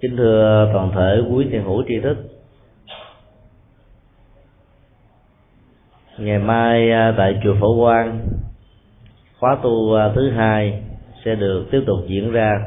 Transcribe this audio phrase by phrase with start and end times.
[0.00, 2.16] kính thưa toàn thể quý thiền hữu tri thức.
[6.18, 8.20] Ngày mai à, tại chùa phổ quang,
[9.38, 10.82] khóa tu à, thứ hai
[11.24, 12.60] sẽ được tiếp tục diễn ra.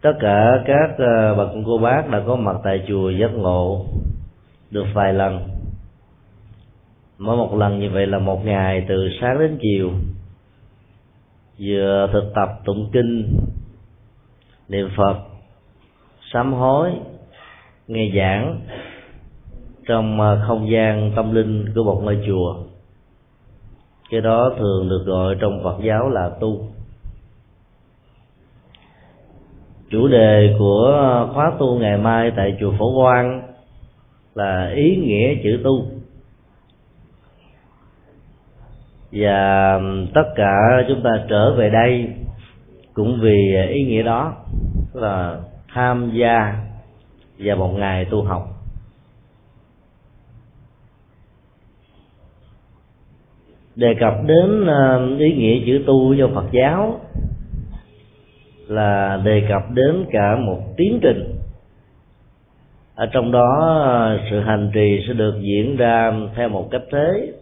[0.00, 3.86] Tất cả các à, bậc cô bác đã có mặt tại chùa giác ngộ
[4.70, 5.48] được vài lần.
[7.18, 9.90] Mỗi một lần như vậy là một ngày từ sáng đến chiều
[11.58, 13.38] vừa thực tập tụng kinh,
[14.68, 15.16] niệm phật,
[16.32, 16.90] sám hối,
[17.88, 18.60] nghe giảng
[19.86, 22.56] trong à, không gian tâm linh của một ngôi chùa.
[24.10, 26.68] Cái đó thường được gọi trong phật giáo là tu.
[29.90, 33.42] Chủ đề của khóa tu ngày mai tại chùa phổ quang
[34.34, 35.86] là ý nghĩa chữ tu.
[39.14, 42.08] Và um, tất cả chúng ta trở về đây
[42.94, 44.32] cũng vì ý nghĩa đó,
[44.92, 45.40] là
[45.74, 46.54] tham gia
[47.38, 48.48] vào một ngày tu học.
[53.76, 57.00] Đề cập đến um, ý nghĩa chữ tu trong Phật giáo
[58.68, 61.34] là đề cập đến cả một tiến trình.
[62.94, 63.80] Ở trong đó
[64.14, 67.32] uh, sự hành trì sẽ được diễn ra theo một cách thế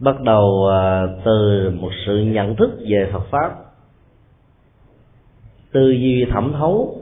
[0.00, 3.54] bắt đầu à, từ một sự nhận thức về Phật pháp,
[5.72, 7.00] tư duy thẩm thấu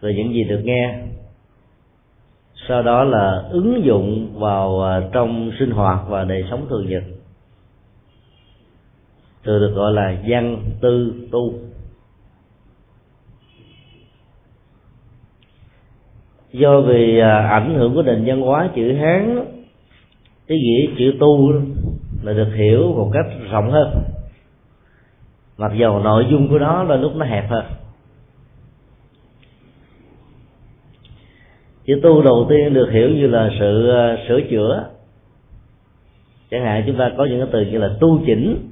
[0.00, 0.98] về những gì được nghe,
[2.68, 7.02] sau đó là ứng dụng vào à, trong sinh hoạt và đời sống thường nhật,
[9.44, 11.52] từ được gọi là văn tư tu.
[16.52, 19.44] Do vì à, ảnh hưởng của nền văn hóa chữ hán
[20.52, 21.52] cái nghĩa chữ tu
[22.22, 24.02] là được hiểu một cách rộng hơn.
[25.58, 27.64] Mặc dầu nội dung của nó là lúc nó hẹp hơn.
[31.86, 34.84] Chữ tu đầu tiên được hiểu như là sự ờ, sửa chữa.
[36.50, 38.70] Chẳng hạn chúng ta có những cái từ như là tu chỉnh,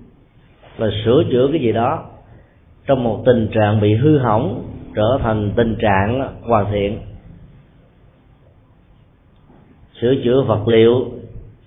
[0.79, 2.05] là sửa chữa cái gì đó.
[2.87, 4.65] Trong một tình trạng bị hư hỏng,
[4.95, 6.99] trở thành tình trạng hoàn thiện.
[10.01, 11.20] Sửa chữa vật liệu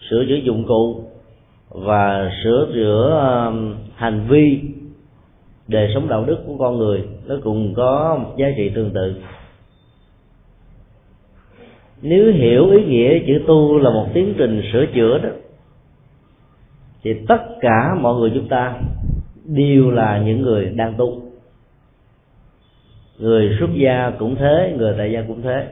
[0.09, 1.03] sửa chữa dụng cụ
[1.69, 4.61] và sửa chữa um, hành vi
[5.67, 9.15] đời sống đạo đức của con người, nó cùng có một giá trị tương tự.
[12.01, 15.29] Nếu hiểu ý nghĩa chữ tu là một tiến trình sửa chữa đó,
[17.03, 18.73] thì tất cả mọi người chúng ta
[19.45, 21.21] đều là những người đang tu.
[23.19, 25.67] Người xuất gia cũng thế, người tại gia cũng thế.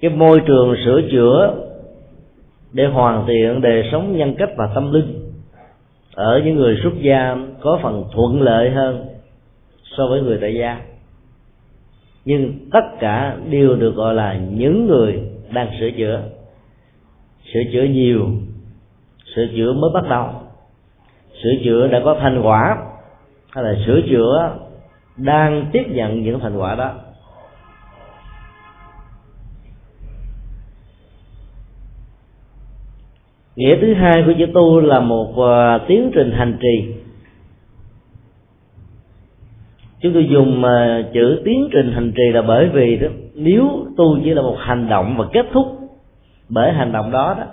[0.00, 1.54] Cái môi trường sửa chữa
[2.72, 5.32] để hoàn thiện đời sống nhân cách và tâm linh.
[6.14, 9.06] Ở những người xuất gia có phần thuận lợi hơn
[9.96, 10.80] so với người tại gia.
[12.24, 15.20] Nhưng tất cả đều được gọi là những người
[15.52, 16.22] đang sửa chữa.
[17.52, 18.28] Sửa chữa nhiều,
[19.34, 20.28] sửa chữa mới bắt đầu.
[21.42, 22.76] Sửa chữa đã có thành quả,
[23.50, 24.56] hay là sửa chữa
[25.16, 26.94] đang tiếp nhận những thành quả đó.
[33.56, 36.94] Nghĩa thứ hai của chữ tu là một uh, tiến trình hành trì.
[40.00, 44.18] Chúng tôi dùng uh, chữ tiến trình hành trì là bởi vì đó nếu tu
[44.24, 45.78] chỉ là một hành động và kết thúc
[46.48, 47.44] bởi hành động đó đó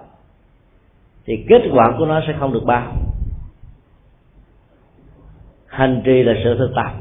[1.25, 2.93] thì kết quả của nó sẽ không được bao.
[5.67, 6.91] Hành trì là sự thực tập.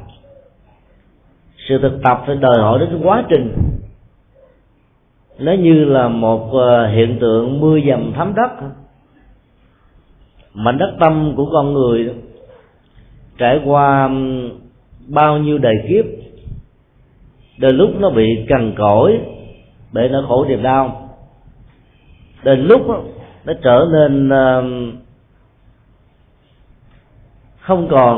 [1.69, 3.55] Sự thực tập phải đòi hỏi đến quá trình.
[5.39, 8.51] Nó như là một ờ, hiện tượng mưa dầm thấm đất
[10.59, 12.15] mảnh đất tâm của con người
[13.39, 14.11] trải qua
[15.09, 16.05] bao nhiêu đời kiếp
[17.59, 19.21] đến lúc nó bị cằn cỗi,
[19.93, 21.11] để nó khổ niềm đau.
[22.45, 22.81] Đến lúc
[23.45, 24.31] nó trở nên
[27.61, 28.17] không còn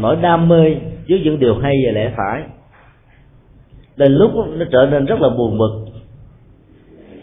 [0.00, 0.76] nỗi đam mê
[1.08, 2.42] với những điều hay và lẽ phải.
[3.96, 5.84] Đến lúc nó trở nên rất là buồn bực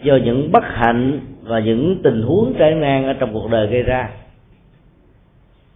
[0.02, 3.82] do những bất hạnh và những tình huống trái ngang ở trong cuộc đời gây
[3.82, 4.10] ra.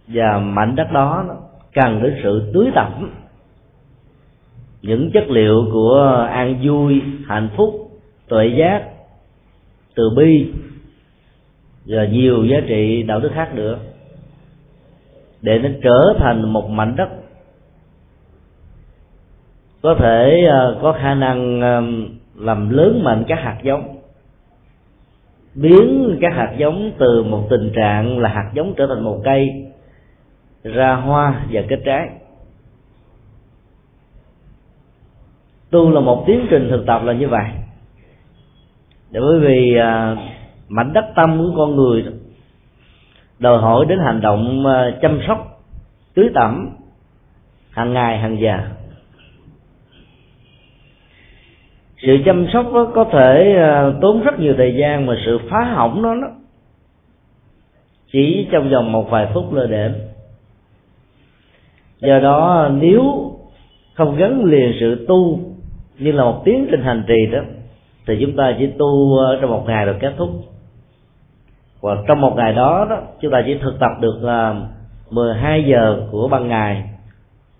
[0.07, 1.25] Và mảnh đất đó
[1.73, 3.11] cần đến sự tưới tẩm.
[4.81, 7.91] Những chất liệu của an vui, hạnh phúc,
[8.27, 8.83] tuệ giác,
[9.95, 10.51] từ bi,
[11.85, 13.77] và nhiều giá trị đạo đức khác nữa,
[15.41, 17.09] để nó trở thành một mảnh đất.
[19.81, 21.81] Có thể à, có khả năng à,
[22.35, 23.95] làm lớn mạnh các hạt giống
[25.55, 29.65] biến các hạt giống từ một tình trạng là hạt giống trở thành một cây
[30.63, 32.09] ra hoa và kết trái.
[35.69, 37.45] Tu là một tiến trình thực tập là như vậy.
[39.11, 40.15] Để bởi vì à,
[40.69, 42.05] mảnh đất tâm của con người
[43.39, 45.61] đòi hỏi đến hành động à, chăm sóc
[46.13, 46.69] tưới tẩm
[47.71, 48.59] hàng ngày hàng giờ.
[52.05, 55.63] Sự chăm sóc đó có thể à, tốn rất nhiều thời gian mà sự phá
[55.63, 56.27] hỏng nó đó
[58.11, 59.93] chỉ trong vòng một vài phút lơ đễnh
[61.99, 63.31] do đó, nếu
[63.93, 65.39] không gắn liền sự tu
[65.99, 67.39] như là một tiến trình hành trì đó,
[68.07, 70.29] thì chúng ta chỉ tu à, trong một ngày rồi kết thúc.
[71.81, 74.55] Và trong một ngày đó đó, chúng ta chỉ thực tập được là
[75.09, 76.83] 12 giờ của ban ngày,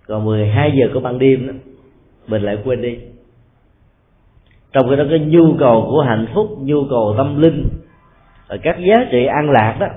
[0.08, 1.54] còn 12 giờ của ban đêm đó,
[2.28, 2.98] mình lại quên đi
[4.76, 7.70] trong cái đó, cái nhu cầu của hạnh phúc, nhu cầu tâm linh
[8.48, 9.88] và các giá trị an lạc đó,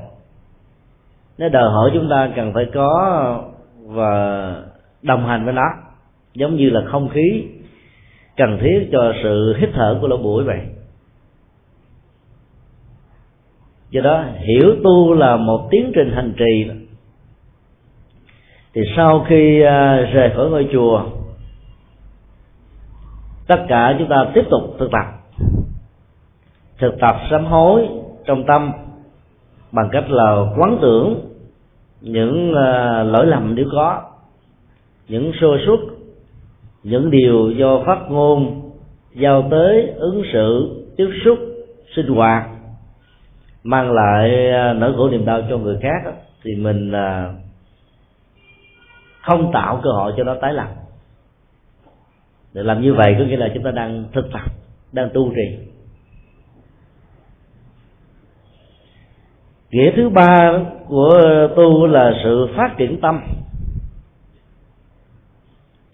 [1.38, 3.42] nó đòi hỏi chúng ta cần phải có
[3.84, 4.54] và
[5.02, 5.66] đồng hành với nó.
[6.34, 7.44] Giống như là không khí
[8.36, 10.60] cần thiết cho sự hít thở của lỗ mũi vậy.
[13.90, 16.70] Do đó, hiểu tu là một tiến trình hành trì.
[18.74, 21.17] Thì sau khi à, rời khỏi ngôi chùa
[23.48, 25.04] tất cả chúng ta tiếp tục thực tập.
[26.78, 27.88] Thực tập sám hối
[28.26, 28.72] trong tâm
[29.72, 31.20] bằng cách là quán tưởng
[32.00, 34.02] những ờ, lỗi lầm nếu có,
[35.08, 35.78] những sơ suất,
[36.82, 38.70] những điều do phát ngôn
[39.14, 41.38] giao tới ứng xử tiếp xúc,
[41.96, 42.48] sinh hoạt,
[43.62, 46.12] mang lại ờ, nỗi khổ niềm đau cho người khác
[46.44, 47.34] thì mình ờ,
[49.22, 50.68] không tạo cơ hội cho nó tái lập
[52.54, 54.52] để làm như vậy có nghĩa là chúng ta đang thực tập,
[54.92, 55.58] đang tu trì.
[59.70, 61.18] Nghĩa thứ ba của
[61.56, 63.20] tu là sự phát triển tâm.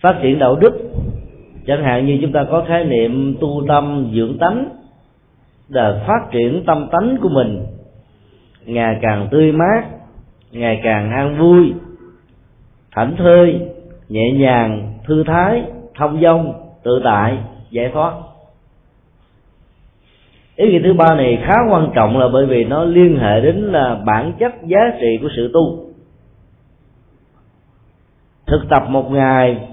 [0.00, 0.90] Phát triển đạo đức.
[1.66, 4.68] Chẳng hạn như chúng ta có khái niệm tu tâm dưỡng tánh,
[5.68, 7.66] là phát triển tâm tánh của mình.
[8.64, 9.84] Ngày càng tươi mát,
[10.52, 11.72] ngày càng an vui,
[12.92, 13.60] thảnh thơi,
[14.08, 17.38] nhẹ nhàng, thư thái thông dong tự tại,
[17.70, 18.14] giải thoát.
[20.56, 23.56] Ý nghĩa thứ ba này khá quan trọng là bởi vì nó liên hệ đến
[23.56, 25.84] là bản chất giá trị của sự tu.
[28.46, 29.68] Thực tập một ngày,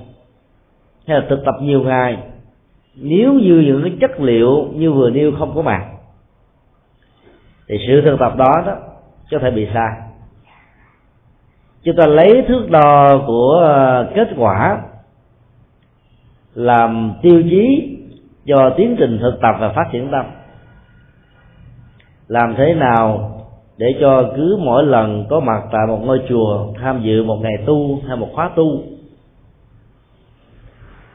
[1.07, 2.17] hay là thực tập nhiều ngày,
[2.95, 5.85] nếu như những cái chất liệu như vừa nêu không có mặt,
[7.67, 8.75] thì sự thực tập đó đó
[9.31, 9.91] có thể bị sai.
[11.83, 14.81] Chúng ta lấy thước đo của ờ, kết quả
[16.53, 17.97] làm tiêu chí
[18.45, 20.25] cho tiến trình thực tập và phát triển tâm.
[22.27, 23.31] Làm thế nào
[23.77, 27.53] để cho cứ mỗi lần có mặt tại một ngôi chùa, tham dự một ngày
[27.65, 28.83] tu hay một khóa tu,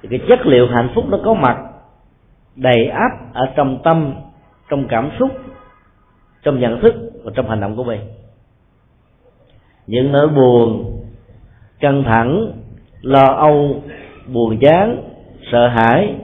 [0.03, 1.59] thì cái chất liệu hạnh phúc nó có mặt
[2.57, 4.15] đầy áp ở trong tâm,
[4.71, 5.31] trong cảm xúc,
[6.43, 6.95] trong nhận thức
[7.25, 8.01] và trong hành động của mình.
[9.87, 10.93] Những nỗi buồn
[11.81, 12.53] căng thẳng,
[13.03, 13.83] lo âu,
[14.33, 15.03] buồn chán
[15.53, 16.15] sợ hãi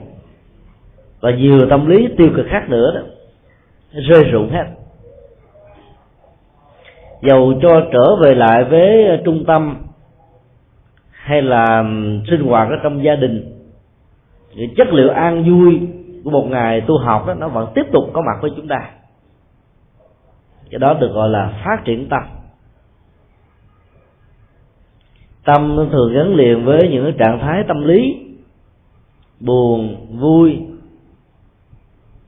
[1.19, 3.01] và nhiều tâm lý tiêu cực khác nữa đó,
[3.91, 4.65] rơi rụng hết.
[7.21, 9.77] Dầu cho trở về lại với trung tâm
[11.11, 11.83] hay là
[12.29, 13.59] sinh hoạt ở trong gia đình,
[14.55, 15.87] thì chất liệu an vui
[16.23, 18.89] của một ngày tu học đó, nó vẫn tiếp tục có mặt với chúng ta.
[20.69, 22.21] Cái đó được gọi là phát triển tâm.
[25.45, 28.29] Tâm thường gắn liền với những trạng thái tâm lý
[29.45, 30.59] buồn vui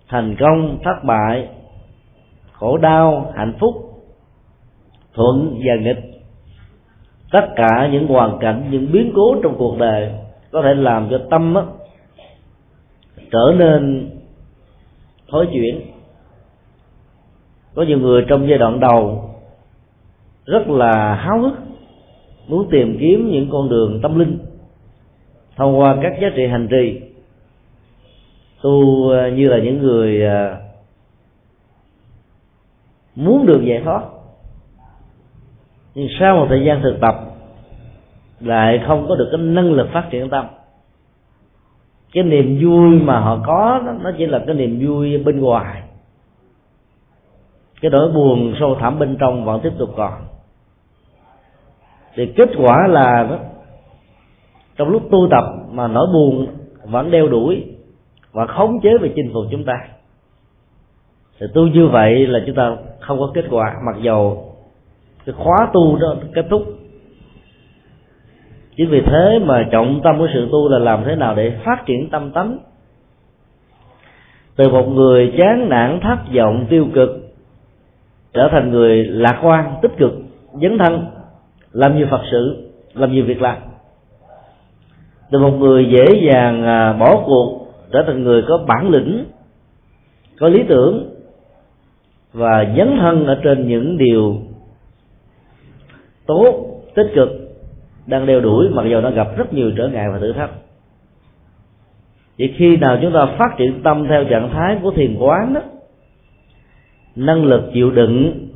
[0.07, 1.49] thành công thất bại
[2.51, 3.75] khổ đau hạnh phúc
[5.13, 6.03] thuận và nghịch.
[7.31, 10.11] Tất cả những hoàn cảnh những biến cố trong cuộc đời
[10.51, 11.61] có thể làm cho tâm á,
[13.31, 14.09] trở nên
[15.27, 15.81] thối chuyển.
[17.75, 19.29] Có nhiều người trong giai đoạn đầu
[20.45, 21.53] rất là háo hức
[22.47, 24.37] muốn tìm kiếm những con đường tâm linh
[25.55, 27.01] thông qua các giá trị hành trì
[28.65, 30.57] tu ờ, như là những người ờ,
[33.15, 34.01] muốn được giải thoát.
[35.95, 37.15] Nhưng sau một thời gian thực tập
[38.39, 40.45] lại không có được cái năng lực phát triển tâm.
[42.13, 45.83] Cái niềm vui mà họ có nó chỉ là cái niềm vui bên ngoài.
[47.81, 50.13] Cái nỗi buồn sâu thẳm bên trong vẫn tiếp tục còn.
[52.15, 53.37] Thì kết quả là đó,
[54.75, 56.47] trong lúc tu tập mà nỗi buồn
[56.83, 57.74] vẫn đeo đuổi
[58.35, 59.73] và khống chế và chinh phục chúng ta.
[61.39, 64.51] Thì tu như vậy là chúng ta không có kết quả, mặc dầu
[65.25, 66.63] cái khóa tu đó kết thúc.
[68.75, 71.85] Chính vì thế mà trọng tâm của sự tu là làm thế nào để phát
[71.85, 72.57] triển tâm tánh.
[74.55, 77.09] Từ một người chán nản, thất vọng, tiêu cực,
[78.33, 80.13] trở thành người lạc quan, tích cực,
[80.61, 81.05] dấn thân,
[81.71, 83.57] làm nhiều phật sự, làm nhiều việc làm.
[85.31, 89.25] Từ một người dễ dàng à, bỏ cuộc trở thành người có bản lĩnh
[90.39, 91.15] có lý tưởng
[92.33, 94.37] và dấn thân ở trên những điều
[96.25, 97.29] tốt tích cực
[98.07, 100.49] đang đeo đuổi mặc dù nó gặp rất nhiều trở ngại và thử thách.
[102.39, 105.61] Vậy khi nào chúng ta phát triển tâm theo trạng thái của thiền quán đó
[107.15, 108.47] năng lực chịu đựng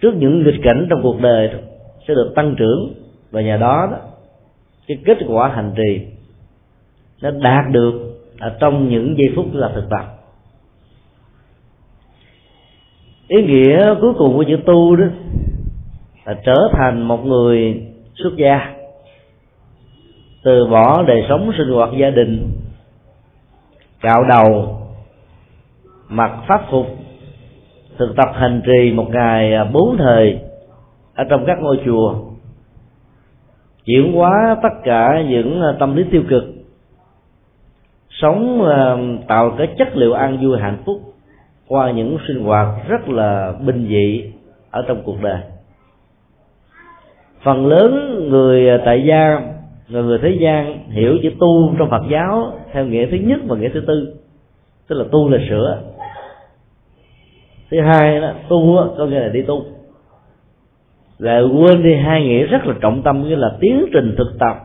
[0.00, 1.50] trước những nghịch cảnh trong cuộc đời
[2.08, 2.94] sẽ được tăng trưởng
[3.30, 3.98] và nhờ đó, đó
[4.86, 6.06] cái kết quả hành trì
[7.22, 7.92] nó đạt được
[8.38, 10.04] ở trong những giây phút là thực tập.
[13.28, 15.06] Ý nghĩa cuối cùng của chữ tu đó
[16.24, 17.82] là trở thành một người
[18.14, 18.74] xuất gia,
[20.42, 22.50] từ bỏ đời sống sinh hoạt gia đình
[24.00, 24.78] cạo đầu,
[26.08, 26.86] mặc pháp phục,
[27.98, 30.38] thực tập hành trì một ngày bốn thời
[31.14, 32.14] ở trong các ngôi chùa,
[33.84, 36.44] chuyển hóa tất cả những tâm lý tiêu cực
[38.22, 41.00] sống ờ, tạo cái chất liệu an vui hạnh phúc
[41.68, 44.32] qua những sinh hoạt rất là bình dị
[44.70, 45.40] ở trong cuộc đời.
[47.42, 49.40] Phần lớn người ờ, tại gia,
[49.88, 53.56] người người thế gian hiểu chữ tu trong Phật giáo theo nghĩa thứ nhất và
[53.56, 54.14] nghĩa thứ tư,
[54.88, 55.82] tức là tu là sửa.
[57.70, 59.64] Thứ hai đó, tu có nghĩa là đi tu.
[61.18, 64.56] Lại quên đi hai nghĩa rất là trọng tâm như là tiến trình thực tập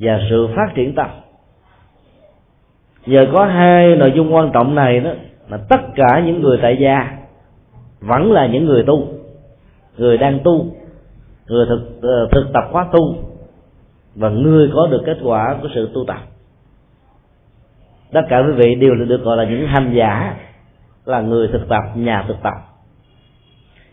[0.00, 1.10] và sự phát triển tâm
[3.06, 5.10] giờ có hai nội dung quan trọng này đó
[5.48, 7.18] mà tất cả những người tại gia
[8.00, 9.06] vẫn là những người tu
[9.98, 10.66] người đang tu
[11.48, 13.14] người thực ờ, thực tập khóa tu
[14.14, 16.18] và người có được kết quả của sự tu tập.
[18.12, 20.36] Tất cả quý vị đều được gọi là những hành giả
[21.04, 22.54] là người thực tập nhà thực tập.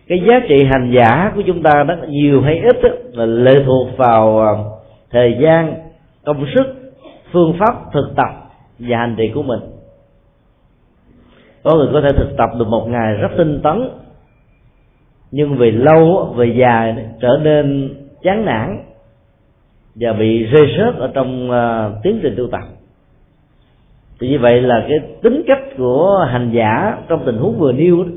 [0.08, 3.64] Cái giá trị hành giả của chúng ta đó nhiều hay ít đó, là lệ
[3.66, 4.56] thuộc vào ờ,
[5.12, 5.74] thời gian
[6.26, 6.94] công sức
[7.32, 8.39] phương pháp thực tập
[8.80, 9.60] và hành trì của mình.
[11.64, 13.90] Có người có thể thực tập được một ngày rất tinh tấn
[15.32, 18.84] nhưng về lâu về dài trở nên chán nản
[19.96, 22.64] và bị rơi rớt ở trong uh, tiến trình tu tập.
[24.20, 28.04] Thì như vậy là cái tính cách của hành giả trong tình huống vừa nêu
[28.04, 28.12] đó,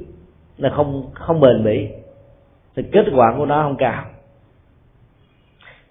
[0.58, 1.88] là không không bền bỉ.
[2.76, 4.04] Thì kết quả của nó không cao.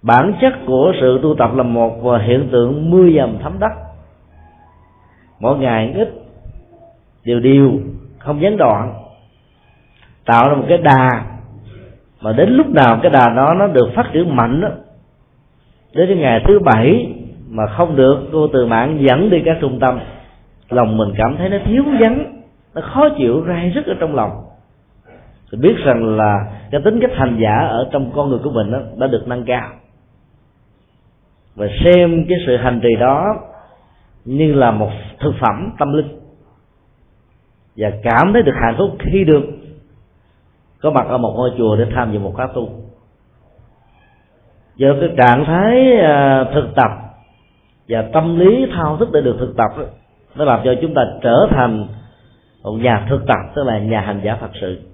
[0.01, 3.90] Bản chất của sự tu tập là một hiện tượng mưa dầm thấm đất
[5.41, 6.09] mỗi ngày ít
[7.25, 7.71] đều đều
[8.19, 8.93] không gián đoạn.
[10.25, 11.25] Tạo ra một cái đà
[12.21, 14.69] mà đến lúc nào cái đà đó nó được phát triển mạnh đó
[15.95, 17.13] đến cái ngày thứ bảy
[17.49, 19.99] mà không được cô từ mạng dẫn đi các trung tâm
[20.69, 22.41] lòng mình cảm thấy nó thiếu vắng
[22.75, 24.31] nó khó chịu rai rứt ở trong lòng.
[25.51, 28.71] Thì biết rằng là cái tính cách hành giả ở trong con người của mình
[28.71, 29.69] đó, đã được nâng cao.
[31.55, 33.35] Và xem cái sự hành trì đó
[34.25, 36.19] như là một thực phẩm tâm linh.
[37.75, 39.43] Và cảm thấy được hạnh phúc khi được
[40.81, 42.69] có mặt ở một ngôi chùa để tham dự một khóa tu.
[44.75, 46.91] Do cái trạng thái à, thực tập
[47.87, 49.71] và tâm lý thao thức để được thực tập
[50.35, 51.87] nó làm cho chúng ta trở thành
[52.63, 54.90] một nhà thực tập, tức là nhà hành giả thật sự.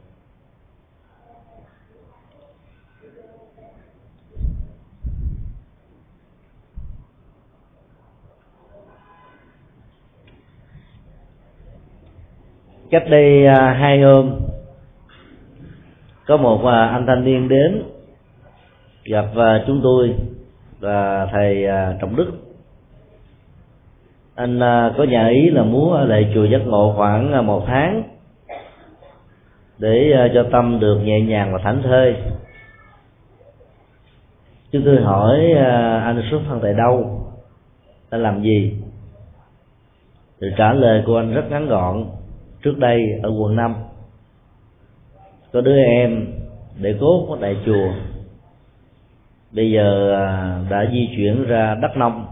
[12.89, 14.39] Cách đây à, hai hôm
[16.27, 17.83] có một à, anh thanh niên đến
[19.05, 20.15] gặp à, chúng tôi
[20.79, 22.31] và thầy à, trọng đức.
[24.35, 24.59] Anh
[24.97, 28.03] có nhà ý là muốn ở lại chùa giác ngộ khoảng một tháng
[29.77, 32.15] để cho tâm được nhẹ nhàng và thảnh thơi.
[34.71, 35.51] Chúng tôi hỏi
[36.03, 37.21] anh xuất thân tại đâu
[38.09, 38.73] anh làm gì?
[40.41, 42.05] Thì trả lời của anh rất ngắn gọn
[42.67, 43.75] trước đây ở quận 5
[45.53, 46.27] có đứa em
[46.81, 47.93] để cốt có đại chùa.
[49.51, 52.25] Bây giờ à, đã di chuyển ra đắk nông.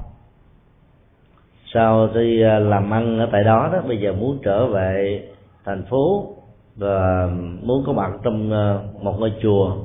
[1.73, 5.23] Sau khi à, làm ăn ở tại đó đó, bây giờ muốn trở về
[5.65, 6.27] thành phố
[6.75, 7.29] và
[7.61, 9.77] muốn có mặt trong à, một ngôi chùa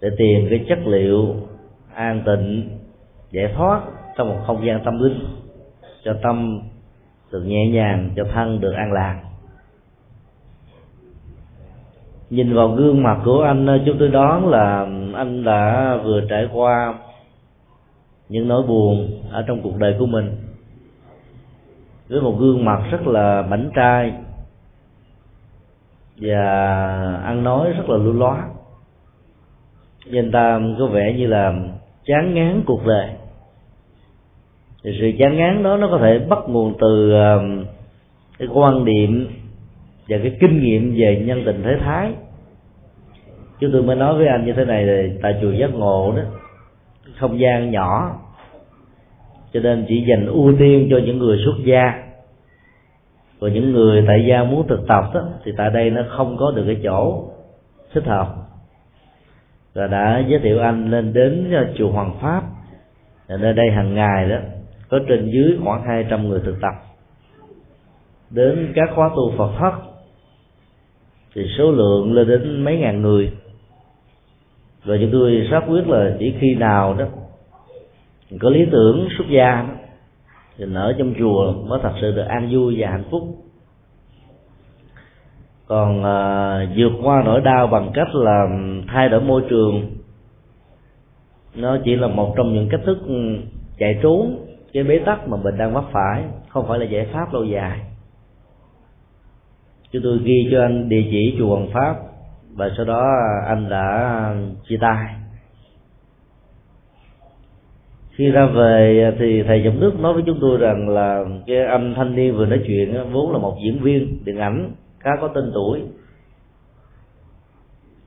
[0.00, 1.34] để tìm cái chất liệu
[1.94, 2.78] an tịnh,
[3.30, 3.82] giải thoát
[4.16, 5.26] trong một không gian tâm linh
[6.04, 6.60] cho tâm
[7.32, 9.20] được nhẹ nhàng cho thân được an lạc.
[12.30, 16.94] Nhìn vào gương mặt của anh, chúng tôi đoán là anh đã vừa trải qua
[18.28, 20.36] những nỗi buồn ở trong cuộc đời của mình.
[22.08, 24.12] Với một gương mặt rất là mảnh trai
[26.16, 26.42] và
[27.24, 28.44] ăn nói rất là lưu loát.
[30.06, 31.54] Nên ta có vẻ như là
[32.04, 33.10] chán ngán cuộc đời
[34.84, 37.64] thì sự chán ngán đó nó có thể bắt nguồn từ um,
[38.38, 39.28] cái quan điểm
[40.08, 42.12] và cái kinh nghiệm về nhân tình thế thái.
[43.60, 46.22] Chúng tôi mới nói với anh như thế này là tại chùa giác ngộ đó
[47.18, 48.20] không gian nhỏ
[49.52, 52.04] cho nên chỉ dành ưu tiên cho những người xuất gia.
[53.38, 56.52] Và những người tại gia muốn thực tập đó, thì tại đây nó không có
[56.56, 57.24] được cái chỗ
[57.92, 58.34] thích hợp.
[59.74, 62.42] Và đã giới thiệu anh lên đến uh, chùa Hoàng Pháp
[63.28, 64.36] ở nơi đây hàng ngày đó
[64.90, 66.74] có trên dưới khoảng 200 người thực tập.
[68.30, 69.72] Đến các khóa tu Phật thất
[71.34, 73.32] thì số lượng lên đến mấy ngàn người.
[74.84, 77.04] Và chúng tôi xác quyết là chỉ khi nào đó
[78.40, 79.74] có lý tưởng xuất gia đó,
[80.58, 83.22] thì ở trong chùa mới thật sự được an vui và hạnh phúc.
[85.66, 88.44] Còn à, vượt qua nỗi đau bằng cách là
[88.88, 89.90] thay đổi môi trường
[91.54, 93.36] nó chỉ là một trong những cách thức ừ,
[93.78, 94.36] chạy trốn
[94.72, 97.80] cái bế tắc mà mình đang vấp phải không phải là giải pháp lâu dài.
[99.92, 101.96] Chúng tôi ghi cho anh địa chỉ chùa Hoàng Pháp
[102.52, 103.04] và sau đó
[103.46, 104.34] anh đã
[104.68, 105.14] chia tay.
[108.10, 111.94] Khi ra về thì thầy giọng nước nói với chúng tôi rằng là cái anh
[111.96, 115.50] thanh niên vừa nói chuyện vốn là một diễn viên điện ảnh, khá có tên
[115.54, 115.82] tuổi.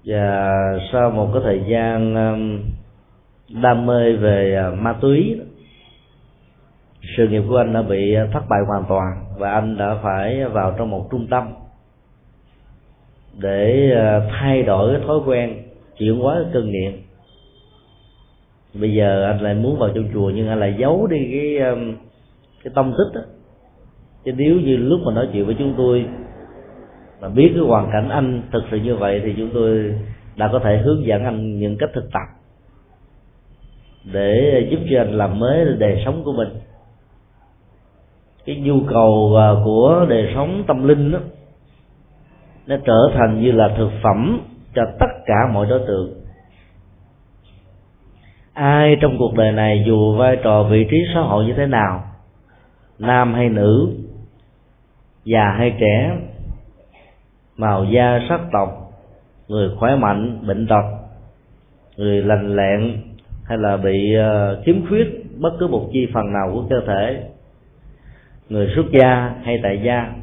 [0.06, 0.52] Và
[0.92, 2.14] sau một cái thời gian
[3.62, 5.40] đam mê về à, ma túy
[7.18, 10.46] sự nghiệp của anh đã bị à, thất bại hoàn toàn và anh đã phải
[10.46, 11.54] vào trong một trung tâm
[13.38, 15.64] để à, thay đổi cái thói quen
[15.98, 16.94] chuyển hóa cái cơn nghiện.
[18.74, 21.76] Bây giờ anh lại muốn vào trong chùa nhưng anh lại giấu đi cái à,
[22.64, 23.22] cái tâm tích đó
[24.26, 26.06] chứ nếu như lúc mà nói chuyện với chúng tôi
[27.22, 29.96] mà biết cái hoàn cảnh anh thực sự như vậy thì chúng tôi
[30.36, 32.28] đã có thể hướng dẫn anh những cách thực tập
[34.14, 36.50] để giúp cho anh làm mới đời sống của mình
[38.46, 41.20] cái nhu cầu à, của đời sống tâm linh đó
[42.68, 44.40] nó trở thành như là thực phẩm
[44.76, 46.14] cho tất cả mọi đối tượng.
[48.54, 52.04] Ai trong cuộc đời này dù vai trò vị trí xã hội như thế nào,
[53.00, 53.90] nam hay nữ,
[55.24, 56.18] già hay trẻ,
[57.58, 58.70] màu da, sắc tộc,
[59.48, 60.84] người khỏe mạnh, bệnh tật,
[61.98, 62.98] người lành lẹn
[63.44, 67.30] hay là bị à, khiếm khuyết bất cứ một chi phần nào của cơ thể
[68.50, 70.14] người xuất gia hay tại gia.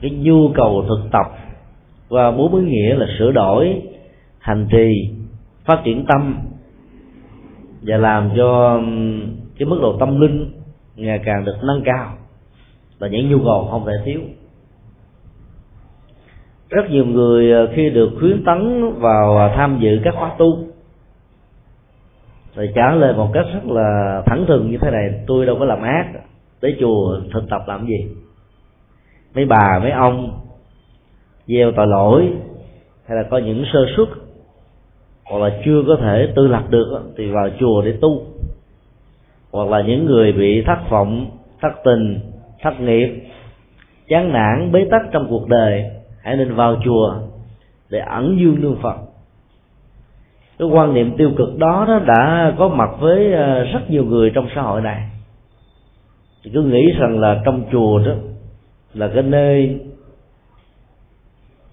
[0.00, 1.26] Cái nhu cầu thực tập
[2.08, 3.82] và bốn ý nghĩa là sửa đổi
[4.38, 5.10] hành trì,
[5.64, 6.38] phát triển tâm
[7.82, 8.80] và làm cho
[9.58, 10.52] cái mức độ tâm linh
[10.96, 12.14] ngày càng được nâng cao
[12.98, 14.20] là những nhu cầu không thể thiếu.
[16.70, 20.64] Rất nhiều người ờ, khi được khuyến tấn vào ờ, tham dự các khóa tu
[22.56, 25.64] thì trả lời một cách rất là thẳng thừng như thế này, tôi đâu có
[25.64, 26.06] làm ác
[26.64, 28.06] tới chùa thực tập làm gì?
[29.34, 30.40] Mấy bà, mấy ông
[31.46, 32.32] gieo tội lỗi
[33.06, 34.08] hay là có những sơ suất
[35.24, 38.22] hoặc là chưa có thể tự lập được thì vào chùa để tu.
[39.52, 41.26] Hoặc là những người bị thất vọng,
[41.60, 42.20] thất tình,
[42.62, 43.22] thất nghiệp,
[44.08, 45.84] chán nản, bế tắc trong cuộc đời,
[46.22, 47.14] hãy nên vào chùa
[47.90, 48.96] để ẩn dương nương phật.
[50.58, 54.30] Cái quan niệm tiêu cực đó đó đã có mặt với ờ, rất nhiều người
[54.34, 55.13] trong xã hội này
[56.44, 58.12] thì cứ nghĩ rằng là trong chùa đó
[58.94, 59.80] là cái nơi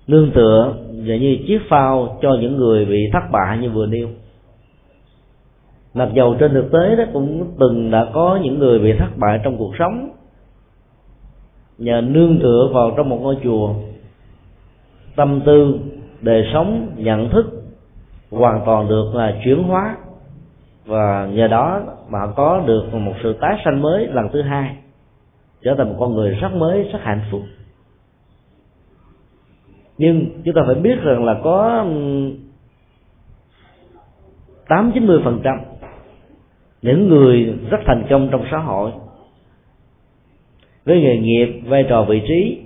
[0.07, 4.07] nương tựa và như chiếc phao cho những người bị thất bại như vừa nêu.
[5.93, 9.39] Mặc dầu trên thực tế đó cũng từng đã có những người bị thất bại
[9.43, 10.09] trong cuộc sống
[11.81, 13.73] nhờ nương tựa vào trong một ngôi chùa,
[15.15, 15.79] tâm tư,
[16.21, 17.45] đời sống, nhận thức
[18.31, 19.97] hoàn toàn được là chuyển hóa.
[20.85, 21.81] Và nhờ đó
[22.11, 24.75] mà họ có được một sự tái sanh mới lần thứ hai,
[25.61, 27.41] trở thành một con người rất mới, rất hạnh phúc.
[29.97, 31.85] Nhưng chúng ta phải biết rằng là có
[34.67, 35.61] tám chín mươi phần trăm
[36.81, 38.91] những người rất thành công trong xã hội
[40.85, 42.61] với nghề nghiệp, vai trò vị trí,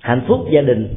[0.00, 0.94] hạnh phúc gia đình,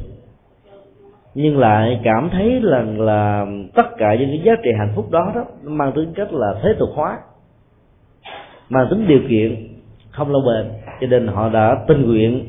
[1.34, 5.32] nhưng lại cảm thấy là là tất cả những cái giá trị hạnh phúc đó
[5.34, 7.18] đó, nó mang tính cách là thế tục hóa
[8.70, 9.68] mang tính điều kiện
[10.10, 10.72] không lâu bền.
[11.00, 12.44] Cho nên họ đã tình nguyện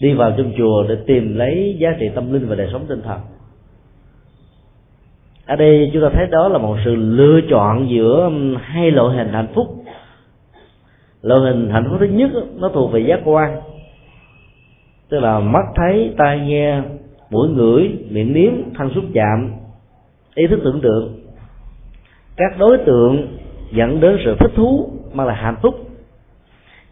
[0.00, 3.02] đi vào trong chùa để tìm lấy giá trị tâm linh và đời sống tinh
[3.02, 3.20] thần.
[5.46, 9.16] Ở đây chúng ta thấy đó là một sự lựa chọn giữa um, hai loại
[9.16, 9.66] hình hạnh phúc.
[11.22, 13.60] Loại hình hạnh phúc thứ nhất nó thuộc về giác quan,
[15.08, 16.82] tức là mắt thấy, tai nghe,
[17.30, 19.52] mũi ngửi, miệng nếm, thân xúc chạm,
[20.34, 21.20] ý thức tưởng tượng.
[22.36, 23.38] Các đối tượng
[23.72, 25.74] dẫn đến sự thích thú mang lại hạnh phúc.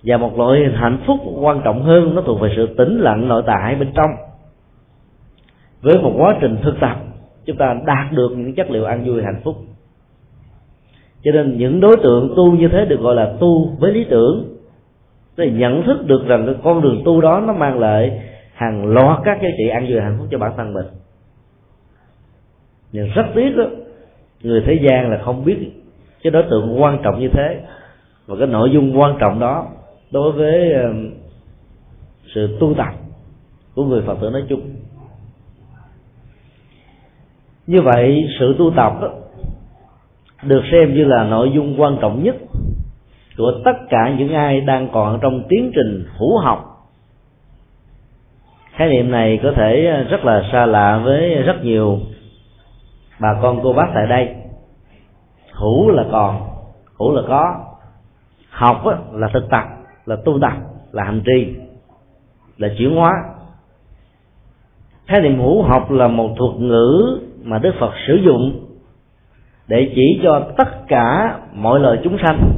[0.02, 3.42] Và một loại hạnh phúc quan trọng hơn nó thuộc về sự tĩnh lặng nội
[3.46, 4.10] tại bên trong.
[5.82, 6.96] Với một quá trình thực tập,
[7.44, 9.56] chúng ta đạt được những chất liệu an vui hạnh phúc.
[11.22, 14.56] Cho nên những đối tượng tu như thế được gọi là tu với lý tưởng.
[15.36, 18.22] Để nhận thức được rằng cái con đường tu đó nó mang lại
[18.54, 20.86] hàng loạt các giá trị an vui hạnh phúc cho bản thân mình.
[22.92, 23.64] Nhưng rất tiếc đó
[24.42, 25.70] người thế gian là không biết
[26.22, 27.60] cái đối tượng quan trọng như thế
[28.26, 29.66] và cái nội dung quan trọng đó
[30.10, 31.10] đối với um,
[32.34, 32.94] sự tu tập
[33.74, 34.60] của người phật tử nói chung.
[37.66, 39.08] Như vậy sự tu tập đó,
[40.42, 42.36] được xem như là nội dung quan trọng nhất
[43.36, 46.88] của tất cả những ai đang còn trong tiến trình hữu học.
[48.72, 51.98] Khái niệm này có thể uh, rất là xa lạ với rất nhiều
[53.20, 54.34] bà con cô bác tại đây.
[55.52, 56.40] Hữu là còn
[56.98, 57.71] hữu là có
[58.52, 59.64] học là thực tập,
[60.06, 60.52] là tu tập,
[60.92, 61.54] là hành trì,
[62.58, 63.12] là chuyển hóa.
[65.06, 68.66] Khái niệm hữu học là một thuật ngữ mà đức phật sử dụng
[69.68, 72.52] để chỉ cho tất cả mọi loài chúng sanh.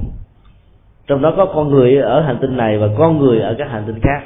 [1.07, 3.85] Trong đó có con người ở hành tinh này và con người ở các hành
[3.87, 4.23] tinh khác.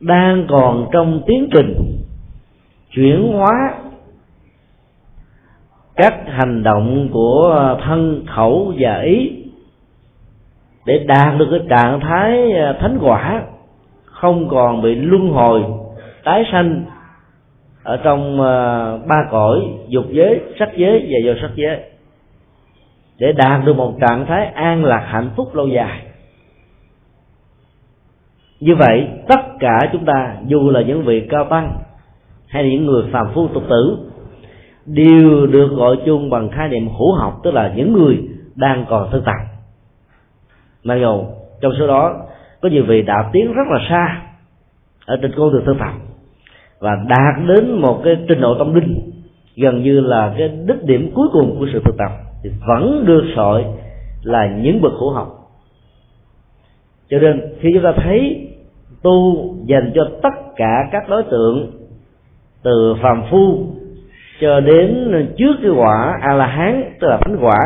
[0.00, 1.74] Đang còn trong tiến trình
[2.90, 3.74] chuyển hóa
[5.96, 9.45] các hành động của thân khẩu và ý
[10.86, 13.42] để đạt được cái trạng thái à, thánh quả,
[14.04, 15.64] không còn bị luân hồi,
[16.24, 16.84] tái sanh
[17.82, 21.80] ở trong à, ba cõi, dục giới, sắc giới và vô sắc giới.
[23.18, 26.02] Để đạt được một trạng thái an lạc hạnh phúc lâu dài.
[28.60, 31.72] Như vậy, tất cả chúng ta, dù là những vị cao tăng
[32.48, 33.98] hay là những người phàm phu tục tử,
[34.86, 38.18] đều được gọi chung bằng khái niệm hữu học, tức là những người
[38.54, 39.55] đang còn thực tập
[40.86, 41.24] mặc dù
[41.60, 42.16] trong số đó,
[42.62, 44.22] có nhiều vị đã tiến rất là xa
[45.06, 45.92] ở trên con đường thực tập
[46.78, 49.10] và đạt đến một cái trình độ tâm linh,
[49.56, 52.10] gần như là cái đích điểm cuối cùng của sự thực tập,
[52.42, 53.64] thì vẫn được sọi
[54.22, 55.28] là những bậc khổ học.
[57.10, 58.48] Cho nên, khi chúng ta thấy
[59.02, 61.70] tu dành cho tất cả các đối tượng,
[62.62, 63.66] từ phàm phu
[64.40, 67.58] cho đến trước cái quả a la hán, tức là thánh quả,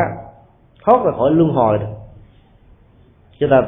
[0.85, 1.79] thoát ra khỏi luân hồi
[3.41, 3.61] chúng ta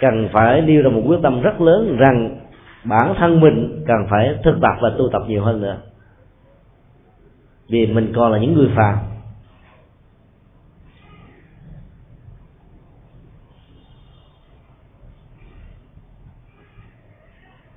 [0.00, 2.40] cần phải nêu ra một quyết tâm rất lớn rằng
[2.84, 5.76] bản thân mình cần phải thực tập và tu tập nhiều hơn nữa.
[7.68, 8.98] Vì mình còn là những người phàm.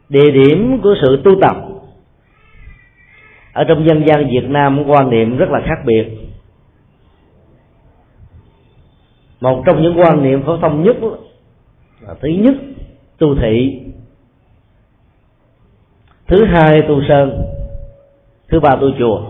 [0.10, 1.58] Địa điểm của sự tu tập
[3.54, 6.31] ở trong dân gian Việt Nam quan niệm rất là khác biệt.
[9.42, 10.96] Một trong những quan niệm phổ thông nhất
[12.00, 12.56] là thứ nhất,
[13.18, 13.82] tu thị.
[16.28, 17.44] Thứ hai, tu sơn.
[18.50, 19.22] Thứ ba, tu chùa.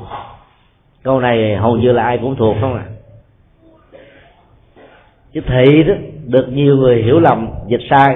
[1.04, 2.86] Câu này hầu như là ai cũng thuộc không à?
[5.34, 5.94] Chứ thị đó,
[6.26, 8.16] được nhiều người hiểu lầm, dịch sai.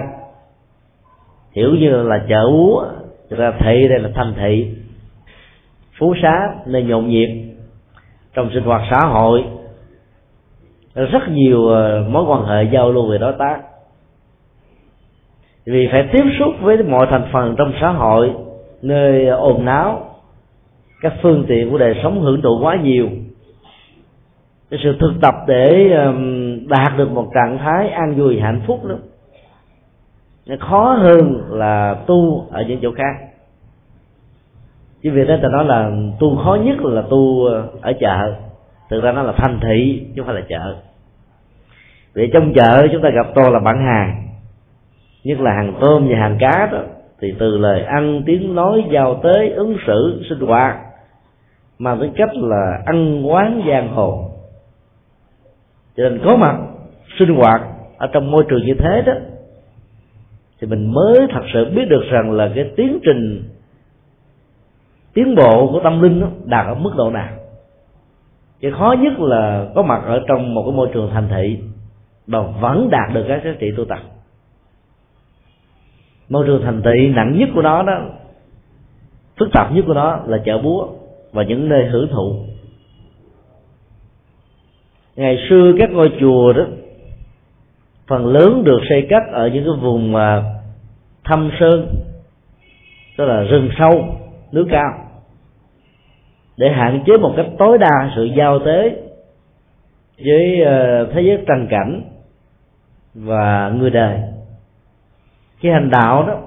[1.52, 2.86] Hiểu như là chợ úa,
[3.30, 4.76] thực ra thị đây là thành thị.
[6.00, 7.56] Phú xá nơi nhộn nhịp
[8.34, 9.44] trong sinh hoạt xã hội
[10.96, 13.62] rất nhiều ờ, mối quan hệ giao lưu về đối tác.
[15.66, 18.34] Vì phải tiếp xúc với mọi thành phần trong xã hội,
[18.82, 20.10] nơi ồn náo
[21.02, 23.10] các phương tiện của đời sống hưởng thụ quá nhiều.
[24.70, 25.90] Cái sự thực tập để
[26.68, 28.96] đạt được một trạng thái an vui, hạnh phúc đó
[30.46, 33.28] nó khó hơn là tu ở những chỗ khác.
[35.04, 38.36] Chứ việc đó ta nói là tu khó nhất là tu ờ, ở chợ
[38.90, 40.76] thực ra nó là thành thị chứ không phải là chợ.
[42.14, 44.28] Vì trong chợ chúng ta gặp to là bán hàng.
[45.24, 46.80] Nhất là hàng tôm và hàng cá đó,
[47.22, 50.78] thì từ lời ăn, tiếng nói, giao tế, ứng xử, sinh hoạt,
[51.80, 54.32] mà tính cách là ăn quán giang hồ.
[55.98, 56.58] Cho nên có mặt
[57.20, 57.62] sinh hoạt
[57.98, 59.14] ở trong môi trường như thế đó,
[60.62, 63.44] thì mình mới thật sự biết được rằng là cái tiến trình,
[65.14, 67.30] tiến bộ của tâm linh đó đạt ở mức độ nào
[68.62, 71.60] cái khó nhất là có mặt ở trong một cái môi trường thành thị
[72.28, 74.00] mà vẫn đạt được các giá trị tu tập.
[76.30, 78.02] Môi trường thành thị nặng nhất của nó đó,
[79.40, 80.88] phức tạp nhất của nó là chợ búa
[81.32, 82.36] và những nơi hưởng thụ.
[85.16, 86.64] Ngày xưa các ngôi chùa đó,
[88.08, 90.44] phần lớn được xây cất ở những cái vùng mà
[91.24, 91.96] thâm sơn,
[93.18, 94.18] tức là rừng sâu
[94.54, 95.05] núi cao
[96.58, 99.02] để hạn chế một cách tối đa sự giao tế
[100.26, 102.02] với ờ, thế giới trần cảnh
[103.14, 104.20] và người đời.
[105.58, 106.38] Khi hành đạo đó,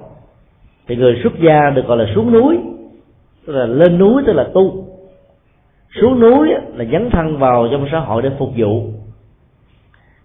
[0.87, 2.59] thì người xuất gia được gọi là xuống núi,
[3.45, 4.85] tức là lên núi tức là tu.
[6.01, 8.89] Xuống núi là dấn thân vào trong xã hội để phục vụ.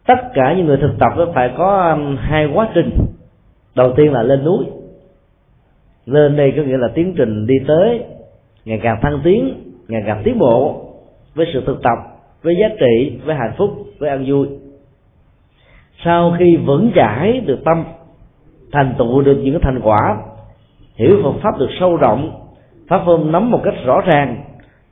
[0.06, 2.90] Tất cả những người thực tập đó phải có hai quá trình.
[3.74, 4.64] Đầu tiên là lên núi.
[6.06, 8.04] Lên đây có nghĩa là tiến trình đi tới,
[8.64, 9.54] ngày càng thăng tiến
[9.88, 10.84] ngày càng tiến bộ
[11.34, 11.98] với sự thực tập,
[12.42, 14.48] với giá trị, với hạnh phúc, với an vui.
[16.04, 17.84] Sau khi vững chãi được tâm,
[18.72, 20.16] thành tựu được những thành quả,
[20.96, 22.50] hiểu Phật pháp được sâu rộng,
[22.88, 24.44] pháp môn nắm một cách rõ ràng,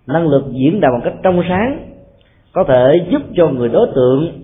[0.07, 1.89] năng lực diễn đạt một cách trong sáng,
[2.53, 4.43] có thể giúp cho người đối tượng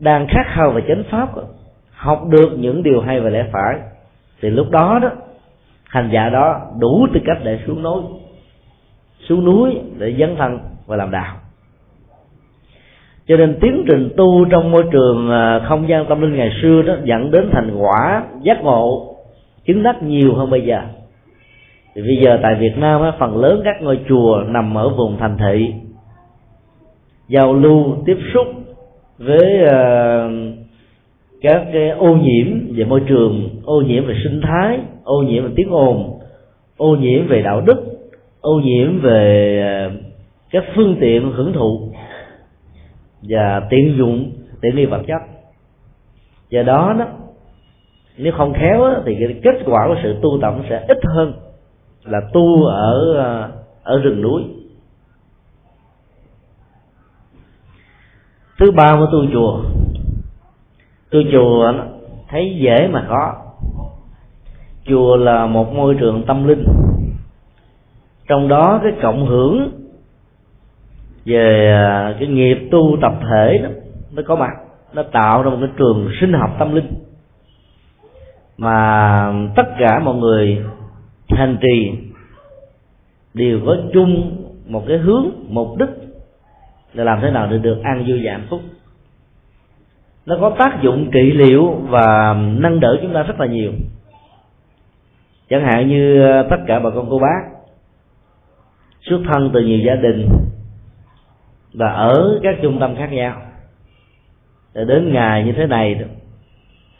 [0.00, 1.28] đang khát khao về chánh pháp
[1.90, 3.78] học được những điều hay và lẽ phải.
[4.40, 5.10] Thì lúc đó đó,
[5.84, 8.02] hành giả đó đủ tư cách để xuống núi
[9.28, 11.36] xuống núi để dấn thân và làm đạo.
[13.28, 16.82] Cho nên tiến trình tu trong môi trường à, không gian tâm linh ngày xưa
[16.82, 19.16] đó dẫn đến thành quả giác ngộ
[19.64, 20.80] chứng đắc nhiều hơn bây giờ.
[21.94, 25.16] Thì bây giờ tại Việt Nam á, phần lớn các ngôi chùa nằm ở vùng
[25.18, 25.72] thành thị
[27.28, 28.46] giao lưu tiếp xúc
[29.18, 30.56] với uh,
[31.42, 35.50] các cái ô nhiễm về môi trường ô nhiễm về sinh thái ô nhiễm về
[35.56, 36.18] tiếng ồn
[36.76, 37.95] ô nhiễm về đạo đức
[38.46, 39.90] ô nhiễm về à,
[40.50, 41.92] các phương tiện hưởng thụ
[43.22, 45.22] và tiện dụng tiện nghi vật chất.
[46.50, 47.06] Do đó đó
[48.16, 51.32] nếu không khéo đó, thì cái kết quả của sự tu tập sẽ ít hơn
[52.04, 53.50] là tu ở à,
[53.82, 54.42] ở rừng núi.
[58.58, 59.62] Thứ ba của tu chùa.
[61.10, 61.72] Tu chùa
[62.28, 63.34] thấy dễ mà khó
[64.86, 66.64] chùa là một môi trường tâm linh
[68.26, 69.70] trong đó cái cộng hưởng
[71.24, 73.68] về à, cái nghiệp tu tập thể đó,
[74.12, 74.52] nó có mặt.
[74.92, 76.92] Nó tạo ra một cái trường sinh học tâm linh.
[78.58, 80.64] Mà tất cả mọi người
[81.28, 81.92] hành trì
[83.34, 84.36] đều có chung
[84.66, 85.88] một cái hướng, mục đích
[86.94, 88.60] là làm thế nào để được an vui và hạnh phúc.
[90.26, 93.72] Nó có tác dụng trị liệu và nâng đỡ chúng ta rất là nhiều.
[95.50, 97.55] Chẳng hạn như à, tất cả bà con cô bác
[99.10, 100.28] xuất thân từ nhiều gia đình
[101.74, 103.42] và ở các trung tâm khác nhau.
[104.74, 106.04] Để đến ngày như thế này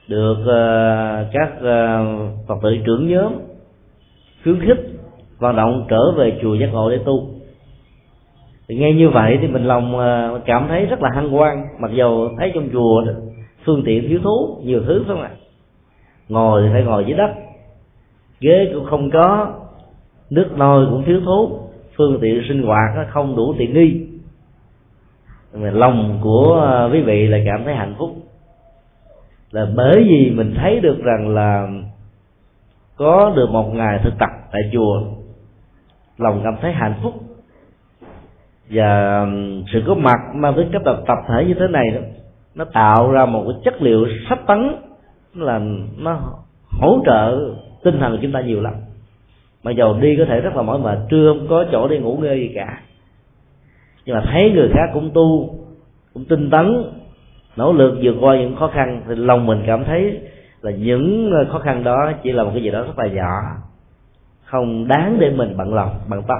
[0.09, 3.33] được uh, các uh, phật tử trưởng nhóm
[4.43, 4.79] khuyến khích
[5.39, 7.29] vận động trở về chùa giác ngộ để tu.
[8.69, 11.91] Thì nghe như vậy thì mình lòng uh, cảm thấy rất là hăng hoan mặc
[11.95, 13.05] dù thấy trong chùa
[13.65, 15.31] phương tiện thiếu thú nhiều thứ phải không ạ?
[16.29, 17.31] Ngồi thì phải ngồi dưới đất
[18.41, 19.55] ghế cũng không có
[20.31, 21.66] nước nôi cũng thiếu thốn
[21.97, 24.07] phương tiện sinh hoạt nó không đủ tiện nghi.
[25.55, 28.17] Mà lòng của à, quý vị là cảm thấy hạnh phúc.
[29.51, 31.69] Là bởi vì mình thấy được rằng là
[32.97, 35.03] có được một ngày thực tập tại chùa,
[36.19, 37.15] lòng cảm thấy hạnh phúc.
[38.71, 39.27] Và
[39.73, 42.01] sự có mặt mang tính cách tập tập thể như thế này đó,
[42.55, 44.77] nó tạo ra một cái chất liệu sắp tấn,
[45.35, 45.61] là
[45.99, 46.21] nó
[46.71, 47.55] hỗ trợ
[47.85, 48.75] tinh thần của chúng ta nhiều lắm
[49.67, 52.17] mà dầu đi có thể rất là mỏi mệt trưa không có chỗ để ngủ
[52.17, 52.81] ngơi gì cả.
[54.05, 55.55] Nhưng mà thấy người khác cũng tu
[56.15, 56.85] cũng tinh tấn
[57.57, 60.21] nỗ lực vượt qua những khó khăn thì lòng mình cảm thấy
[60.63, 63.41] là những khó khăn đó chỉ là một cái gì đó rất là nhỏ
[64.45, 66.39] không đáng để mình bận lòng bận tâm.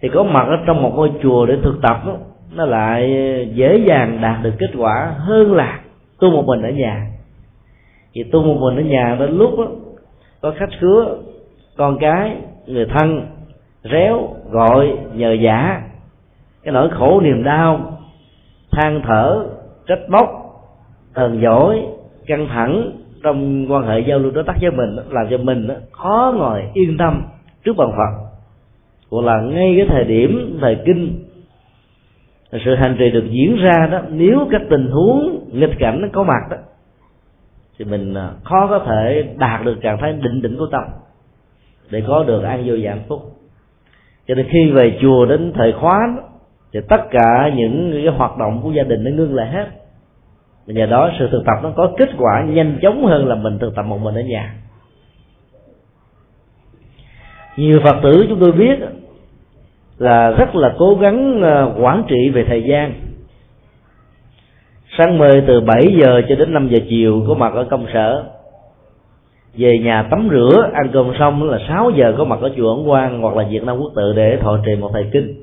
[0.00, 2.16] Thì có mặt ở trong một ngôi chùa để thực tập đó,
[2.54, 3.10] nó lại
[3.54, 5.80] dễ dàng đạt được kết quả hơn là
[6.20, 7.06] tu một mình ở nhà.
[8.14, 9.66] Thì tu một mình ở nhà đến lúc đó,
[10.40, 11.16] có khách khứa
[11.80, 13.26] con cái, người thân,
[13.84, 15.82] réo, gọi, nhờ giả.
[16.62, 17.98] Cái nỗi khổ niềm đau,
[18.72, 19.46] than thở,
[19.86, 20.28] trách móc
[21.14, 21.82] thần dỗi,
[22.26, 22.90] căng thẳng
[23.22, 26.96] trong quan hệ giao lưu đối tác với mình, làm cho mình khó ngồi yên
[26.98, 27.22] tâm
[27.64, 28.30] trước bàn phật.
[29.10, 31.24] Hoặc là ngay cái thời điểm thời kinh,
[32.64, 36.22] sự hành trì được diễn ra đó, nếu các tình huống nghịch cảnh nó có
[36.22, 36.56] mặt đó,
[37.78, 40.82] thì mình à, khó có thể đạt được trạng thái định định của tâm
[41.90, 43.22] để có được an vui và hạnh phúc.
[44.28, 46.22] Cho nên khi về chùa đến thời khóa đó,
[46.72, 49.66] thì tất cả những cái hoạt động của gia đình nó ngưng lại hết.
[50.66, 53.58] Và nhờ đó sự thực tập nó có kết quả nhanh chóng hơn là mình
[53.58, 54.54] thực tập một mình ở nhà.
[57.56, 58.78] Nhiều phật tử chúng tôi biết
[59.98, 62.94] là rất là cố gắng à, quản trị về thời gian.
[64.98, 68.24] Sáng mời từ 7 giờ cho đến 5 giờ chiều có mặt ở công sở
[69.56, 72.86] về nhà tắm rửa, ăn cơm xong là 6 giờ có mặt ở chùa Ấn
[72.86, 75.34] Quang hoặc là Việt Nam Quốc tự để thọ trì một thầy kinh.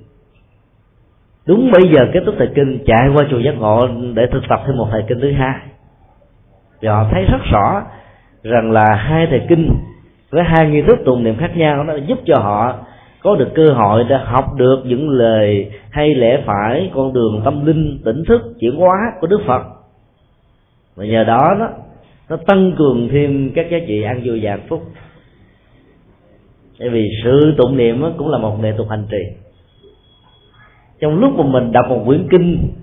[1.48, 4.62] Đúng bây giờ kết thúc thầy kinh, chạy qua chùa giác ngộ để thực tập
[4.68, 5.60] thêm một thầy kinh thứ hai.
[6.82, 7.84] Và họ thấy rất rõ
[8.44, 9.70] rằng là hai thầy kinh
[10.32, 12.76] với hai nghi thức tụng niệm khác nhau nó giúp cho họ
[13.24, 17.66] có được cơ hội để học được những lời hay lẽ phải, con đường tâm
[17.66, 19.62] linh, tỉnh thức, chuyển hóa của đức phật.
[20.96, 21.70] Và nhờ đó đó
[22.30, 24.84] nó tăng cường thêm các giá trị an vui và hạnh phúc.
[26.80, 29.24] Bởi vì sự tụng niệm cũng là một nghệ thuật hành trì.
[31.00, 32.74] Trong lúc mà mình đọc một quyển kinh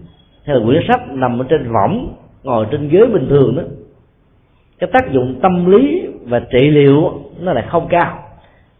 [0.44, 3.62] hay là quyển sách nằm ở trên võng, ngồi trên ghế bình thường đó,
[4.78, 8.18] cái tác dụng tâm lý và trị liệu nó lại không cao.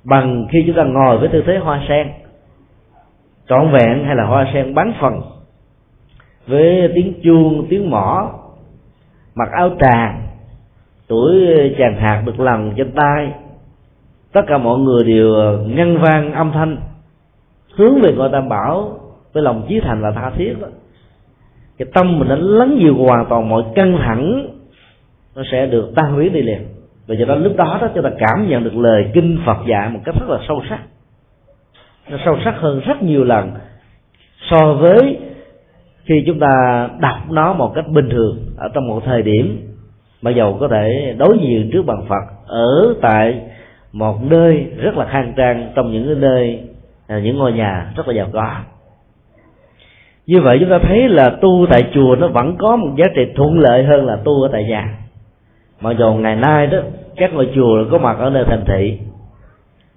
[0.04, 2.08] Bằng khi chúng ta ngồi với tư thế hoa sen,
[3.48, 5.20] trọn vẹn hay là hoa sen bán phần,
[6.46, 8.32] với tiếng chuông, tiếng mỏ
[9.34, 10.26] mặc áo tràng
[11.08, 13.32] tuổi ờ, chàng hạt được lần trên tay.
[14.32, 16.76] Tất cả mọi người đều ờ, ngân vang âm thanh,
[17.74, 18.98] hướng về ngôi tam bảo
[19.32, 20.68] với lòng chí thành và tha thiết đó.
[21.78, 24.46] Cái tâm mình nó lắng dịu hoàn toàn mọi căng thẳng,
[25.36, 26.66] nó sẽ được tan biến đi liền.
[27.06, 29.88] Và do đó lúc đó đó, chúng ta cảm nhận được lời kinh Phật dạy
[29.88, 30.80] một cách rất là sâu sắc.
[32.10, 33.50] Nó sâu sắc hơn rất nhiều lần
[34.50, 35.18] so với
[36.04, 39.73] khi chúng ta đọc nó một cách bình thường ở trong một thời điểm
[40.24, 43.40] mà dầu có thể đối diện trước bằng Phật, ở tại
[43.92, 46.60] một nơi rất là khang trang trong những cái nơi
[47.06, 48.54] à, những ngôi nhà rất là giàu có.
[50.26, 53.22] Như vậy chúng ta thấy là tu tại chùa nó vẫn có một giá trị
[53.36, 54.98] thuận lợi hơn là tu ở tại nhà.
[55.80, 56.78] Mặc dù ngày nay đó,
[57.16, 58.98] các ngôi chùa có mặt ở nơi thành thị,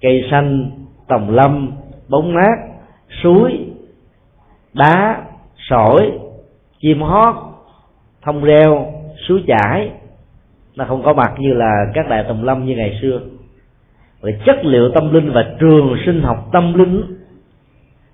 [0.01, 0.71] cây xanh
[1.07, 1.71] tòng lâm,
[2.09, 2.57] bóng mát,
[3.23, 3.59] suối,
[4.73, 5.21] đá,
[5.69, 6.11] sỏi,
[6.79, 7.35] chim hót,
[8.21, 8.85] thông reo,
[9.27, 9.91] suối chảy
[10.77, 13.19] nó không có mặt như là các đại tùng lâm như ngày xưa.
[14.21, 17.03] Và chất liệu tâm linh và trường sinh học tâm linh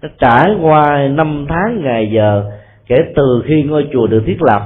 [0.01, 2.51] nó trải qua năm tháng ngày giờ
[2.87, 4.61] kể từ khi ngôi chùa được thiết lập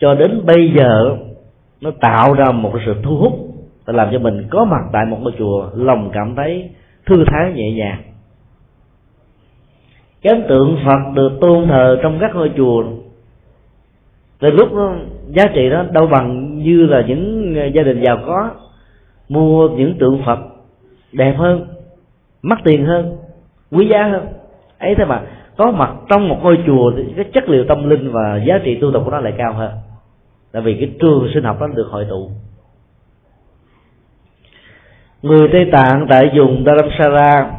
[0.00, 1.16] cho đến bây giờ
[1.80, 3.32] nó tạo ra một sự thu hút
[3.84, 6.70] và làm cho mình có mặt tại một ngôi chùa lòng cảm thấy
[7.06, 8.02] thư thái nhẹ nhàng.
[10.22, 12.84] Cái ấn tượng phật được tôn thờ trong các ngôi chùa
[14.40, 14.94] từ lúc đó,
[15.28, 18.50] giá trị đó đâu bằng như là những ờ, gia đình giàu có,
[19.28, 20.38] mua những tượng phật
[21.12, 21.66] đẹp hơn,
[22.42, 23.16] mắc tiền hơn,
[23.70, 24.26] quý giá hơn.
[24.78, 25.22] Ấy thế mà,
[25.56, 28.78] có mặt trong một ngôi chùa thì cái chất liệu tâm linh và giá trị
[28.80, 29.70] tu tập của nó lại cao hơn.
[30.52, 32.30] Tại vì cái trường sinh học đó được hội tụ.
[35.22, 37.50] Người tây tạng tại vùng dharamsara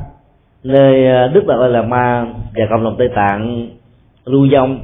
[0.63, 3.69] nơi ờ, đức đạt là ma và cộng đồng tây tạng
[4.25, 4.79] lưu vong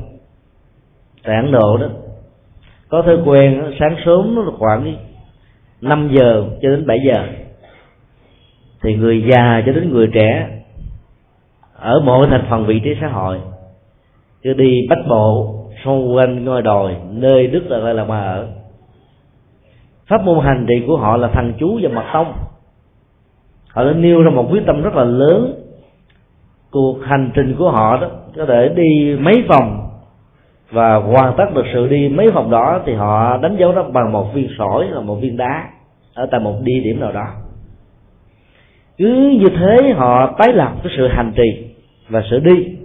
[1.24, 1.88] tại ấn độ đó
[2.90, 4.96] có thói quen sáng sớm nó khoảng
[5.82, 7.24] 5 giờ cho đến 7 giờ.
[8.82, 10.50] Thì người già cho đến người trẻ
[11.80, 13.40] ở mọi thành phần vị trí xã hội,
[14.42, 18.48] cứ đi bách bộ xung quanh ngôi đồi, nơi đức là là mà ở.
[20.08, 22.34] Pháp môn hành trì của họ là thần chú và mật tông.
[23.70, 25.64] Họ đã nêu ra một quyết tâm rất là lớn.
[26.72, 29.87] Cuộc hành trình của họ đó, có thể đi mấy vòng
[30.72, 34.12] và hoàn tất được sự đi mấy vòng đó thì họ đánh dấu nó bằng
[34.12, 35.70] một viên sỏi là một viên đá
[36.14, 37.28] ở tại một địa điểm nào đó.
[38.98, 41.76] Cứ như thế họ tái lập cái sự hành trì
[42.10, 42.78] và sự đi.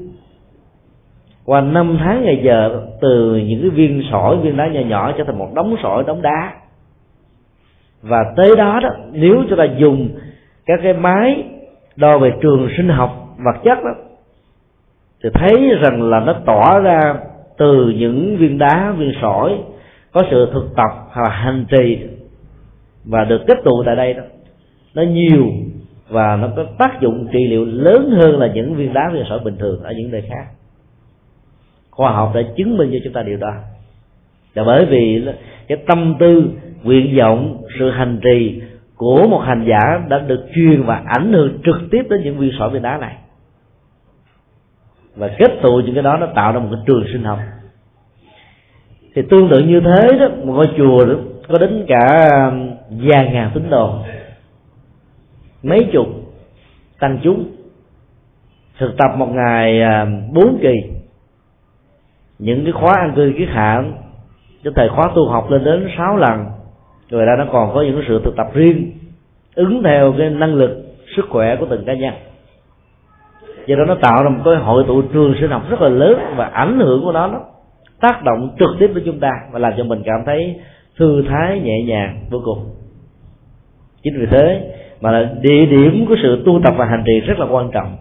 [1.45, 5.25] Qua năm tháng ngày giờ, từ những cái viên sỏi, viên đá nhỏ nhỏ trở
[5.25, 6.53] thành một đống sỏi, đống đá.
[8.03, 10.09] Và tới đó đó, nếu chúng ta dùng
[10.67, 11.45] các cái máy
[11.97, 13.91] đo về trường sinh học vật chất đó,
[15.25, 17.15] thì thấy rằng là nó tỏ ra
[17.59, 19.59] từ những viên đá, viên sỏi,
[20.13, 21.99] có sự thực tập hoặc hành trì
[23.05, 24.23] và được kết tụ tại đây đó.
[24.95, 25.47] Nó nhiều
[26.09, 29.39] và nó có tác dụng trị liệu lớn hơn là những viên đá, viên sỏi
[29.45, 30.45] bình thường ở những nơi khác.
[31.91, 33.53] Khoa học đã chứng minh cho chúng ta điều đó.
[34.55, 35.25] Là bởi vì
[35.69, 36.45] cái tâm tư,
[36.83, 38.61] nguyện vọng, sự hành trì
[38.97, 42.51] của một hành giả đã được truyền và ảnh hưởng trực tiếp đến những viên
[42.59, 43.15] sỏi, viên đá này
[45.17, 47.39] và kết tụ những cái đó nó tạo ra một cái trường sinh học.
[49.15, 51.15] Thì tương tự như thế đó một ngôi chùa đó,
[51.49, 53.99] có đến cả um, vài ngàn tín đồ.
[55.63, 56.07] Mấy chục
[56.99, 57.45] tăng chúng.
[58.79, 60.75] Thực tập một ngày um, bốn kỳ.
[62.39, 63.83] Những cái khóa ăn cư kiết hạ
[64.65, 66.47] cái thời khóa tu học lên đến sáu lần.
[67.11, 68.93] Rồi ra nó còn có những sự thực tập riêng
[69.55, 72.15] ứng theo cái năng lực sức khỏe của từng cá nhân
[73.67, 76.19] do đó nó tạo ra một cái hội tụ trường sinh học rất là lớn
[76.37, 77.41] và ảnh hưởng của nó nó
[78.01, 80.61] tác động trực tiếp đến chúng ta và làm cho mình cảm thấy
[80.99, 82.59] thư thái nhẹ nhàng vô cùng.
[84.03, 87.39] Chính vì thế mà là địa điểm của sự tu tập và hành trì rất
[87.39, 87.97] là quan trọng.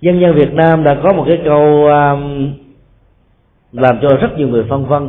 [0.00, 2.52] Dân dân Việt Nam đã có một cái câu um,
[3.72, 5.08] làm cho rất nhiều người phân vân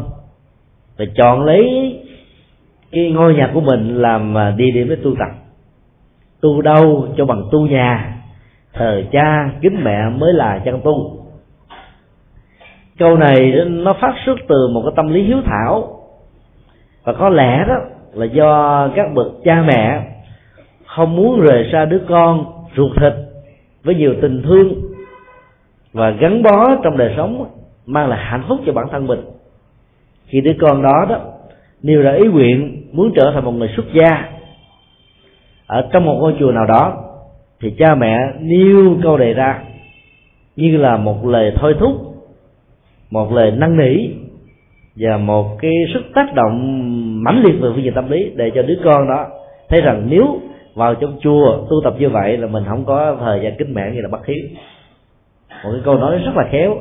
[0.97, 1.95] và chọn lấy
[2.91, 5.29] cái ngôi nhà của mình làm à, địa điểm để tu tập.
[6.41, 8.18] Tu đâu cho bằng tu nhà
[8.73, 11.19] thờ cha, kính mẹ mới là chân tu
[12.99, 15.99] câu này nó phát xuất từ một cái tâm lý hiếu thảo.
[17.03, 17.75] Và có lẽ đó
[18.13, 20.01] là do các bậc cha mẹ
[20.85, 22.45] không muốn rời xa đứa con
[22.75, 23.13] ruột thịt
[23.83, 24.73] với nhiều tình thương
[25.93, 27.45] và gắn bó trong đời sống
[27.85, 29.21] mang lại hạnh phúc cho bản thân mình.
[30.25, 31.19] Khi đứa con đó đó,
[31.83, 34.29] nêu ra ý nguyện muốn trở thành một người xuất gia,
[35.67, 37.08] ở trong một ngôi chùa nào đó
[37.61, 39.63] thì cha mẹ nêu câu đề ra
[40.55, 41.91] như là một lời thôi thúc,
[43.11, 44.09] một lời năn nỉ
[44.95, 46.53] và một cái sức tác động
[47.23, 49.27] mãnh liệt về phương diện tâm lý để cho đứa con đó
[49.69, 50.39] thấy rằng nếu
[50.75, 53.91] vào trong chùa tu tập như vậy là mình không có thời gian kính mẹ
[53.93, 54.45] như là bất hiếu
[55.63, 56.77] một cái câu nói rất là khéo,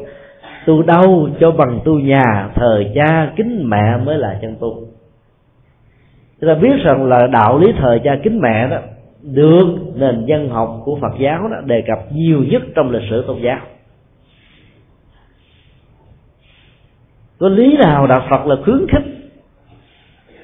[0.67, 4.75] tu đâu cho bằng tu nhà thờ cha kính mẹ mới là chân tu.
[6.41, 8.79] Chúng ta biết rằng là đạo lý thờ cha kính mẹ đó
[9.35, 13.25] được nền dân học của Phật giáo đó đề cập nhiều nhất trong lịch sử
[13.27, 13.61] tôn giáo.
[17.39, 19.19] Có lý nào đạo Phật là khuyến khích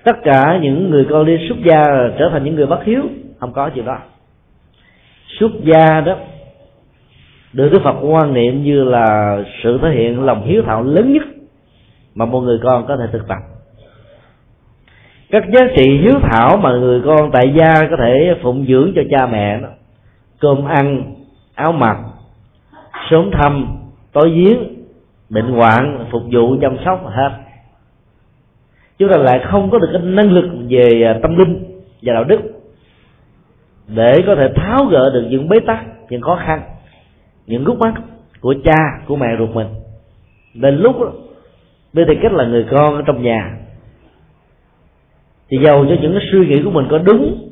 [0.05, 1.82] tất cả những người con đi xuất gia
[2.18, 3.03] trở thành những người bất hiếu?
[3.41, 3.99] Không có chuyện đó.
[5.39, 6.16] Xuất gia đó,
[7.53, 11.22] được Đức Phật quan niệm như là sự thể hiện lòng hiếu thảo lớn nhất
[12.14, 13.39] mà một người con có thể thực tập
[15.35, 19.03] các giá trị hiếu thảo mà người con tại gia có thể phụng dưỡng cho
[19.11, 19.68] cha mẹ đó.
[20.41, 21.14] Cơm ăn,
[21.55, 21.97] áo mặc,
[23.11, 23.76] sớm thăm,
[24.12, 24.59] tối giếng,
[25.30, 27.30] bệnh hoạn, phục vụ chăm sóc, hết.
[28.99, 32.24] Chúng ta lại không có được cái năng lực về à, tâm linh và đạo
[32.24, 32.41] đức
[33.89, 36.62] để có thể tháo gỡ được những bế tắc, những khó khăn,
[37.47, 37.95] những gút mắt
[38.41, 38.76] của cha,
[39.07, 39.68] của mẹ ruột mình.
[40.55, 41.12] Đến lúc đó,
[41.93, 43.57] với tư cách là người con ở trong nhà
[45.51, 47.49] thì giàu cho những cái suy nghĩ của mình có đúng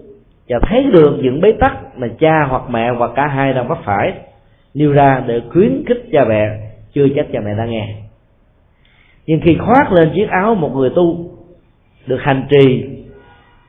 [0.48, 3.78] và thấy được những bế tắc mà cha hoặc mẹ hoặc cả hai đang mắc
[3.84, 4.12] phải,
[4.74, 6.48] nêu ra để khuyến khích cha mẹ
[6.92, 7.94] chưa chắc cha mẹ đã nghe.
[9.26, 11.30] Nhưng khi khoác lên chiếc áo một người tu,
[12.06, 12.84] được hành trì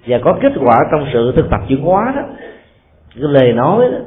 [0.07, 2.21] và có kết quả trong sự thực tập chuyển hóa đó,
[3.15, 3.97] cái lời nói đó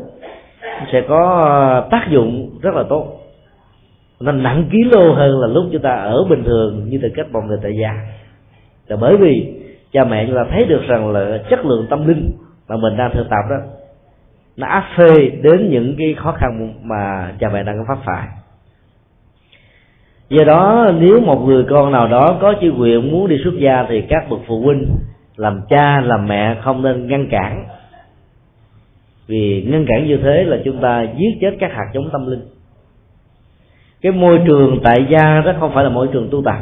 [0.93, 3.07] sẽ có tác dụng rất là tốt.
[4.21, 7.27] Nó nặng ký lô hơn là lúc chúng ta ở bình thường như từ cách
[7.33, 7.91] bồng người tại gia.
[8.89, 9.56] Là bởi vì
[9.93, 12.31] cha mẹ chúng ta thấy được rằng là chất lượng tâm linh
[12.69, 13.57] mà mình đang thực tập đó,
[14.57, 18.29] nó áp phê đến những cái khó khăn mà cha mẹ đang phát phải.
[20.29, 23.87] Do đó, nếu một người con nào đó có chữ quyền muốn đi xuất gia
[23.89, 24.87] thì các bậc phụ huynh
[25.37, 27.65] làm cha, làm mẹ không nên ngăn cản.
[29.27, 32.43] Vì ngăn cản như thế là chúng ta giết chết các hạt giống tâm linh.
[34.03, 36.57] Cái môi trường tại gia đó không phải là môi trường tu tập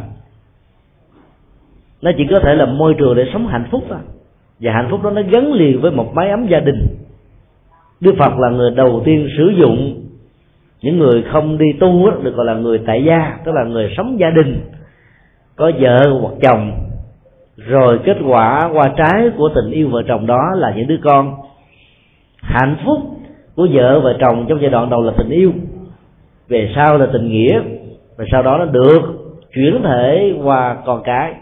[2.05, 3.99] nó chỉ có thể là môi trường để sống hạnh phúc thôi.
[4.61, 6.87] Và hạnh phúc đó nó gắn liền với một mái ấm gia đình.
[8.01, 10.01] Đức phật là người đầu tiên sử dụng
[10.83, 13.95] những người không đi tu đó, được gọi là người tại gia tức là người
[13.97, 14.61] sống gia đình
[15.57, 16.73] có vợ hoặc chồng.
[17.57, 21.35] Rồi kết quả qua trái của tình yêu vợ chồng đó là những đứa con.
[22.43, 22.99] Hạnh phúc
[23.57, 25.53] của vợ và chồng trong giai đoạn đầu là tình yêu.
[26.49, 27.61] Về sau là tình nghĩa.
[28.17, 29.01] Và sau đó nó được
[29.55, 31.35] chuyển thể qua con cái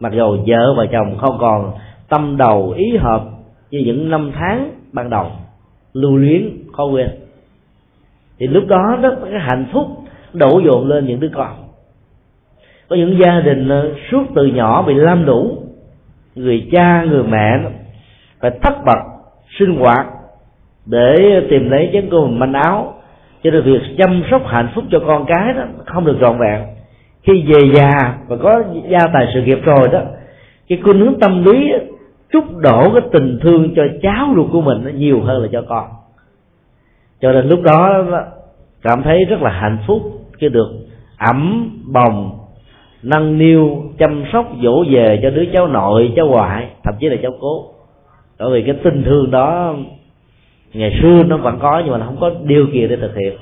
[0.00, 1.72] mặc dù vợ và chồng không còn
[2.08, 3.22] tâm đầu ý hợp
[3.70, 5.26] như những năm tháng ban đầu,
[5.92, 7.10] lưu luyến, khó quên.
[8.38, 9.86] Thì lúc đó đó, cái hạnh phúc
[10.32, 11.52] đổ dồn lên những đứa con.
[12.88, 15.58] Có những gia đình ờ, suốt từ nhỏ bị lam đủ,
[16.34, 17.58] người cha, người mẹ
[18.40, 18.98] phải thất bật
[19.58, 20.06] sinh hoạt
[20.86, 21.14] để
[21.50, 22.94] tìm lấy chén cơm manh áo.
[23.42, 26.77] Cho nên việc chăm sóc hạnh phúc cho con cái đó không được trọn vẹn
[27.28, 30.00] khi về già và có gia tài sự nghiệp rồi đó,
[30.68, 31.72] cái khuynh hướng tâm lý
[32.32, 35.62] trút đổ cái tình thương cho cháu ruột của mình nó nhiều hơn là cho
[35.68, 35.84] con.
[37.20, 38.04] Cho nên lúc đó
[38.82, 40.02] cảm thấy rất là hạnh phúc
[40.38, 40.68] khi được
[41.18, 42.38] ẩm bồng,
[43.02, 47.16] nâng niu, chăm sóc, dỗ về cho đứa cháu nội, cháu ngoại, thậm chí là
[47.22, 47.64] cháu cố.
[48.38, 49.74] Bởi vì cái tình thương đó,
[50.72, 53.36] ngày xưa nó vẫn có nhưng mà nó không có điều kiện để thực hiện.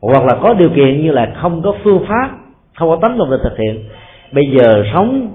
[0.00, 2.30] Hoặc là có điều kiện như là không có phương pháp
[2.76, 3.84] không có tánh lòng để thực hiện.
[4.32, 5.32] Bây giờ sống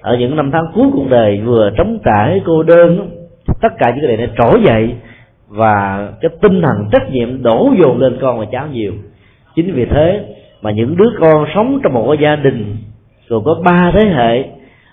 [0.00, 3.10] ở những năm tháng cuối cuộc đời vừa trống trải cô đơn
[3.62, 4.94] tất cả những cái này nó trỗi dậy
[5.48, 8.92] và cái tinh thần trách nhiệm đổ dồn lên con và cháu nhiều.
[9.54, 10.24] Chính vì thế
[10.62, 12.76] mà những đứa con sống trong một gia đình
[13.28, 14.44] rồi có ba thế hệ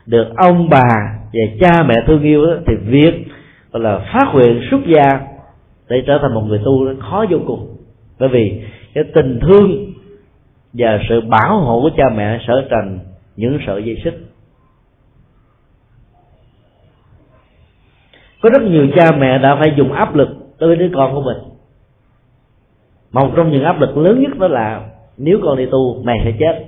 [0.06, 0.90] được ông bà
[1.34, 3.28] và cha mẹ thương yêu đó, thì việc
[3.72, 5.20] gọi là phát nguyện xuất gia
[5.90, 7.68] để trở thành một người tu nó khó vô cùng.
[8.20, 8.62] Bởi vì
[8.94, 9.93] cái tình thương
[10.74, 13.00] và sự bảo hộ của cha mẹ trở thành
[13.36, 14.20] những sợi dây xích.
[18.42, 21.22] Có rất nhiều cha mẹ đã phải dùng áp lực đối với đứa con của
[21.22, 21.38] mình.
[23.12, 26.32] Một trong những áp lực lớn nhất đó là nếu con đi tu mày sẽ
[26.40, 26.66] chết.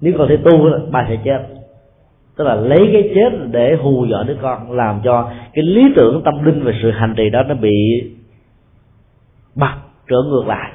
[0.00, 1.38] Nếu con đi tu, bà sẽ chết.
[2.36, 6.22] Tức là lấy cái chết để hù dọa đứa con, làm cho cái lý tưởng
[6.24, 8.02] tâm linh về sự hành trì đó nó bị
[9.54, 9.74] bật
[10.08, 10.72] trở ngược lại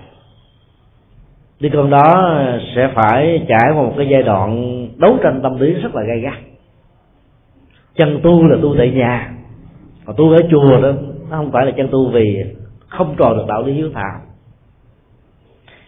[1.63, 2.39] đứa con đó
[2.75, 6.19] sẽ phải trải qua một cái giai đoạn đấu tranh tâm lý rất là gay
[6.19, 6.33] gắt.
[7.95, 9.31] Chân tu là tu tại nhà
[10.05, 10.91] còn tu ở chùa đó
[11.29, 12.43] nó không phải là chân tu vì
[12.87, 14.19] không tròn được đạo lý hiếu thảo.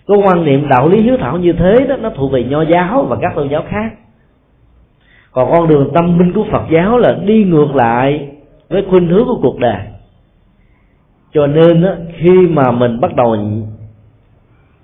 [0.07, 3.05] Có quan niệm đạo lý hiếu thảo như thế đó nó thuộc về nho giáo
[3.09, 3.91] và các tôn giáo khác.
[5.31, 8.29] Còn con đường tâm linh của phật giáo là đi ngược lại
[8.69, 9.79] với khuynh hướng của cuộc đời.
[11.33, 13.37] Cho nên đó, khi mà mình bắt đầu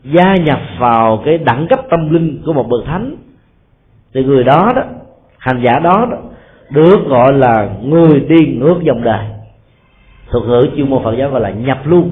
[0.03, 3.15] gia nhập vào cái đẳng cấp tâm linh của một bậc thánh
[4.13, 4.83] thì người đó đó
[5.37, 6.17] hành giả đó, đó
[6.71, 9.25] được gọi là người đi ngược dòng đời.
[10.29, 12.03] Thuật ngữ chuyên môn phật giáo gọi là nhập lưu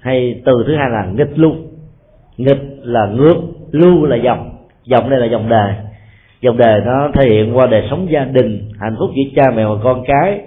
[0.00, 1.52] hay từ thứ hai là nghịch lưu.
[2.36, 3.36] Nghịch là ngược
[3.70, 4.50] lưu là dòng
[4.84, 5.74] dòng đây là dòng đời.
[6.40, 9.64] Dòng đời nó thể hiện qua đời sống gia đình hạnh phúc giữa cha mẹ
[9.64, 10.40] và con cái.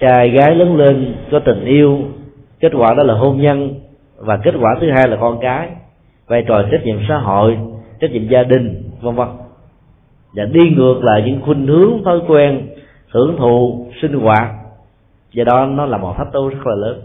[0.00, 1.98] Trai gái lớn lên có tình yêu
[2.60, 3.74] kết quả đó là hôn nhân
[4.24, 5.68] và kết quả thứ hai là con cái.
[6.26, 7.58] Vai trò trách nhiệm xã hội,
[8.00, 9.28] trách nhiệm gia đình, vân vân.
[10.34, 12.68] Và đi ngược lại những khuynh hướng, thói quen,
[13.10, 14.50] hưởng thụ, sinh hoạt.
[15.32, 17.00] Do đó nó là một thách tố rất là lớn.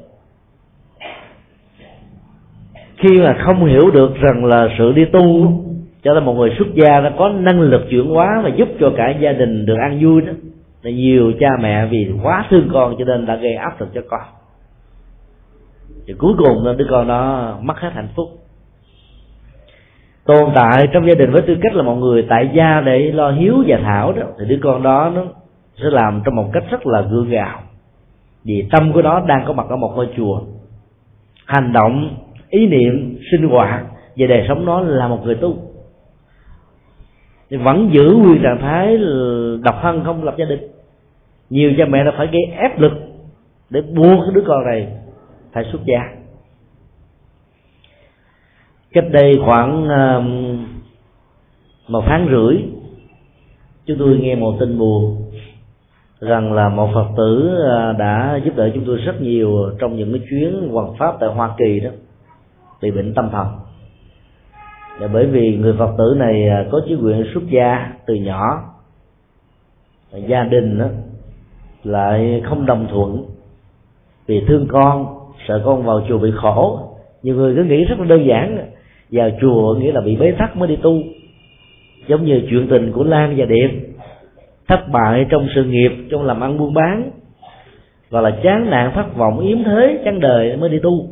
[2.97, 5.51] Khi mà không hiểu được rằng là sự đi tu,
[6.03, 8.91] cho nên một người xuất gia nó có năng lực chuyển hóa và giúp cho
[8.97, 10.33] cả gia đình được ăn vui đó.
[10.81, 14.01] Là nhiều cha mẹ vì quá thương con cho nên đã gây áp lực cho
[14.09, 14.21] con
[16.09, 18.29] thì cuối cùng đứa con đó mất hết hạnh phúc.
[20.25, 23.31] Tồn tại trong gia đình với tư cách là một người tại gia để lo
[23.31, 25.23] hiếu và thảo đó, thì đứa con đó nó
[25.77, 27.59] sẽ làm trong một cách rất là gương gạo.
[28.43, 30.41] Vì tâm của nó đang có mặt ở một ngôi chùa.
[31.45, 32.17] Hành động,
[32.49, 33.85] ý niệm, sinh hoạt
[34.15, 35.57] về đời sống nó là một người tu.
[37.49, 38.97] Thì vẫn giữ nguyên trạng thái
[39.63, 40.59] độc thân không lập gia đình.
[41.49, 42.93] Nhiều cha mẹ đã phải gây ép lực
[43.69, 44.87] để buộc cái đứa con này
[45.51, 45.99] phải xuất gia.
[48.91, 50.65] Cách đây khoảng um,
[51.87, 52.63] một tháng rưỡi
[53.85, 55.31] chúng tôi nghe một tin buồn
[56.19, 60.11] rằng là một phật tử à, đã giúp đỡ chúng tôi rất nhiều trong những
[60.13, 61.89] cái chuyến hoàn pháp tại hoa kỳ đó
[62.81, 63.47] bị bệnh tâm thần.
[64.99, 68.63] Là bởi vì người phật tử này à, có chí nguyện xuất gia từ nhỏ
[70.27, 70.85] gia đình đó,
[71.83, 73.25] lại không đồng thuận
[74.27, 76.79] vì thương con sợ con vào chùa bị khổ.
[77.23, 78.57] Nhiều người cứ nghĩ rất là đơn giản.
[79.11, 81.01] Vào chùa nghĩa là bị bế tắc mới đi tu.
[82.07, 83.69] Giống như chuyện tình của lan và điệp.
[84.67, 87.11] Thất bại trong sự nghiệp, trong làm ăn buôn bán.
[88.09, 91.07] Và là chán nản, thất vọng, yếm thế, chán đời mới đi tu.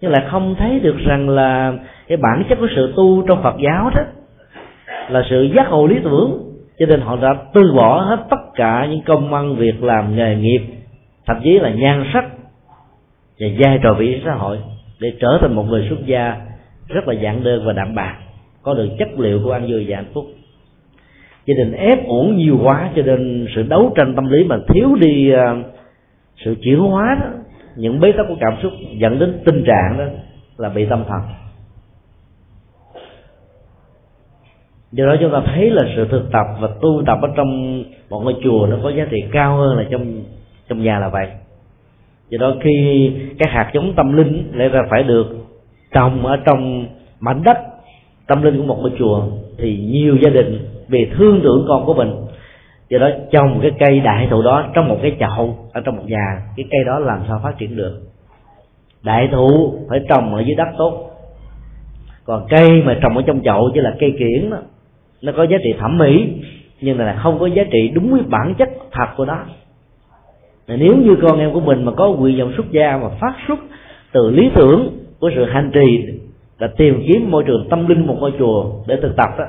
[0.00, 1.72] Nhưng lại không thấy được rằng là
[2.08, 4.02] cái bản chất của sự tu trong Phật giáo đó
[5.08, 6.42] là sự giác ngộ lý tưởng.
[6.78, 10.36] Cho nên họ đã từ bỏ hết tất cả những công ăn, việc làm, nghề
[10.36, 10.60] nghiệp.
[11.26, 12.24] Thậm chí là nhan sắc
[13.40, 14.58] và vai trò vị xã hội
[15.00, 16.36] để trở thành một người xuất gia
[16.88, 18.16] rất là giản đơn và đạm bạc,
[18.62, 20.24] có được chất liệu của ăn vui và hạnh phúc.
[21.46, 24.96] Gia đình ép uổng nhiều quá cho nên sự đấu tranh tâm lý mà thiếu
[25.00, 25.56] đi à,
[26.44, 27.26] sự chuyển hóa đó,
[27.76, 30.04] những bế tắc của cảm xúc dẫn đến tình trạng đó
[30.56, 31.20] là bị tâm thần.
[34.92, 38.20] Do đó chúng ta thấy là sự thực tập và tu tập ở trong một
[38.20, 40.22] ngôi chùa nó có giá trị cao hơn là trong
[40.68, 41.26] trong nhà là vậy
[42.30, 45.26] do đó khi các hạt giống tâm linh lẽ ra phải được
[45.92, 46.86] trồng ở trong
[47.20, 47.58] mảnh đất
[48.26, 49.22] tâm linh của một ngôi chùa
[49.58, 50.58] thì nhiều gia đình
[50.88, 52.10] vì thương tưởng con của mình
[52.90, 56.02] do đó trồng cái cây đại thụ đó trong một cái chậu ở trong một
[56.06, 58.00] nhà cái cây đó làm sao phát triển được?
[59.02, 61.10] Đại thụ phải trồng ở dưới đất tốt.
[62.24, 64.58] Còn cây mà trồng ở trong chậu chứ là cây kiển đó,
[65.22, 66.28] nó có giá trị thẩm mỹ
[66.80, 69.38] nhưng là không có giá trị đúng với bản chất thật của nó
[70.76, 73.58] nếu như con em của mình mà có nguyện vọng xuất gia mà phát xuất
[74.12, 76.04] từ lý tưởng của sự hành trì
[76.58, 79.44] là tìm kiếm môi trường tâm linh một ngôi chùa để thực tập đó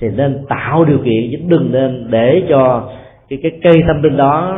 [0.00, 2.90] thì nên tạo điều kiện chứ đừng nên để cho
[3.28, 4.56] cái cái cây tâm linh đó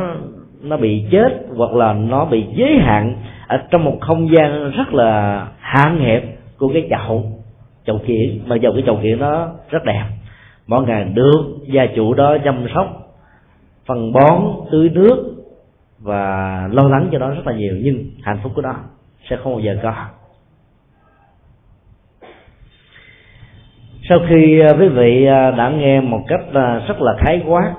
[0.63, 3.15] nó bị chết hoặc là nó bị giới hạn
[3.47, 6.23] ở trong một không gian rất là hạn hẹp
[6.57, 7.23] của cái chậu
[7.85, 10.03] chậu kiện mà dầu cái chậu kiện nó rất đẹp.
[10.67, 12.87] Mỗi ngày được gia chủ đó chăm sóc,
[13.85, 14.41] phân bón,
[14.71, 15.32] tưới nước
[16.03, 18.75] và lo lắng cho nó rất là nhiều, nhưng hạnh phúc của nó
[19.29, 19.93] sẽ không bao giờ có.
[24.09, 27.73] Sau khi à, quý vị à, đã nghe một cách à, rất là khái quát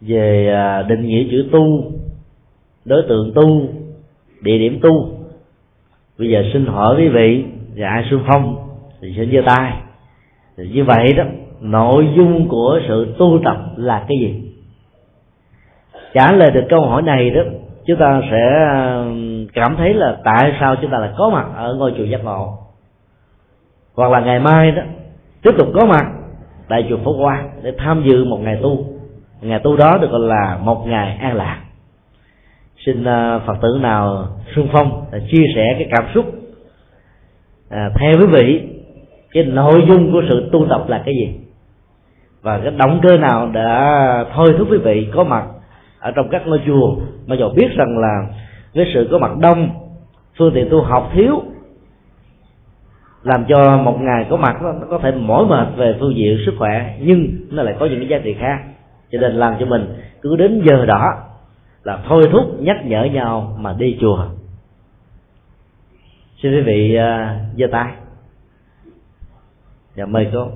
[0.00, 0.54] về
[0.88, 1.92] định nghĩa chữ tu,
[2.84, 3.68] đối tượng tu,
[4.42, 5.18] địa điểm tu,
[6.18, 7.44] bây giờ xin hỏi quý vị,
[7.76, 8.56] và ai xung phong
[9.00, 9.72] thì xin giơ tay.
[10.56, 11.24] Thì như vậy đó,
[11.60, 14.47] nội dung của sự tu tập là cái gì?
[16.14, 17.42] Trả lời được câu hỏi này đó
[17.86, 21.74] chúng ta sẽ um, cảm thấy là tại sao chúng ta lại có mặt ở
[21.74, 22.58] ngôi chùa giác ngộ.
[23.94, 24.82] Hoặc là ngày mai đó
[25.42, 26.06] tiếp tục có mặt
[26.68, 28.84] tại chùa phổ quang để tham dự một ngày tu.
[29.40, 31.60] Ngày tu đó được gọi là một ngày an lạc.
[32.86, 36.24] Xin uh, phật tử nào xung phong chia sẻ cái cảm xúc
[37.70, 38.62] à, theo quý vị
[39.32, 41.34] cái nội dung của sự tu tập là cái gì?
[42.42, 45.44] Và cái động cơ nào đã thôi thúc quý vị có mặt
[46.00, 46.96] ở trong các ngôi chùa.
[47.26, 48.26] Mà dù biết rằng là
[48.74, 49.70] với sự có mặt đông
[50.38, 51.42] phương tiện tu học thiếu
[53.22, 56.54] làm cho một ngày có mặt nó có thể mỏi mệt về phương diện sức
[56.58, 58.58] khỏe nhưng nó lại có những cái giá trị khác.
[59.12, 61.14] Cho nên làm cho mình cứ đến giờ đó
[61.84, 64.24] là thôi thúc nhắc nhở nhau mà đi chùa.
[66.42, 67.92] Xin quý vị uh, giơ tay.
[69.96, 70.48] Và mời cô.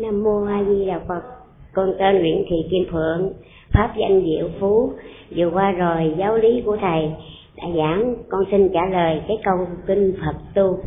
[0.00, 1.22] Nam mô A Di Đà Phật.
[1.72, 3.32] Con tên Nguyễn Thị Kim Phượng,
[3.72, 4.92] pháp danh Diệu Phú.
[5.36, 7.10] Vừa qua rồi giáo lý của thầy
[7.56, 10.78] đã giảng, con xin trả lời cái câu kinh Phật tu.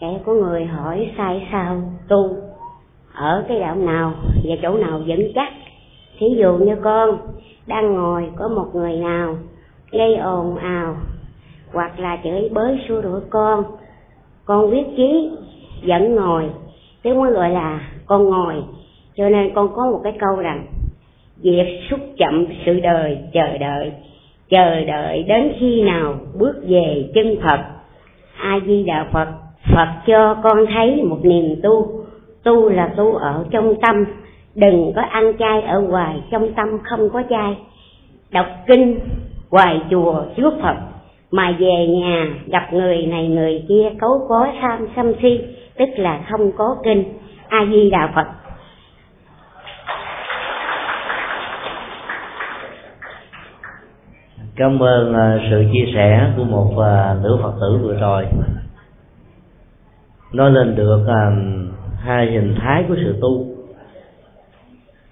[0.00, 2.36] Kẻ có người hỏi sai sao tu
[3.14, 4.12] ở cái đạo nào
[4.44, 5.52] và chỗ nào vững chắc.
[6.18, 7.18] Thí dụ như con
[7.66, 9.36] đang ngồi có một người nào
[9.92, 10.96] gây ồn ào
[11.72, 13.64] hoặc là chửi bới xua đuổi con
[14.44, 15.30] con quyết chí
[15.86, 16.50] vẫn ngồi
[17.02, 18.54] tiếng mới gọi là con ngồi.
[19.16, 20.66] Cho nên con có một cái câu rằng
[21.42, 23.92] việc xúc chậm sự đời, chờ đợi.
[24.50, 27.60] Chờ đợi đến khi nào bước về chân phật.
[28.36, 29.28] A di đà phật
[29.74, 31.86] phật cho con thấy một niềm tu.
[32.44, 34.04] Tu là tu ở trong tâm.
[34.54, 37.56] Đừng có ăn chay ở ngoài, trong tâm không có chay.
[38.30, 38.98] Đọc kinh,
[39.50, 40.76] hoài chùa trước phật.
[41.30, 45.40] Mà về nhà gặp người này, người kia cấu có tham sân si,
[45.76, 47.04] tức là không có kinh
[47.48, 48.26] a di đà phật.
[54.56, 58.26] Cảm ơn à, sự chia sẻ của một à, nữ phật tử vừa rồi.
[60.32, 61.30] Nói lên được à,
[61.98, 63.46] hai hình thái của sự tu.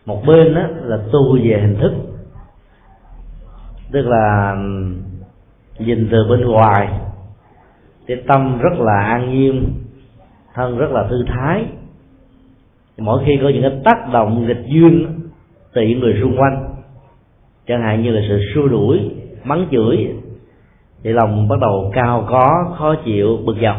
[0.06, 1.92] Một bên đó là tu về hình thức,
[3.92, 4.56] tức là
[5.78, 6.88] nhìn từ bên ngoài.
[8.06, 9.74] Cái tâm rất là an nhiên,
[10.54, 11.66] thân rất là thư thái
[12.98, 15.06] mỗi khi có những cái tác động nghịch duyên
[15.72, 16.74] từ những người xung quanh
[17.66, 19.10] chẳng hạn như là sự xua đuổi
[19.44, 20.08] mắng chửi
[21.02, 23.76] thì lòng bắt đầu cao có khó chịu bực dọc.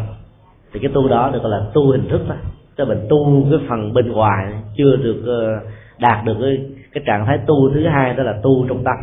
[0.74, 2.38] Thì cái tu đó được gọi là tu hình thức thôi
[2.78, 5.59] tức mình tu cái phần bên ngoài chưa được ờ,
[5.99, 8.95] đạt được cái, cái trạng thái tu thứ hai đó là tu trong tâm.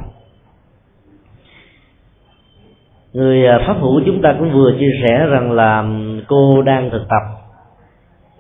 [3.13, 5.85] Người ờ, pháp hữu chúng ta cũng vừa chia sẻ rằng là
[6.29, 7.44] cô đang thực tập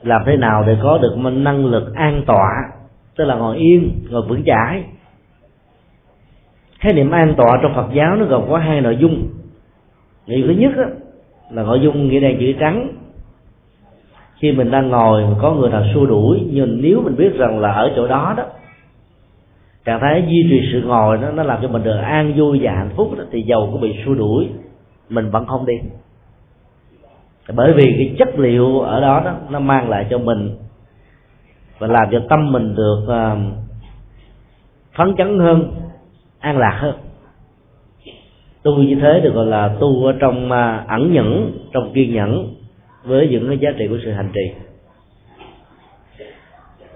[0.05, 2.50] làm thế nào để có được một năng lực an tọa
[3.16, 4.84] tức là ngồi yên ngồi vững chãi?
[6.78, 9.28] Khái niệm an tọa trong phật giáo nó gồm có hai nội dung.
[10.26, 10.84] Nội dung thứ nhất á,
[11.50, 12.88] là nội dung nghĩa đen chữ trắng.
[14.36, 17.59] Khi mình đang ngồi mà có người nào xua đuổi nhưng nếu mình biết rằng
[17.59, 18.44] là ở chỗ đó đó
[19.84, 22.72] trạng thái duy trì sự ngồi nó nó làm cho mình được an vui và
[22.72, 24.48] hạnh phúc đó, thì dầu có bị xua đuổi
[25.09, 25.74] mình vẫn không đi
[27.53, 30.57] bởi vì cái chất liệu ở đó, đó nó mang lại cho mình
[31.78, 33.38] và làm cho tâm mình được uh,
[34.97, 35.74] phấn chấn hơn
[36.38, 36.95] an lạc hơn.
[38.62, 42.55] Tu như thế được gọi là tu ở trong uh, ẩn nhẫn trong kiên nhẫn
[43.05, 44.53] với những cái giá trị của sự hành trì.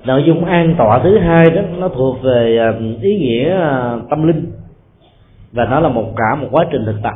[0.05, 3.59] Nội dung an tọa thứ hai đó nó thuộc về ờ, ý nghĩa
[4.11, 4.53] tâm linh
[5.53, 7.15] và nó là một cả một quá trình thực tập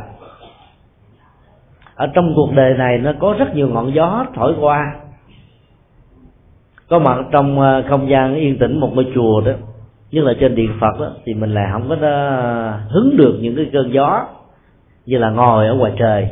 [1.94, 4.94] ở trong cuộc đời này nó có rất nhiều ngọn gió thổi qua.
[6.88, 9.52] Có mặt trong ờ, không gian yên tĩnh một ngôi chùa đó
[10.12, 13.56] nhưng là trên điện phật đó, thì mình lại không có ờ, hứng được những
[13.56, 14.26] cái cơn gió
[15.06, 16.28] như là ngồi ở ngoài trời.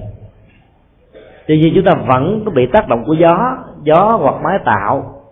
[1.46, 5.22] Tuy nhiên chúng ta vẫn có bị tác động của gió gió hoặc máy tạo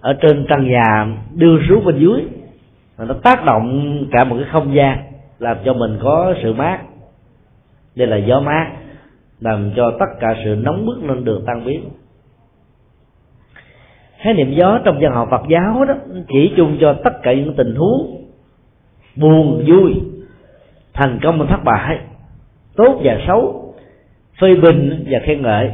[0.00, 2.24] ở trên trần nhà đưa xuống bên dưới.
[2.98, 4.98] Nó tác động cả một cái không gian
[5.38, 6.80] làm cho mình có sự mát.
[7.96, 8.70] Đây là gió mát
[9.44, 11.84] làm cho tất cả sự nóng bức lên được tan biến.
[14.16, 15.94] Khái niệm gió trong văn học Phật giáo đó
[16.28, 18.24] chỉ chung cho tất cả những tình huống
[19.16, 19.94] buồn, vui,
[20.92, 21.98] thành công và thất bại,
[22.76, 23.74] tốt và xấu,
[24.40, 25.70] phê bình và khen ngợi.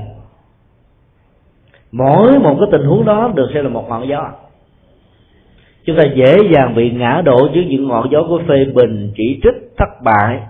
[1.92, 4.30] Mỗi một cái tình huống đó được xem là một ngọn gió.
[5.84, 9.40] Chúng ta dễ dàng bị ngã đổ dưới những ngọn gió của phê bình, chỉ
[9.42, 10.40] trích, thất bại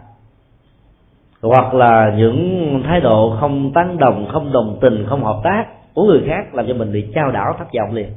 [1.42, 5.64] hoặc là những thái độ không tán đồng, không đồng tình, không hợp tác
[5.94, 8.08] của người khác làm cho mình bị trao đảo thất vọng liền.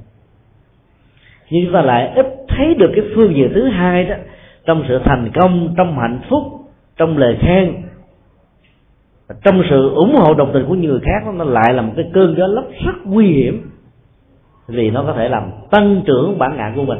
[1.49, 4.15] Nhưng chúng ta lại ít thấy được cái phương diện thứ hai đó,
[4.65, 6.43] trong sự thành công, trong hạnh phúc,
[6.97, 7.83] trong lời khen
[9.43, 12.35] trong sự ủng hộ đồng tình của người khác nó lại là một cái cơn
[12.37, 13.69] gió lốc rất nguy hiểm,
[14.67, 16.99] vì nó có thể làm tăng trưởng bản ngã của mình,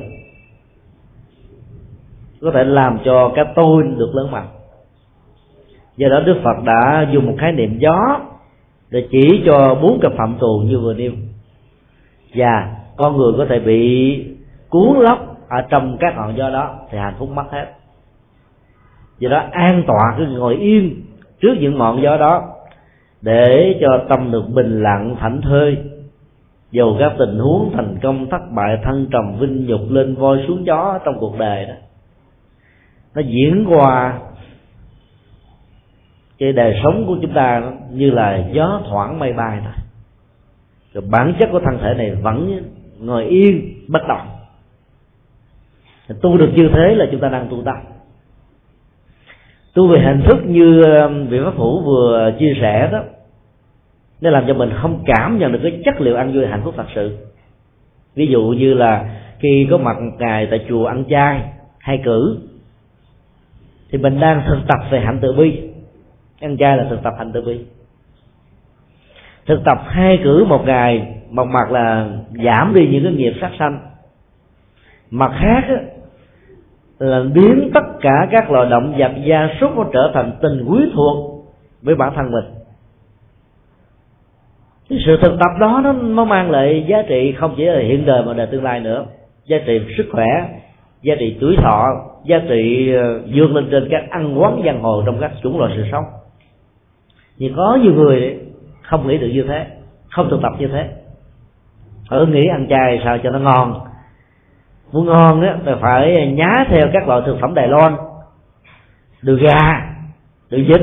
[2.42, 4.48] có thể làm cho cái tôi được lớn mạnh
[5.98, 8.20] do đó đức phật đã dùng một khái niệm gió
[8.90, 11.12] để chỉ cho bốn cặp phạm tù như vừa nêu.
[12.36, 14.26] Và con người có thể bị
[14.70, 17.66] cuốn lóc ở trong các ngọn gió đó thì hạnh phúc mất hết.
[19.20, 21.02] Do đó an tọa cứ ngồi yên
[21.42, 22.44] trước những ngọn gió đó
[23.22, 25.78] để cho tâm được bình lặng, thảnh thơi.
[26.72, 30.66] Dù các tình huống thành công thất bại thân trầm vinh nhục, lên voi xuống
[30.66, 31.74] gió trong cuộc đời đó,
[33.16, 34.20] nó diễn qua
[36.38, 39.74] cái đời sống của chúng ta như là gió thoảng mây bay thôi.
[40.94, 42.64] Rồi bản chất của thân thể này vẫn
[43.00, 44.28] ngồi yên, bất động.
[46.22, 47.78] Tu được như thế là chúng ta đang tu tập.
[49.74, 53.04] Tu về hình thức như um, vị pháp phủ vừa chia sẻ đó,
[54.22, 56.74] nó làm cho mình không cảm nhận được cái chất liệu ăn vui hạnh phúc
[56.78, 57.18] thật sự.
[58.16, 61.42] Ví dụ như là khi có mặt một ngày tại chùa ăn chay,
[61.80, 62.40] hay cử,
[63.92, 65.73] thì mình đang thực tập về hạnh từ bi
[66.44, 67.60] ăn chay là thực tập hành từ bi
[69.46, 72.08] thực tập hai cử một ngày một mặt là
[72.46, 73.80] giảm đi những cái nghiệp sát sanh.
[75.12, 75.64] Mặt khác
[77.00, 80.80] là biến tất cả các loài động vật gia súc nó trở thành tình quý
[80.94, 81.46] thuộc
[81.82, 82.46] với bản thân mình.
[84.90, 88.06] Cái sự thực tập đó nó, nó mang lại giá trị không chỉ là hiện
[88.06, 89.06] đời mà đời tương lai nữa.
[89.46, 90.26] Giá trị sức khỏe
[91.02, 91.88] giá trị tuổi thọ
[92.26, 95.74] giá trị ờ, vươn lên trên các ăn quán giang hồ trong các chủng loại
[95.76, 96.04] sự sống
[97.38, 98.40] nhưng có nhiều người
[98.82, 99.68] không nghĩ được như thế,
[100.10, 100.90] không thực tập như thế.
[102.10, 103.80] Ở nghĩ ăn chay sao cho nó ngon.
[104.92, 107.96] Muốn ngon á thì phải nhá theo các loại thực phẩm đài loan.
[109.22, 109.96] Đường gà,
[110.50, 110.82] đường vịt,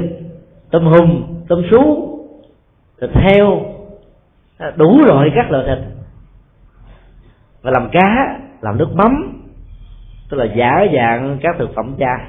[0.70, 2.08] tôm hùm, tôm sú,
[3.00, 3.60] thịt heo
[4.58, 5.78] à, đủ loại các loại thịt.
[7.62, 9.42] Và làm cá, làm nước mắm,
[10.30, 12.28] tức là giả dạng các thực phẩm cha.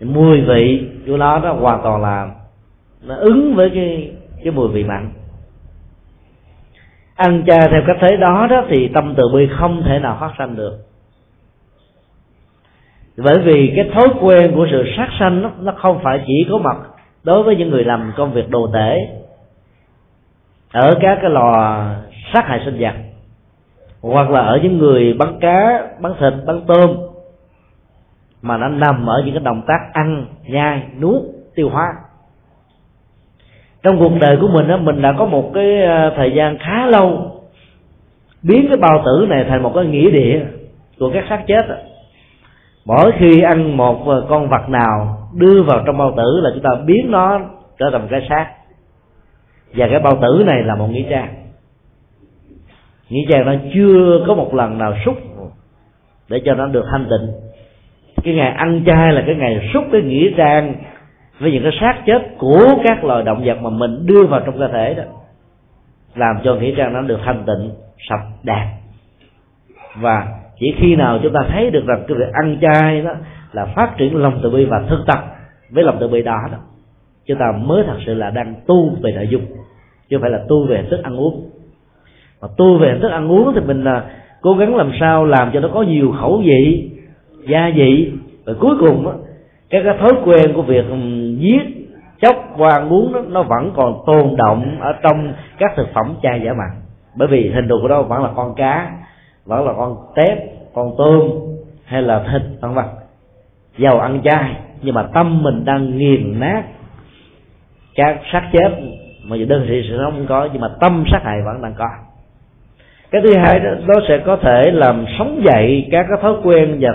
[0.00, 2.30] Mùi vị của nó nó hoàn toàn là
[3.02, 4.12] nó ứng với cái
[4.44, 5.10] cái mùi vị mặn.
[7.16, 10.32] Ăn chay theo cách thế đó đó thì tâm từ bi không thể nào phát
[10.38, 10.78] sanh được.
[13.16, 16.58] Bởi vì cái thói quen của sự sát sanh nó, nó không phải chỉ có
[16.58, 16.76] mặt
[17.24, 18.98] đối với những người làm công việc đồ tể
[20.72, 21.84] ở các cái lò
[22.32, 22.94] sát hại sinh vật
[24.02, 26.96] hoặc là ở những người bắn cá bắn thịt bắn tôm
[28.42, 31.22] mà nó nằm ở những cái động tác ăn nhai nuốt
[31.54, 31.92] tiêu hóa
[33.82, 36.86] trong cuộc đời của mình đó mình đã có một cái ờ, thời gian khá
[36.86, 37.32] lâu
[38.42, 40.40] biến cái bao tử này thành một cái nghĩa địa
[40.98, 41.66] của các xác chết
[42.88, 46.62] mỗi khi ăn một ờ, con vật nào đưa vào trong bao tử là chúng
[46.62, 47.40] ta biến nó
[47.78, 48.46] trở thành một cái xác.
[49.74, 51.34] Và cái bao tử này là một nghĩa trang.
[53.08, 55.14] Nghĩa trang nó chưa có một lần nào xúc
[56.28, 57.30] để cho nó được thanh tịnh.
[58.24, 60.74] Cái ngày ăn chay là cái ngày xúc cái nghĩa trang
[61.40, 64.58] với những cái xác chết của các loài động vật mà mình đưa vào trong
[64.58, 65.02] cơ thể đó
[66.14, 67.70] làm cho nghĩa trang nó được thanh tịnh
[68.08, 68.66] sạch đẹp.
[70.00, 70.26] Và
[70.58, 73.12] chỉ khi nào chúng ta thấy được rằng cái việc ăn chay đó
[73.52, 75.24] là phát triển lòng từ bi và thực tập
[75.70, 76.58] với lòng từ bi đó đó
[77.26, 79.42] chúng ta mới thật sự là đang tu về nội dung
[80.08, 81.50] chứ không phải là tu về thức ăn uống.
[82.40, 84.04] Mà tu về thức ăn uống thì mình là
[84.40, 86.90] cố gắng làm sao làm cho nó có nhiều khẩu vị
[87.48, 88.12] gia vị
[88.44, 89.14] và cuối cùng đó,
[89.70, 90.84] cái cái thói quen của việc
[91.38, 91.62] giết
[92.22, 96.40] chóc qua uống đó, nó vẫn còn tồn động ở trong các thực phẩm chay
[96.44, 96.70] giả mặn
[97.16, 98.90] bởi vì hình thù của nó vẫn là con cá
[99.44, 100.38] vẫn là con tép
[100.74, 101.30] con tôm
[101.84, 102.84] hay là thịt vân vân.
[103.78, 106.62] Giàu ăn chay nhưng mà tâm mình đang nghiền nát.
[107.94, 108.70] Các xác chết
[109.24, 111.88] mà đơn vị sự sống không có nhưng mà tâm sát hại vẫn đang có.
[113.10, 116.76] Cái thứ hai đó nó sẽ có thể làm sống dậy các cái thói quen
[116.80, 116.90] và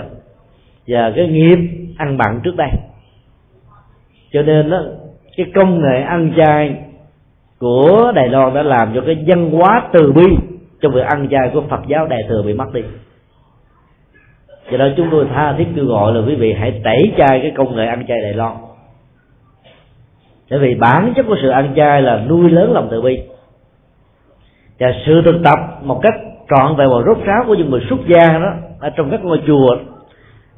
[0.88, 1.58] và cái nghiệp
[1.98, 2.70] ăn mặn trước đây.
[4.32, 4.82] Cho nên đó
[5.36, 6.76] cái công nghệ ăn chay
[7.58, 10.36] của Đài Loan đã làm cho cái văn hóa từ bi
[10.80, 12.82] trong việc ăn chay của Phật giáo Đại thừa bị mất đi.
[14.70, 17.52] Cho đó chúng tôi tha thiết kêu gọi là quý vị hãy tẩy chay cái
[17.56, 18.52] công nghệ ăn chay Đài Loan.
[20.50, 23.22] Bởi vì bản chất của sự ăn chay là nuôi lớn lòng từ bi.
[24.78, 26.14] Và sự thực tập một cách
[26.50, 29.42] trọn vẹn và rốt ráo của những người xuất gia đó, ở trong các ngôi
[29.46, 29.76] chùa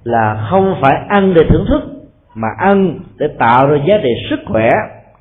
[0.06, 1.82] là không phải ăn để thưởng thức,
[2.34, 4.68] mà ăn để tạo ra giá trị sức khỏe,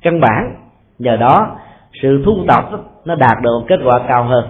[0.02, 0.54] căn bản.
[0.98, 1.56] Nhờ đó,
[2.02, 2.64] sự thu tập
[3.04, 4.44] nó đạt được kết quả cao hơn.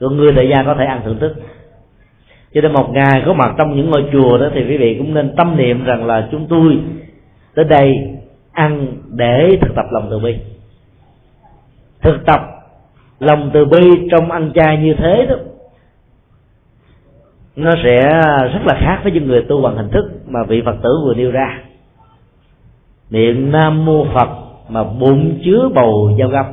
[0.00, 1.34] Còn người tại gia có thể ăn thưởng thức.
[2.54, 5.14] Cho nên một ngày có mặt trong những ngôi chùa đó thì quý vị cũng
[5.14, 6.78] nên tâm niệm rằng là chúng tôi
[7.54, 7.96] tới đây
[8.52, 10.36] ăn để thực tập lòng từ bi.
[12.02, 12.40] Thực tập
[13.18, 15.36] lòng từ bi trong ăn chay như thế đó
[17.56, 18.00] nó sẽ
[18.52, 21.14] rất là khác với những người tu bằng hình thức mà vị phật tử vừa
[21.14, 21.60] nêu ra.
[23.10, 24.28] Niệm nam mô phật
[24.68, 26.44] mà bụng chứa bầu giao găm.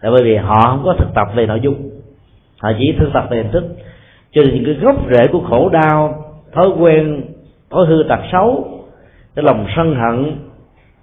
[0.00, 1.90] Là bởi vì họ không có thực tập về nội dung.
[2.60, 3.64] Họ chỉ thực tập về hình thức.
[4.30, 7.22] Cho nên những cái gốc rễ của khổ đau, thói quen,
[7.70, 8.68] thói hư tật xấu,
[9.34, 10.36] cái lòng sân hận,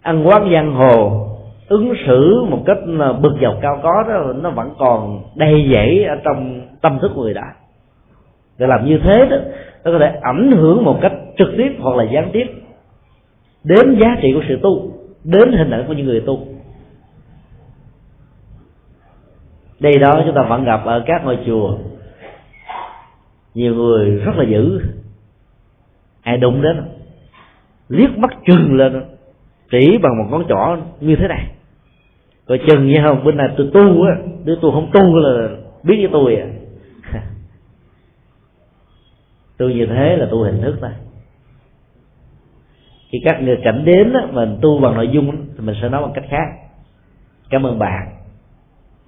[0.01, 1.27] ăn quán giang hồ,
[1.67, 2.77] ứng xử một cách
[3.21, 7.21] bực dọc cao có đó, nó vẫn còn đầy dẫy ở trong tâm thức của
[7.21, 7.53] người đã
[8.63, 9.37] để làm như thế đó,
[9.83, 12.45] nó có thể ảnh hưởng một cách trực tiếp hoặc là gián tiếp
[13.63, 14.91] đến giá trị của sự tu,
[15.23, 16.47] đến hình ảnh của những người tu.
[19.79, 21.77] Đây đó chúng ta vẫn gặp ở các ngôi chùa.
[23.53, 24.81] Nhiều người rất là dữ.
[26.21, 26.81] Ai đụng đến,
[27.89, 29.03] liếc mắt chừng lên,
[29.71, 31.45] chỉ bằng một ngón trỏ như thế này.
[32.47, 35.49] Rồi chừng như không bên này tôi tu á, đứa tôi không tu là
[35.83, 36.47] biết với tôi à
[39.63, 40.91] tu như thế là tu hình thức thôi
[43.13, 46.01] khi các người cảnh đến đó, mình tu bằng nội dung thì mình sẽ nói
[46.01, 46.45] bằng cách khác.
[47.49, 48.07] Cảm ơn bạn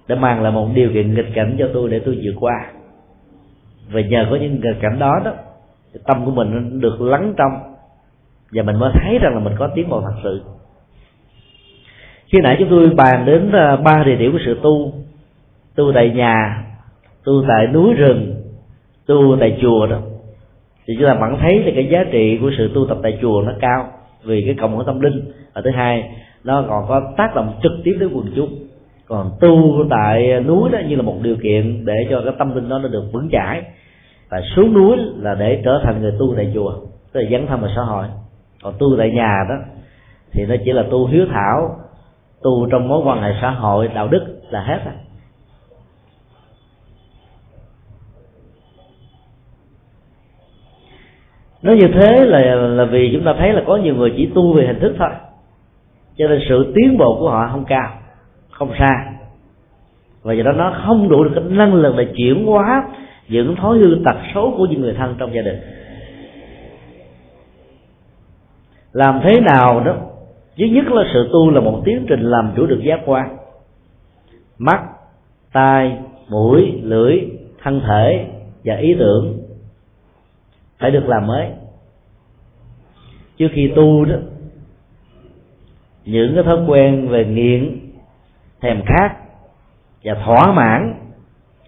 [0.08, 2.70] đã mang lại một điều kiện nghịch cảnh cho tôi để tôi vượt qua.
[3.90, 5.32] Và nhờ có những nghịch cảnh đó đó
[6.06, 7.52] tâm của mình được lắng trong
[8.52, 10.42] và mình mới thấy rằng là mình có tiến bộ thật sự.
[12.26, 14.92] Khi nãy chúng tôi bàn đến à, ba địa điểm của sự tu.
[15.76, 16.64] Tu tại nhà
[17.24, 18.34] tu tại núi rừng
[19.06, 20.00] tu tại chùa đó
[20.86, 23.42] thì chúng ta vẫn thấy là cái giá trị của sự tu tập tại chùa
[23.46, 23.86] nó cao
[24.24, 25.32] vì cái cộng hưởng tâm linh.
[25.54, 26.10] Và thứ hai,
[26.44, 28.48] nó còn có tác động trực tiếp đến quần chúng.
[29.08, 32.68] Còn tu tại núi đó như là một điều kiện để cho cái tâm linh
[32.68, 33.62] đó nó được vững chãi.
[34.30, 36.72] Và xuống núi là để trở thành người tu tại chùa,
[37.12, 38.06] tức là dấn thân vào xã hội.
[38.62, 39.54] Còn tu tại nhà đó
[40.32, 41.76] thì nó chỉ là tu hiếu thảo,
[42.42, 44.94] tu trong mối quan hệ xã hội, đạo đức là hết rồi.
[51.62, 54.52] Nói như thế là là vì chúng ta thấy là có nhiều người chỉ tu
[54.52, 55.08] về hình thức thôi.
[56.16, 57.90] Cho nên sự tiến bộ của họ không cao,
[58.50, 59.12] không xa.
[60.22, 62.88] Và do đó nó không đủ được cái năng lực để chuyển hóa
[63.28, 65.60] những thói hư tật xấu của những người thân trong gia đình.
[68.92, 69.94] Làm thế nào đó?
[70.58, 73.36] Thứ nhất là sự tu là một tiến trình làm chủ được giác quan.
[74.58, 74.80] Mắt,
[75.52, 75.98] tai,
[76.28, 77.20] mũi, lưỡi,
[77.62, 78.26] thân thể
[78.64, 79.45] và ý tưởng
[80.78, 81.50] phải được làm mới.
[83.36, 84.16] Trước khi tu đó,
[86.04, 87.78] những cái thói quen về nghiện,
[88.60, 89.16] thèm khát
[90.04, 90.94] và thỏa mãn,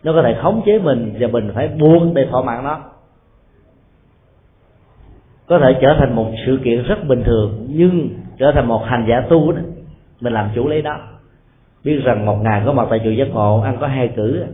[0.02, 2.80] nó có thể khống chế mình và mình phải buông để thỏa mãn nó
[5.48, 9.06] có thể trở thành một sự kiện rất bình thường, nhưng trở thành một hành
[9.08, 9.60] giả tu đó,
[10.20, 11.00] mình làm chủ lấy đó.
[11.84, 14.44] Biết rằng một ngày có mặt tại chùa giác ngộ, ăn có hai cử,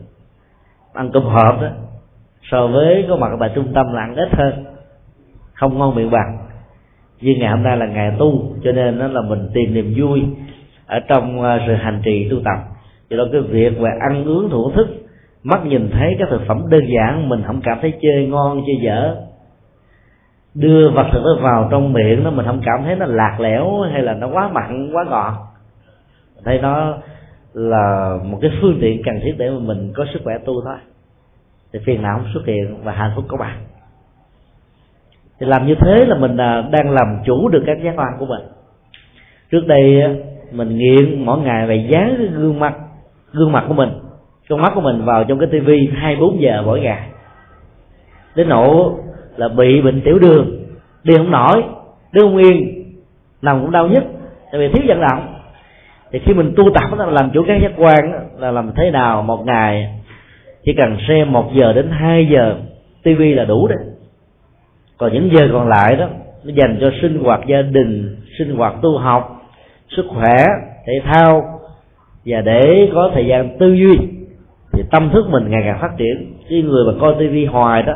[0.93, 1.69] ăn cơm hộp đó
[2.51, 4.65] so với có mặt tại trung tâm là ăn ít hơn,
[5.55, 6.39] không ngon miệng bằng.
[7.21, 10.23] Nhưng ngày hôm nay là ngày tu, cho nên nó là mình tìm niềm vui
[10.87, 12.59] ở trong à, sự hành trì tu tập.
[13.11, 14.89] Cho đó cái việc về ăn uống thưởng thức,
[15.43, 18.77] mắt nhìn thấy các thực phẩm đơn giản, mình không cảm thấy chơi ngon, chơi
[18.83, 19.17] dở.
[20.55, 23.81] Đưa vật thực đó vào trong miệng nó mình không cảm thấy nó lạc lẽo
[23.81, 25.35] hay là nó quá mặn, quá ngọt.
[26.45, 26.99] Thấy nó
[27.55, 30.77] là một cái phương tiện cần thiết để mà mình có sức khỏe tu thôi
[31.75, 33.57] thì phiền não không xuất hiện và hạnh phúc có bạn.
[35.41, 38.27] Thì làm như thế là mình à, đang làm chủ được các giác quan của
[38.27, 38.43] mình.
[39.51, 40.03] Trước đây
[40.53, 42.75] mình nghiện mỗi ngày về dán cái gương mặt
[43.33, 43.91] gương mặt của mình,
[44.49, 47.09] con mắt của mình vào trong cái tivi hai bốn giờ mỗi ngày.
[48.35, 48.93] Đến nỗi
[49.37, 50.65] là bị bệnh tiểu đường,
[51.05, 51.65] đi không nổi,
[52.13, 52.85] đi không yên,
[53.43, 54.05] nằm cũng đau nhất
[54.53, 55.35] tại vì thiếu vận động.
[56.13, 59.23] Thì khi mình tu tập là làm chủ các giác quan là làm thế nào
[59.23, 60.04] một ngày
[60.65, 62.57] chỉ cần xem một giờ đến hai giờ
[63.03, 63.79] tivi là đủ đấy.
[64.99, 66.09] Còn những giờ còn lại đó,
[66.45, 69.43] nó dành cho sinh hoạt gia đình, sinh hoạt tu học,
[69.97, 70.37] sức khỏe,
[70.87, 71.61] thể thao,
[72.27, 73.99] và để có thời gian tư duy,
[74.73, 76.35] thì tâm thức mình ngày càng phát triển.
[76.51, 77.95] Cái người mà coi tivi hoài đó,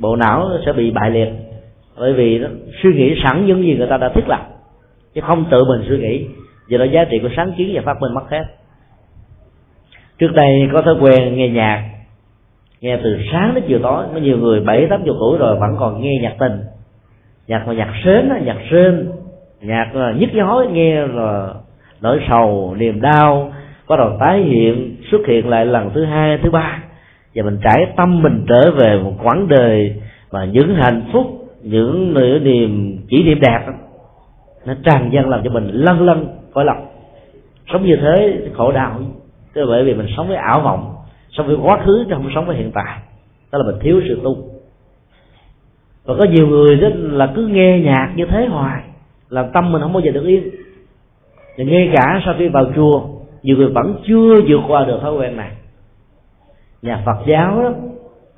[0.00, 1.28] bộ não sẽ bị bại liệt.
[1.98, 2.48] Bởi vì nó
[2.82, 4.40] suy nghĩ sẵn những gì người ta đã thiết lập,
[5.14, 6.26] chứ không tự mình suy nghĩ.
[6.68, 8.44] Do đó giá trị của sáng kiến và phát minh mất hết
[10.18, 11.90] trước đây có thói quen nghe nhạc.
[12.80, 14.04] Nghe từ sáng đến chiều tối.
[14.14, 16.60] Có nhiều người bảy, tám chục tuổi rồi vẫn còn nghe nhạc tình.
[17.46, 19.08] Nhạc mà nhạc sến nhạc sên
[19.60, 21.54] nhạc nhức nhói nghe là
[22.00, 23.52] nỗi sầu, niềm đau.
[23.88, 26.82] Bắt đầu tái hiện, xuất hiện lại lần thứ hai, thứ ba.
[27.34, 31.26] Và mình trải tâm mình trở về một quãng đời và những hạnh phúc,
[31.62, 33.60] những nửa niềm kỷ niệm đẹp
[34.66, 36.86] nó tràn dân làm cho mình lân lân khỏi lòng
[37.72, 39.00] sống như thế khổ đau
[39.56, 40.96] tức là bởi vì mình sống với ảo vọng
[41.30, 42.98] sống với quá khứ chứ không sống với hiện tại.
[43.52, 44.36] Đó là mình thiếu sự tu.
[46.04, 48.82] Và có nhiều người đó là cứ nghe nhạc như thế hoài
[49.28, 50.50] làm tâm mình không bao giờ được yên.
[51.58, 53.08] Và ngay cả sau khi vào chùa,
[53.42, 55.50] nhiều người vẫn chưa vượt qua được thói quen này.
[56.82, 57.72] Nhà phật giáo đó,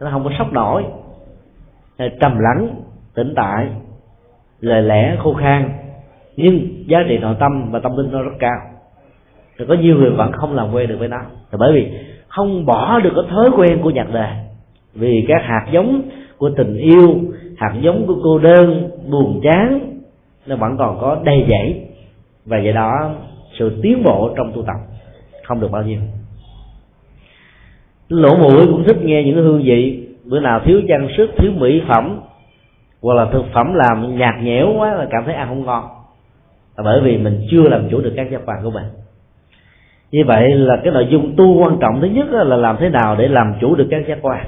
[0.01, 0.85] nó không có sốc nổi
[1.99, 2.69] trầm lắng
[3.15, 3.69] tĩnh tại,
[4.61, 5.71] lời lẽ khô khan,
[6.37, 8.78] nhưng giá trị nội tâm và tâm linh nó rất cao
[9.59, 11.19] rồi có nhiều người vẫn không làm quen được với nó.
[11.51, 11.93] Là bởi vì
[12.29, 14.29] không bỏ được cái thói quen của nhạc đề
[14.95, 16.03] vì các hạt giống
[16.39, 17.21] của tình yêu,
[17.57, 19.81] hạt giống của cô đơn, buồn chán,
[20.47, 21.87] nó vẫn còn có đầy dẫy.
[22.47, 23.11] Và vậy đó,
[23.59, 24.77] sự tiến bộ trong tu tập
[25.45, 26.01] không được bao nhiêu.
[28.09, 30.09] Lỗ mũi cũng thích nghe những hương vị.
[30.25, 32.21] Bữa nào thiếu trang sức, thiếu mỹ phẩm,
[33.03, 35.85] hoặc là thực phẩm làm nhạt nhẽo quá là cảm thấy ăn không ngon.
[36.77, 38.85] Là bởi vì mình chưa làm chủ được các giác quan của mình
[40.11, 43.17] như vậy là cái nội dung tu quan trọng thứ nhất là làm thế nào
[43.17, 44.47] để làm chủ được các giác quan.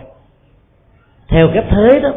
[1.29, 2.11] Theo cách thế đó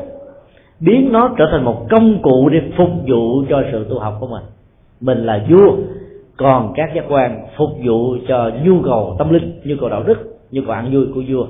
[0.79, 4.27] biến nó trở thành một công cụ để phục vụ cho sự tu học của
[4.27, 4.43] mình.
[5.01, 5.75] Mình là vua
[6.37, 10.17] còn các giác quan phục vụ cho nhu cầu tâm linh nhu cầu đạo đức
[10.51, 11.47] nhu cầu ăn vui của vua.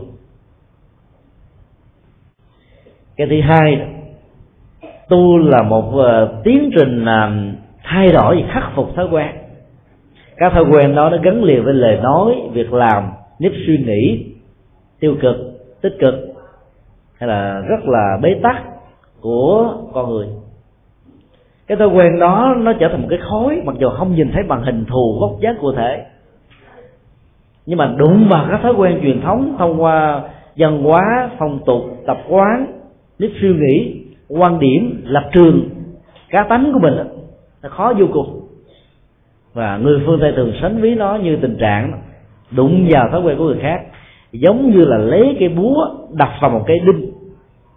[3.17, 3.87] Cái thứ hai
[5.09, 9.42] tu là một uh, tiến trình uh, thay đổi khắc phục thói quen
[10.37, 13.03] các thói quen đó nó gắn liền với lời nói, việc làm,
[13.39, 14.25] nếp suy nghĩ,
[14.99, 15.35] tiêu cực,
[15.81, 16.13] tích cực,
[17.17, 18.63] hay là rất là bế tắc
[19.21, 20.27] của con người.
[21.67, 24.43] Cái thói quen đó nó trở thành một cái khối mặc dù không nhìn thấy
[24.43, 26.05] bằng hình thù gốc dáng cụ thể.
[27.65, 30.23] Nhưng mà đụng vào các thói quen truyền thống thông qua
[30.57, 32.65] văn hóa, phong tục, tập quán,
[33.19, 35.69] nếp suy nghĩ, quan điểm, lập trường,
[36.29, 36.93] cá tánh của mình
[37.61, 38.39] là khó vô cùng
[39.53, 42.01] và người phương tây thường sánh ví nó như tình trạng
[42.51, 43.81] đụng vào thói quen của người khác,
[44.31, 47.11] giống như là lấy cái búa đập vào một cái đinh.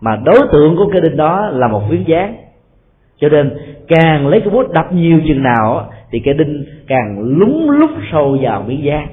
[0.00, 2.36] Mà đối tượng của cái đinh đó là một phiến dáng
[3.20, 3.56] cho nên,
[3.88, 8.38] càng lấy cái búa đập nhiều chừng nào thì cái đinh càng lúng lúc sâu
[8.42, 9.06] vào miếng dán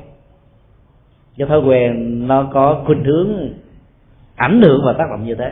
[1.38, 3.50] cái thói quen nó có khuynh hướng,
[4.36, 5.52] ảnh hưởng và tác động như thế.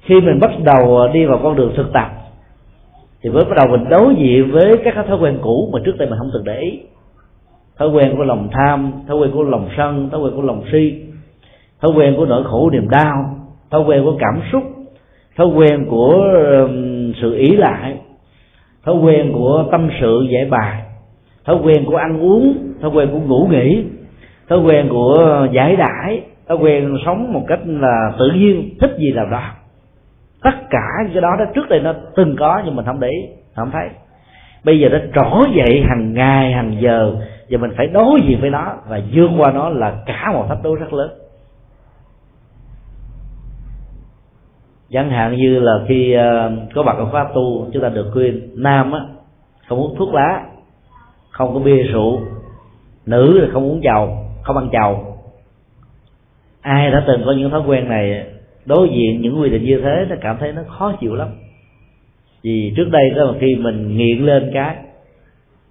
[0.00, 2.19] Khi mình bắt đầu đi vào con đường thực tập
[3.22, 6.08] thì mới bắt đầu mình đối diện với các thói quen cũ mà trước đây
[6.10, 6.80] mình không từng để ý
[7.78, 11.02] thói quen của lòng tham thói quen của lòng sân thói quen của lòng si
[11.80, 13.36] thói quen của nỗi khổ niềm đau
[13.70, 14.62] thói quen của cảm xúc
[15.36, 16.26] thói quen của
[17.22, 17.96] sự ý lại
[18.84, 20.82] thói quen của tâm sự giải bài
[21.44, 23.84] thói quen của ăn uống thói quen của ngủ nghỉ
[24.48, 29.12] thói quen của giải đãi thói quen sống một cách là tự nhiên thích gì
[29.12, 29.42] làm đó
[30.42, 33.28] tất cả cái đó đó trước đây nó từng có, nhưng mình không để ý,
[33.56, 33.88] không thấy.
[34.64, 37.16] Bây giờ nó trỗi dậy hàng ngày, hàng giờ,
[37.50, 40.62] và mình phải đối diện với nó, và vượt qua nó là cả một thách
[40.62, 41.10] đố rất lớn.
[44.92, 48.50] Chẳng hạn như là khi ờ, có bạn ở khóa tu, chúng ta được khuyên,
[48.54, 49.00] nam á,
[49.68, 50.42] không uống thuốc lá,
[51.30, 52.20] không có bia rượu,
[53.06, 55.16] nữ thì không uống dầu, không ăn dầu.
[56.60, 58.26] Ai đã từng có những thói quen này
[58.66, 61.28] đối diện những quy định như thế nó cảm thấy nó khó chịu lắm.
[62.42, 64.76] Vì trước đây đó khi mình nghiện lên cái,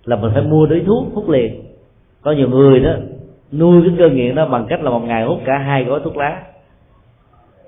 [0.05, 1.61] là mình phải mua đối thuốc hút liền.
[2.21, 2.91] Có nhiều người đó,
[3.51, 6.17] nuôi cái cơn nghiện đó bằng cách là một ngày hút cả hai gói thuốc
[6.17, 6.41] lá.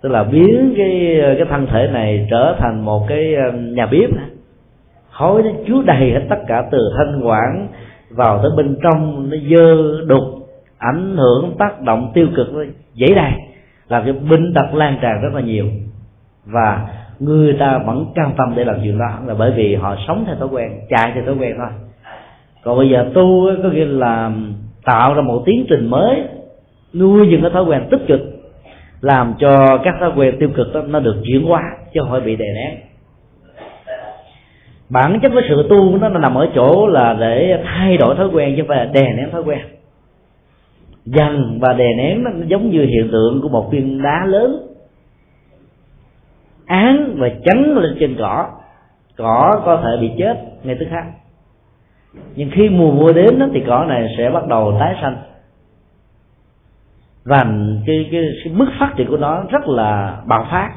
[0.02, 4.10] Tức là biến cái cái thân thể này trở thành một cái um, nhà bếp
[5.12, 7.68] khói nó chứa đầy hết tất cả từ thanh quản
[8.10, 10.24] vào tới bên trong, nó dơ đục,
[10.78, 12.64] ảnh hưởng tác động tiêu cực nó
[12.94, 13.32] dễ đầy
[13.92, 15.66] làm cho bệnh tật lan tràn rất là nhiều.
[16.46, 16.88] Và
[17.20, 20.36] người ta vẫn cam tâm để làm chuyện đó, là bởi vì họ sống theo
[20.36, 21.68] thói quen, chạy theo thói quen thôi.
[22.64, 24.32] Còn bây giờ tu có nghĩa là
[24.86, 26.24] tạo ra một tiến trình mới,
[26.94, 28.22] nuôi những cái thói quen tích cực,
[29.02, 31.62] làm cho các thói quen tiêu cực đó, nó được chuyển hóa,
[31.94, 32.80] chứ không phải bị đè nén.
[34.90, 38.54] Bản chất của sự tu nó nằm ở chỗ là để thay đổi thói quen
[38.56, 39.60] chứ không phải là đè nén thói quen
[41.06, 44.68] dần và đè nén nó giống như hiện tượng của một viên đá lớn.
[46.66, 48.50] Án và chắn lên trên cỏ.
[49.18, 51.06] Cỏ có thể bị chết ngay tức khắc.
[52.36, 55.18] Nhưng khi mùa mưa đến đó, thì cỏ này sẽ bắt đầu tái xanh
[57.26, 57.44] và
[57.88, 60.72] cái, cái, cái mức phát triển của nó rất là bạo phát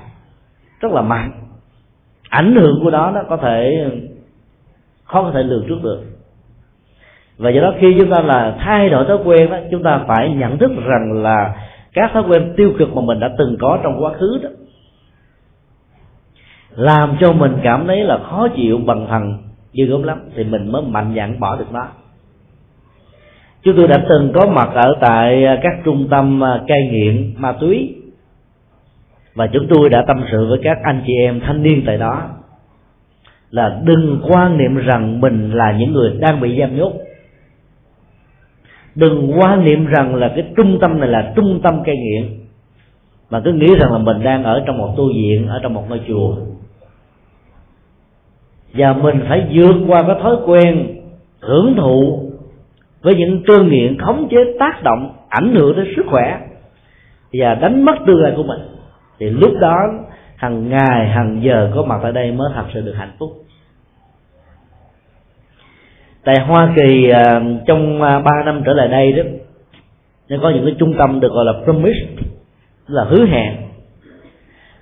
[0.80, 1.32] rất là mạnh.
[2.28, 3.88] Ảnh hưởng của nó nó có thể
[5.04, 6.02] khó có thể lường trước được
[7.38, 10.30] và do đó khi chúng ta là thay đổi thói quen đó, chúng ta phải
[10.30, 11.54] nhận thức rằng là
[11.92, 14.48] các thói quen tiêu cực mà mình đã từng có trong quá khứ đó,
[16.76, 19.38] làm cho mình cảm thấy là khó chịu bằng thần
[19.72, 21.86] dư gớm lắm, thì mình mới mạnh dạn bỏ được nó.
[23.62, 27.34] Chúng tôi đã từng có mặt ở tại à, các trung tâm à, cai nghiện
[27.36, 27.94] ma túy.
[29.34, 32.22] Và chúng tôi đã tâm sự với các anh chị em thanh niên tại đó
[33.50, 36.92] là đừng quan niệm rằng mình là những người đang bị giam nhốt
[38.94, 42.28] đừng quan niệm rằng là cái trung tâm này là trung tâm cai nghiện,
[43.30, 45.84] mà cứ nghĩ rằng là mình đang ở trong một tu viện, ở trong một
[45.88, 46.36] ngôi chùa.
[48.74, 50.96] Và mình phải vượt qua cái thói quen
[51.40, 52.30] hưởng thụ
[53.02, 56.40] với những cơn nghiện khống chế tác động, ảnh hưởng đến sức khỏe
[57.32, 58.60] và đánh mất tương lai của mình.
[59.18, 59.76] Thì lúc đó,
[60.36, 63.43] hàng ngày, hàng giờ có mặt ở đây mới thật sự được hạnh phúc
[66.24, 69.22] tại hoa kỳ à, trong à, ba năm trở lại đây đó
[70.28, 72.00] nó có những cái trung tâm được gọi là promise
[72.86, 73.56] là hứa hẹn.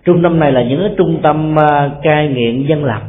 [0.04, 3.02] Trung tâm này là những cái trung tâm à, cai nghiện dân lập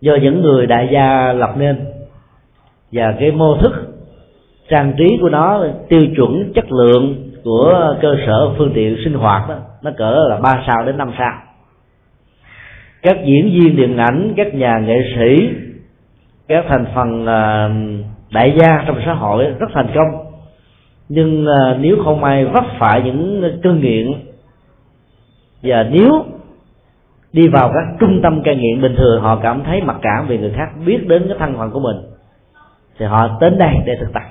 [0.00, 1.76] do những người đại gia lập nên.
[2.92, 3.72] Và cái mô thức
[4.68, 9.48] trang trí của nó tiêu chuẩn chất lượng của cơ sở phương tiện sinh hoạt
[9.48, 11.32] đó nó cỡ là ba sao đến năm sao.
[13.02, 15.48] Các diễn viên điện ảnh các nhà nghệ sĩ
[16.48, 17.70] các thành phần à,
[18.32, 20.26] đại gia trong xã hội rất thành công.
[21.08, 24.12] Nhưng à, nếu không may vấp phải những cơn nghiện,
[25.62, 26.24] và nếu
[27.32, 30.38] đi vào các trung tâm cai nghiện bình thường, họ cảm thấy mặc cảm vì
[30.38, 31.96] người khác biết đến cái thân phận của mình,
[32.98, 34.22] thì họ đến đây để thực tập.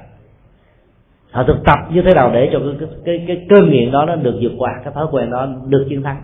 [1.31, 4.15] Họ thực tập như thế nào để cho cái cái cái cơn nghiện đó nó
[4.15, 6.21] được vượt qua, cái thói quen đó được chiến thắng.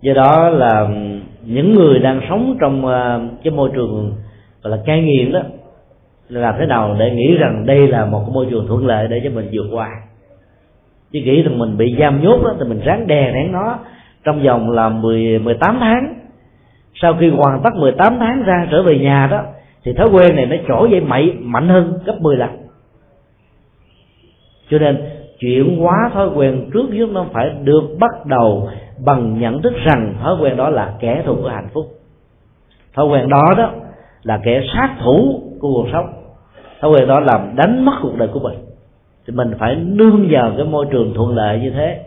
[0.00, 0.88] Do đó là
[1.46, 4.12] những người đang sống trong ờ, cái môi trường,
[4.62, 5.40] gọi là, cai nghiện đó
[6.28, 9.20] làm thế nào để nghĩ rằng đây là một cái môi trường thuận lợi để
[9.24, 9.88] cho mình vượt qua?
[11.12, 13.78] Chứ nghĩ rằng mình bị giam nhốt đó, thì mình ráng đè nén nó
[14.24, 16.14] trong vòng là 10 18 tháng.
[16.94, 19.42] Sau khi hoàn tất 18 tháng ra trở về nhà đó,
[19.84, 22.50] thì thói quen này nó trỗi dậy mạnh mạnh hơn gấp 10 lần.
[24.70, 24.96] Cho nên
[25.38, 28.68] chuyển hóa thói quen trước nhất nó phải được bắt đầu
[29.04, 31.86] bằng nhận thức rằng thói quen đó là kẻ thù của hạnh phúc.
[32.94, 33.70] Thói quen đó đó
[34.22, 36.12] là kẻ sát thủ của cuộc sống.
[36.80, 38.58] Thói quen đó làm đánh mất cuộc đời của mình.
[39.26, 42.02] Thì mình phải nương vào cái môi trường thuận lợi như thế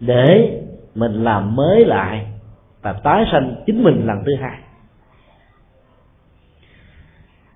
[0.00, 0.58] để
[0.94, 2.26] mình làm mới lại
[2.82, 4.58] và tái sanh chính mình lần thứ hai.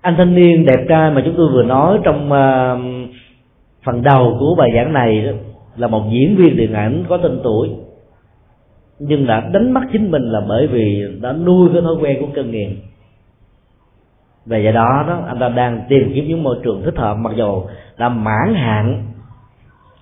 [0.01, 3.09] Anh thanh niên đẹp trai mà chúng tôi vừa nói trong uh,
[3.87, 5.31] phần đầu của bài giảng này đó,
[5.77, 7.69] là một diễn viên điện ảnh có tên tuổi
[8.99, 12.27] nhưng đã đánh mất chính mình là bởi vì đã nuôi cái thói quen của
[12.35, 12.75] cơn nghiện.
[14.45, 17.33] Và do đó đó anh ta đang tìm kiếm những môi trường thích hợp mặc
[17.37, 17.63] dù
[17.97, 19.03] là mãn hạn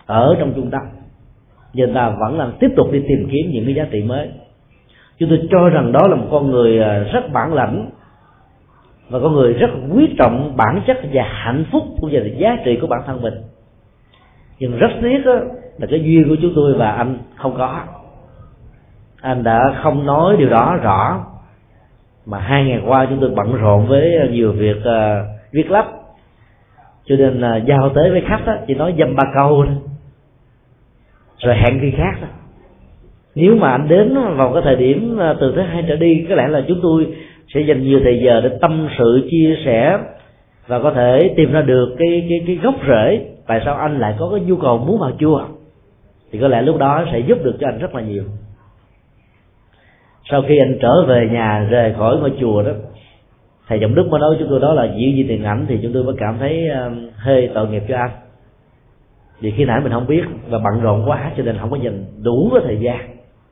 [0.05, 0.81] ở trong trung tâm
[1.73, 4.29] nhưng ta vẫn là tiếp tục đi tìm kiếm những cái giá trị mới.
[5.17, 7.89] Chúng tôi cho rằng đó là một con người à, rất bản lãnh
[9.09, 12.57] và con người rất quý trọng bản chất và hạnh phúc cũng như là giá
[12.65, 13.33] trị của bản thân mình
[14.59, 15.33] nhưng rất tiếc đó,
[15.77, 17.79] là cái duyên của chúng tôi và anh không có.
[19.21, 21.25] Anh đã không nói điều đó rõ
[22.25, 25.87] mà hai ngày qua chúng tôi bận rộn với ờ, nhiều việc uh, viết lách
[27.05, 29.75] cho nên là uh, giao tới với khách đó, chỉ nói dăm ba câu thôi.
[31.39, 32.27] Rồi hẹn khi khác đó
[33.35, 36.35] nếu mà anh đến vào cái thời điểm ờ, từ thứ hai trở đi có
[36.35, 37.07] lẽ là chúng tôi
[37.53, 39.97] sẽ dành nhiều thời giờ để tâm sự chia sẻ
[40.67, 44.15] và có thể tìm ra được cái cái cái gốc rễ tại sao anh lại
[44.19, 45.45] có cái nhu cầu muốn vào chùa.
[46.31, 48.23] Thì có lẽ lúc đó sẽ giúp được cho anh rất là nhiều.
[50.29, 52.71] Sau khi anh trở về nhà, rời khỏi ngôi chùa đó,
[53.67, 55.93] thầy giọng đức mới nói chúng tôi đó là diễn viên tiền ảnh thì chúng
[55.93, 58.11] tôi mới cảm thấy ờ, hơi tội nghiệp cho anh.
[59.39, 62.05] Vì khi nãy mình không biết và bận rộn quá cho nên không có dành
[62.23, 62.99] đủ cái thời gian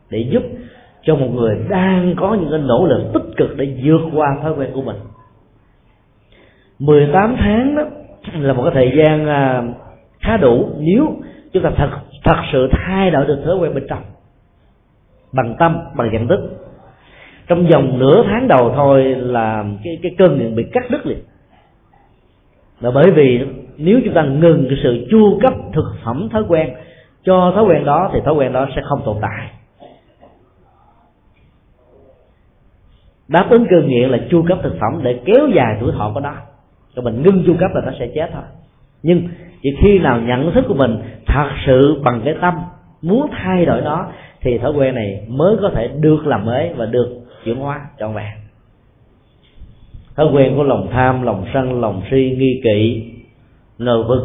[0.09, 0.43] để giúp
[1.03, 4.53] cho một người đang có những cái nỗ lực tích cực để vượt qua thói
[4.57, 4.95] quen của mình.
[6.79, 7.83] 18 tháng đó
[8.33, 9.63] là một cái thời gian à,
[10.19, 10.69] khá đủ.
[10.79, 11.15] Nếu
[11.53, 11.89] chúng ta thật
[12.23, 14.01] thật sự thay đổi được thói quen bên trong,
[15.33, 16.39] bằng tâm, bằng nhận thức,
[17.47, 21.19] trong vòng nửa tháng đầu thôi là cái cái cơn nghiện bị cắt đứt liền.
[22.79, 23.45] Là bởi vì
[23.77, 26.73] nếu chúng ta ngừng cái sự chu cấp thực phẩm thói quen,
[27.23, 29.49] cho thói quen đó thì thói quen đó sẽ không tồn tại.
[33.27, 36.19] Đáp ứng cơn nghiện là chu cấp thực phẩm để kéo dài tuổi thọ của
[36.19, 36.33] nó
[36.95, 38.43] rồi mình ngưng chu cấp là nó sẽ chết thôi.
[39.03, 39.27] Nhưng
[39.61, 42.53] chỉ khi nào nhận thức của mình thật sự bằng cái tâm
[43.01, 44.07] muốn thay đổi nó,
[44.41, 47.09] thì thói quen này mới có thể được làm mới và được
[47.45, 48.31] chuyển hóa trọn vẹn.
[50.15, 53.03] Thói quen của lòng tham, lòng sân, lòng si, nghi kỵ
[53.77, 54.21] ngờ vực,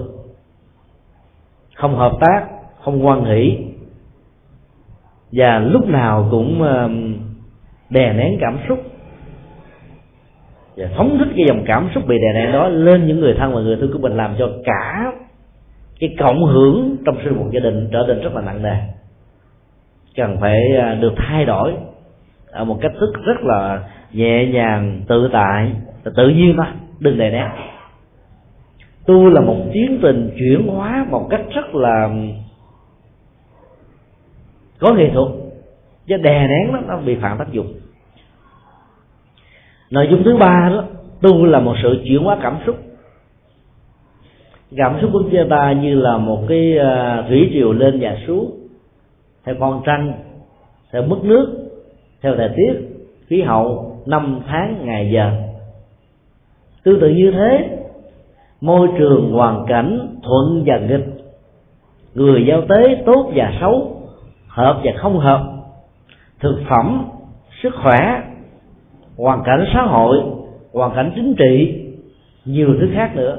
[1.74, 2.46] không hợp tác,
[2.84, 3.58] không quan hỷ,
[5.32, 6.90] và lúc nào cũng ờ,
[7.90, 8.78] đè nén cảm xúc.
[10.78, 13.34] Dạ, và phóng thích cái dòng cảm xúc bị đè nén đó lên những người
[13.34, 15.12] thân và người thân của mình làm cho cả
[16.00, 18.76] cái cộng hưởng trong sinh hoạt gia đình trở nên rất là nặng nề.
[20.16, 21.74] Cần phải à, được thay đổi
[22.50, 25.72] ở một cách thức rất là nhẹ nhàng tự tại
[26.16, 26.66] tự nhiên thôi
[26.98, 27.50] đừng đè nén.
[29.06, 32.10] Tu là một tiến trình chuyển hóa một cách rất là
[34.78, 35.28] có nghệ thuật.
[36.06, 37.77] Chứ đè nén nó, nó bị phản tác dụng
[39.90, 40.84] nội dung thứ ba đó,
[41.20, 42.76] tu là một sự chuyển hóa cảm xúc.
[44.76, 48.50] Cảm xúc của chúng ta như là một cái à, thủy triều lên và xuống,
[49.44, 50.12] theo con trăng,
[50.92, 51.70] theo mức nước,
[52.22, 52.72] theo thời tiết,
[53.26, 55.32] khí hậu, năm tháng, ngày giờ.
[56.82, 57.78] Tương tự như thế,
[58.60, 61.06] môi trường hoàn cảnh thuận và nghịch,
[62.14, 64.02] người giao tế tốt và xấu,
[64.48, 65.40] hợp và không hợp,
[66.40, 67.04] thực phẩm,
[67.62, 68.22] sức khỏe
[69.18, 70.18] hoàn cảnh xã hội
[70.72, 71.84] hoàn cảnh chính trị
[72.44, 73.38] nhiều thứ khác nữa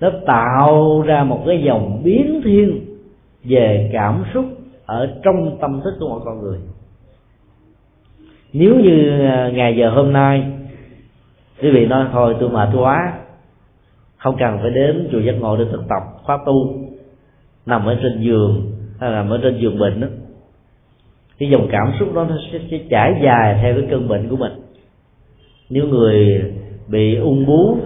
[0.00, 2.80] nó tạo ra một cái dòng biến thiên
[3.44, 4.44] về cảm xúc
[4.86, 6.58] ở trong tâm thức của mọi con người.
[8.52, 10.44] Nếu như à, ngày giờ hôm nay
[11.62, 13.12] quý vị nói thôi tôi mệt quá
[14.16, 16.74] không cần phải đến chùa giác ngộ để thực tập khóa tu
[17.66, 20.06] nằm ở trên giường hay là nằm ở trên giường bệnh đó.
[21.38, 24.36] Cái dòng cảm xúc đó nó sẽ, sẽ trải dài theo cái cơn bệnh của
[24.36, 24.52] mình
[25.70, 26.42] nếu người
[26.88, 27.76] bị ung bú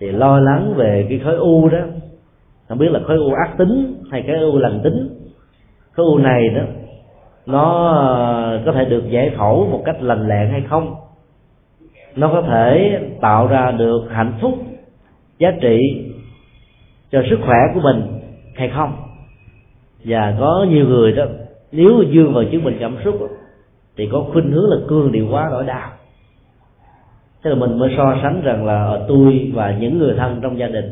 [0.00, 1.78] thì lo lắng về cái khối u đó,
[2.68, 5.08] không biết là khối u ác tính hay cái u lành tính.
[5.92, 6.62] Khối u này đó,
[7.46, 10.94] nó ờ, có thể được giải phẫu một cách lành lẹn hay không?
[12.16, 14.54] Nó có thể tạo ra được hạnh phúc,
[15.38, 15.78] giá trị
[17.12, 18.02] cho sức khỏe của mình
[18.54, 18.92] hay không?
[20.04, 21.24] Và có nhiều người đó,
[21.72, 23.14] nếu dương vào chứng bệnh cảm xúc
[23.96, 25.90] thì có khuynh hướng là cương điệu quá nỗi đau
[27.44, 30.66] thế là mình mới so sánh rằng là tôi và những người thân trong gia
[30.66, 30.90] đình.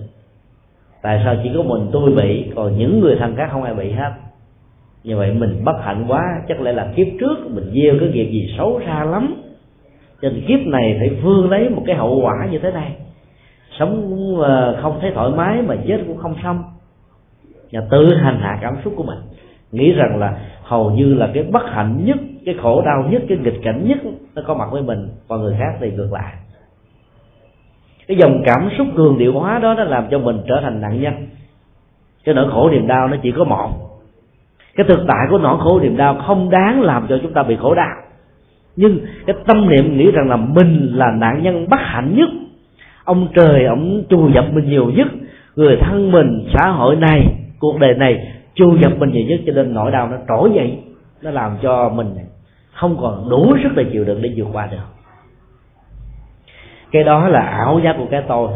[1.02, 3.92] Tại sao chỉ có mình tôi bị, còn những người thân khác không ai bị
[3.92, 4.10] hết?
[5.04, 8.30] Như vậy mình bất hạnh quá, chắc lẽ là kiếp trước mình gieo cái nghiệp
[8.30, 9.34] gì xấu xa lắm.
[10.22, 12.92] Cho nên kiếp này phải phương lấy một cái hậu quả như thế này.
[13.78, 16.62] Sống ờ, không thấy thoải mái mà chết cũng không xong.
[17.72, 19.18] Và tự hành hạ cảm xúc của mình.
[19.72, 22.16] Nghĩ rằng là hầu như là cái bất hạnh nhất
[22.48, 23.98] cái khổ đau nhất, cái nghịch cảnh nhất
[24.34, 26.34] nó có mặt với mình, còn người khác thì ngược lại.
[28.06, 31.00] Cái dòng cảm xúc cường điệu hóa đó nó làm cho mình trở thành nạn
[31.00, 31.14] nhân.
[32.24, 33.70] Cái nỗi khổ niềm đau nó chỉ có một.
[34.76, 37.56] Cái thực tại của nỗi khổ niềm đau không đáng làm cho chúng ta bị
[37.56, 37.96] khổ đau.
[38.76, 42.28] Nhưng cái tâm niệm nghĩ rằng là mình là nạn nhân bất hạnh nhất,
[43.04, 45.08] ông trời ông chu dập mình nhiều nhất,
[45.56, 49.52] người thân mình, xã hội này, cuộc đời này chu dập mình nhiều nhất, cho
[49.52, 50.78] nên nỗi đau nó trỗi dậy,
[51.22, 52.14] nó làm cho mình
[52.78, 54.86] không còn đủ sức để chịu đựng để vượt qua được.
[56.92, 58.50] Cái đó là ảo giác của cái tôi.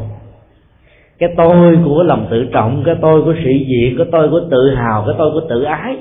[1.19, 4.75] Cái tôi của lòng tự trọng, cái tôi của sĩ diện, cái tôi của tự
[4.75, 5.97] hào, cái tôi của tự ái.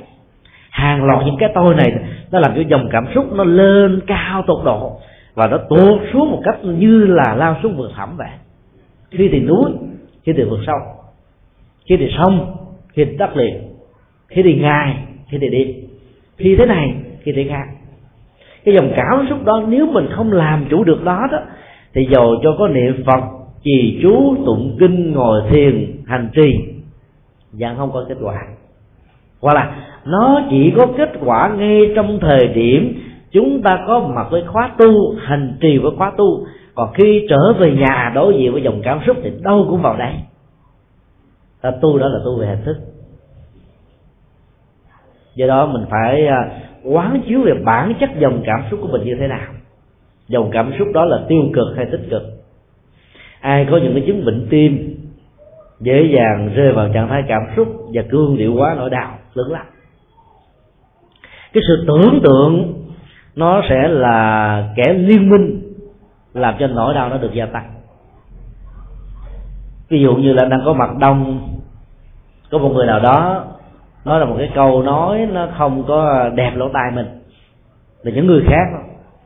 [0.70, 1.94] Hàng loạt những cái tôi này,
[2.32, 5.00] nó làm cho dòng cảm xúc nó lên cao tột độ
[5.34, 8.30] và nó tuột xuống một cách như là lao xuống vực thẳm vậy.
[9.12, 9.72] Khi thì núi,
[10.24, 10.78] khi thì vực sâu.
[11.86, 12.56] Khi thì sông,
[12.94, 13.62] khi thì đất liền.
[14.28, 14.98] Khi thì ngày,
[15.30, 15.68] khi thì đêm.
[16.38, 17.66] Khi thế này, khi thế khác
[18.66, 21.40] cái dòng cảm xúc đó, nếu mình không làm chủ được đó đó,
[21.94, 23.24] thì dầu cho có niệm phật,
[23.64, 26.60] trì chú, tụng kinh, ngồi thiền, hành trì,
[27.52, 28.36] vẫn không có kết quả.
[29.42, 29.76] Hoặc là,
[30.06, 33.02] nó chỉ có kết quả ngay trong thời điểm
[33.32, 36.46] chúng ta có mặt với khóa tu, hành trì với khóa tu.
[36.76, 39.98] Còn khi trở về nhà đối diện với dòng cảm xúc thì đâu cũng vào
[39.98, 40.14] đây.
[41.62, 42.78] Ta tu đó là tu về hình thức.
[45.36, 46.50] Do đó mình phải à,
[46.84, 49.48] quán chiếu về bản chất dòng cảm xúc của mình như thế nào.
[50.28, 52.24] Dòng cảm xúc đó là tiêu cực hay tích cực?
[53.42, 54.98] Ai có những cái chứng bệnh tim
[55.80, 59.52] dễ dàng rơi vào trạng thái cảm xúc và cương điệu quá nỗi đau lớn
[59.52, 59.66] lắm?
[61.54, 62.74] Cái sự tưởng tượng
[63.36, 65.62] nó sẽ là kẻ liên minh
[66.34, 67.74] làm cho nỗi đau nó được gia tăng.
[69.90, 71.50] Ví dụ như là đang có mặt đông,
[72.52, 73.46] có một người nào đó
[74.06, 77.06] nó là một cái câu nói nó không có đẹp lỗ tai mình.
[78.04, 78.66] Là những người khác.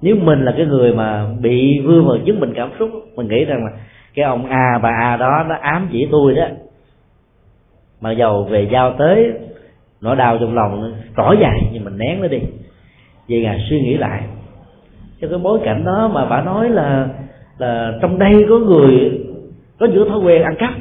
[0.01, 3.45] Nếu mình là cái người mà bị vương vào chứng bệnh cảm xúc, mình nghĩ
[3.45, 3.71] rằng là
[4.15, 6.45] cái ông a bà a đó nó ám chỉ tôi đó.
[8.01, 9.31] Mà dầu về giao tới,
[10.01, 12.39] nỗi đau trong lòng rõ dài nhưng mình nén nó đi.
[13.27, 14.21] Về nhà suy nghĩ lại.
[15.21, 17.07] Cho cái bối cảnh đó mà bà nói là
[17.57, 19.21] là trong đây có người
[19.79, 20.73] có những thói quen ăn cắp,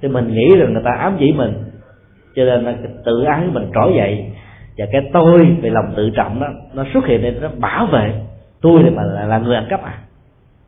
[0.00, 1.52] thì mình nghĩ rằng người ta ám chỉ mình
[2.36, 2.74] cho nên là
[3.04, 4.30] tự ái của mình trỗi dậy.
[4.78, 8.14] Và cái tôi về lòng tự trọng đó nó xuất hiện nên nó bảo vệ.
[8.60, 9.98] Tôi mà là, là người ăn cắp à.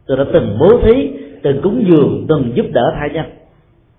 [0.06, 1.10] Tôi đã từng bố thí
[1.42, 3.26] từng cúng dường từng giúp đỡ thai nhân.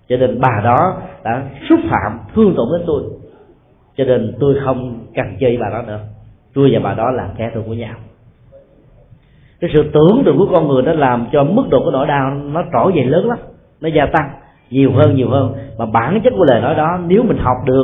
[0.10, 3.04] Cho nên bà đó đã xúc phạm thương tổn đến tôi.
[3.98, 6.00] Cho nên tôi không cần chơi bà đó nữa.
[6.54, 7.96] Tôi và bà đó là kẻ thù của nhau.
[9.60, 12.34] Cái sự tưởng tượng của con người nó làm cho mức độ của nỗi đau
[12.34, 13.38] nó trỗi dậy lớn lắm.
[13.82, 14.30] Nó gia tăng
[14.72, 15.54] nhiều hơn nhiều hơn.
[15.78, 17.84] Mà bản chất của lời nói đó, nếu mình học được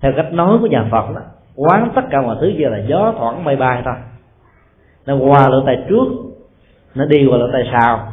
[0.00, 1.20] theo cách nói của nhà Phật đó,
[1.56, 3.94] quán tất cả mọi thứ như là gió thoảng mây bay thôi.
[5.06, 6.06] Nó qua lỗ tay trước,
[6.94, 8.12] nó đi qua lỗ tay sau,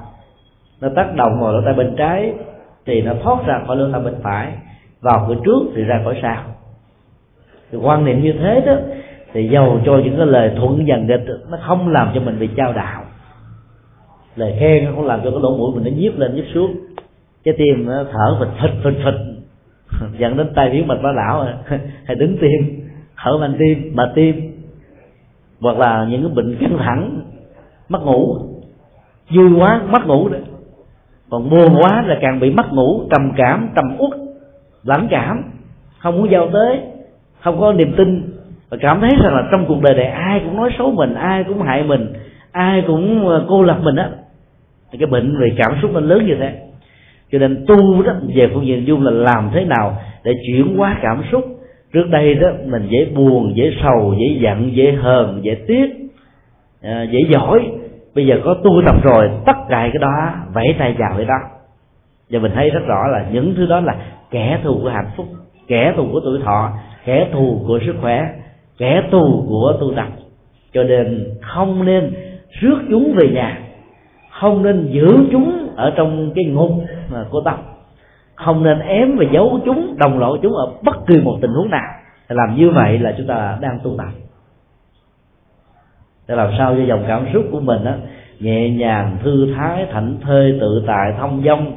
[0.82, 2.34] nó tác động vào lỗ tay bên trái
[2.86, 4.54] thì nó thoát ra khỏi lỗ tay bên phải,
[5.02, 6.44] vào cửa trước thì ra khỏi sau.
[7.72, 8.76] Thì quan niệm như thế đó,
[9.34, 12.50] thì giàu cho những cái lời thuận dần nghịch nó không làm cho mình bị
[12.56, 13.04] trao đảo.
[14.36, 16.76] Lời khen nó không làm cho cái lỗ mũi mình nó nhiếp lên nhiếp xuống
[17.48, 19.22] cái tim nó thở phịch phịch phịch phịch
[20.20, 21.48] dẫn đến tai biến mạch máu não.
[22.06, 24.52] Hay đứng tim, thở mạnh tim mà tim.
[25.62, 27.22] Hoặc là những cái bệnh căng thẳng,
[27.90, 28.38] mất ngủ.
[29.30, 30.42] Vui quá mất ngủ đấy
[31.30, 34.20] còn buồn quá là càng bị mất ngủ, trầm cảm, trầm uất,
[34.84, 35.44] lãnh cảm.
[36.00, 36.80] Không muốn giao tới,
[37.40, 38.34] không có niềm tin.
[38.70, 41.44] Và cảm thấy rằng là trong cuộc đời này ai cũng nói xấu mình, ai
[41.44, 42.14] cũng hại mình,
[42.52, 44.10] ai cũng ờ, cô lập mình á.
[44.92, 46.67] Thì cái bệnh về cảm xúc nó lớn như thế
[47.32, 51.00] cho nên tu đó về phương diện dung là làm thế nào để chuyển hóa
[51.02, 51.46] cảm xúc?
[51.94, 55.86] Trước đây đó mình dễ buồn dễ sầu dễ giận dễ hờn dễ tiếc
[56.82, 57.72] à, dễ giỏi.
[58.16, 61.40] Bây giờ có tu tập rồi tất cả cái đó vẫy tay chào cái đó.
[62.30, 63.96] Và mình thấy rất rõ là những thứ đó là
[64.32, 65.26] kẻ thù của hạnh phúc
[65.68, 66.72] kẻ thù của tuổi thọ
[67.06, 68.30] kẻ thù của sức khỏe
[68.78, 70.08] kẻ thù của tu tập.
[70.74, 72.14] Cho nên không nên
[72.60, 73.60] rước chúng về nhà
[74.40, 76.72] không nên giữ chúng ở trong cái ngục
[77.30, 77.56] của tâm.
[78.36, 81.70] Không nên ém và giấu chúng đồng lộ chúng ở bất kỳ một tình huống
[81.70, 81.90] nào.
[82.28, 84.10] Làm như vậy là chúng ta đang tu tập.
[86.28, 87.92] Để làm sao cho dòng cảm xúc của mình đó,
[88.40, 91.74] nhẹ nhàng thư thái thảnh thơi tự tại thông dong.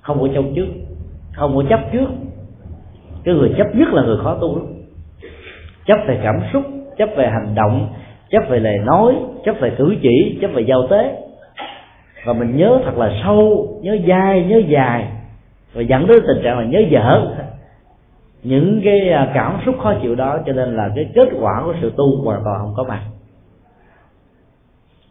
[0.00, 0.66] Không có trong trước
[1.32, 2.06] không có chấp trước.
[3.24, 4.66] Cái người chấp nhất là người khó tu lắm.
[5.86, 6.62] Chấp về cảm xúc
[6.98, 7.88] chấp về hành động
[8.32, 9.14] chấp về lời nói,
[9.44, 11.16] chấp về cử chỉ, chấp về giao tế.
[12.24, 15.06] Và mình nhớ thật là sâu, nhớ dai, nhớ dài.
[15.72, 17.26] Và dẫn đến tình trạng là nhớ dở.
[18.42, 21.74] Những cái à, cảm xúc khó chịu đó, cho nên là cái kết quả của
[21.82, 23.00] sự tu hoàn toàn không có mặt.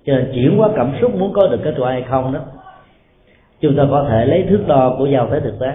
[0.06, 2.39] Cho nên chuyển hóa cảm xúc muốn có được kết quả hay không đó,
[3.61, 5.73] chúng ta có thể lấy thước đo của giao tế thực tế.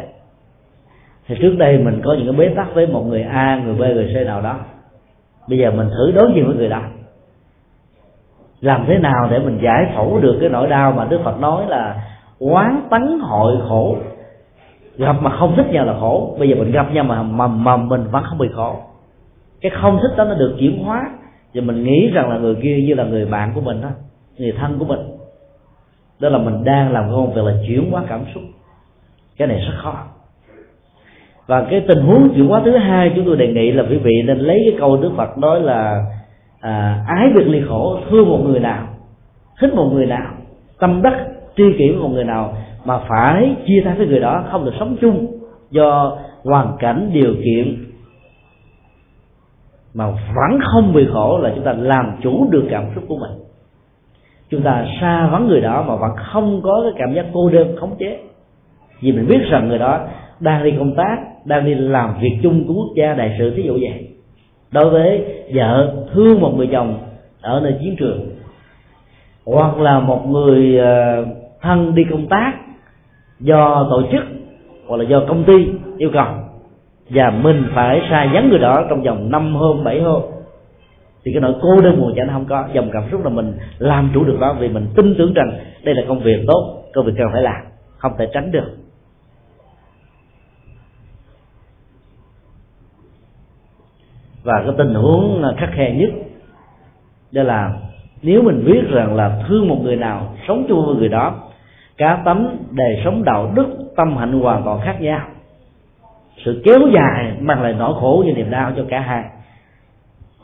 [1.27, 3.79] Thì trước đây mình có những cái bế tắc với một người a, người b,
[3.79, 4.57] người c nào đó.
[5.49, 6.83] Bây giờ mình thử đối diện với người đó
[8.61, 11.67] làm thế nào để mình giải phẫu được cái nỗi đau mà đức phật nói
[11.69, 12.03] là
[12.39, 13.97] quán tấn hội khổ.
[14.99, 16.37] Gặp mà không thích nhau là khổ.
[16.39, 18.77] Bây giờ mình gặp nhau mà mà, mà mình vẫn không bị khổ.
[19.61, 21.11] Cái không thích đó nó được chuyển hóa.
[21.55, 23.89] Và mình nghĩ rằng là người kia như là người bạn của mình đó
[24.39, 25.01] người thân của mình.
[26.21, 28.43] Đó là mình đang làm công việc là chuyển hóa cảm xúc.
[29.37, 29.95] Cái này rất khó.
[31.47, 34.23] Và cái tình huống chuyển hóa thứ hai chúng tôi đề nghị là quý vị
[34.27, 36.05] nên lấy cái câu đức phật nói là
[36.61, 38.87] à, ái việc ly khổ thương một người nào
[39.61, 40.33] thích một người nào
[40.81, 41.27] tâm đắc
[41.57, 42.55] tri kỷ với một người nào
[42.85, 45.27] mà phải chia tay với người đó không được sống chung
[45.71, 47.87] do hoàn cảnh điều kiện
[49.97, 53.31] mà vẫn không bị khổ là chúng ta làm chủ được cảm xúc của mình.
[54.51, 57.77] Chúng ta xa vắng người đó mà vẫn không có cái cảm giác cô đơn
[57.77, 58.19] khống chế.
[59.01, 60.01] Vì mình biết rằng người đó
[60.41, 63.63] đang đi công tác đang đi làm việc chung của quốc gia đại sự thí
[63.63, 64.09] dụ vậy
[64.71, 65.25] đối với
[65.55, 66.99] vợ thương một người chồng
[67.41, 68.21] ở nơi chiến trường,
[69.45, 71.27] hoặc là một người ờ,
[71.63, 72.53] thân đi công tác
[73.41, 74.25] do tổ chức
[74.87, 75.69] hoặc là do công ty
[75.99, 76.27] yêu cầu,
[77.11, 80.23] và mình phải xa dắn người đó trong vòng 5 hôm 7 hôm,
[81.25, 82.65] thì cái nỗi cô đơn buồn chán không có.
[82.73, 85.95] Dòng cảm xúc là mình làm chủ được đó vì mình tin tưởng rằng đây
[85.95, 87.63] là công việc tốt, công việc cần phải làm,
[87.99, 88.77] không thể tránh được.
[94.47, 96.11] Và cái tình huống khắc khe nhất.
[97.33, 97.73] Đó là
[98.23, 101.35] nếu mình biết rằng là thương một người nào, sống chung với người đó
[101.97, 103.67] cá tánh đời sống đạo đức,
[103.97, 105.21] tâm hạnh hoàn toàn khác nhau.
[106.45, 109.25] Sự kéo dài mang lại nỗi khổ và niềm đau cho cả hai.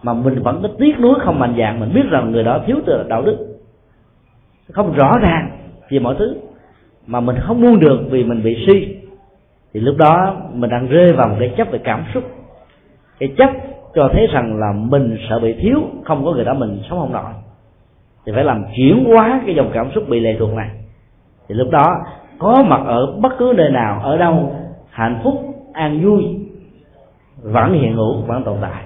[0.03, 2.77] Mà mình vẫn có tiếc nuối không mạnh dạng mình biết rằng người đó thiếu
[2.87, 3.59] từ đạo đức.
[4.73, 5.51] Không rõ ràng
[5.91, 6.37] về mọi thứ,
[7.07, 8.97] mà mình không buông được vì mình bị suy.
[9.75, 12.25] Thì lúc đó mình đang rơi vào một cái chấp về cảm xúc.
[13.19, 13.51] Cái chấp
[13.95, 17.13] cho thấy rằng là mình sợ bị thiếu không có người đó mình sống không
[17.13, 17.33] nổi.
[18.27, 20.71] Thì phải làm chuyển hóa cái dòng cảm xúc bị lệ thuộc này.
[21.49, 21.97] Thì lúc đó
[22.39, 24.57] có mặt ở bất cứ nơi nào ở đâu
[24.91, 25.35] hạnh phúc
[25.73, 26.25] an vui
[27.43, 28.85] vẫn hiện hữu vẫn tồn tại.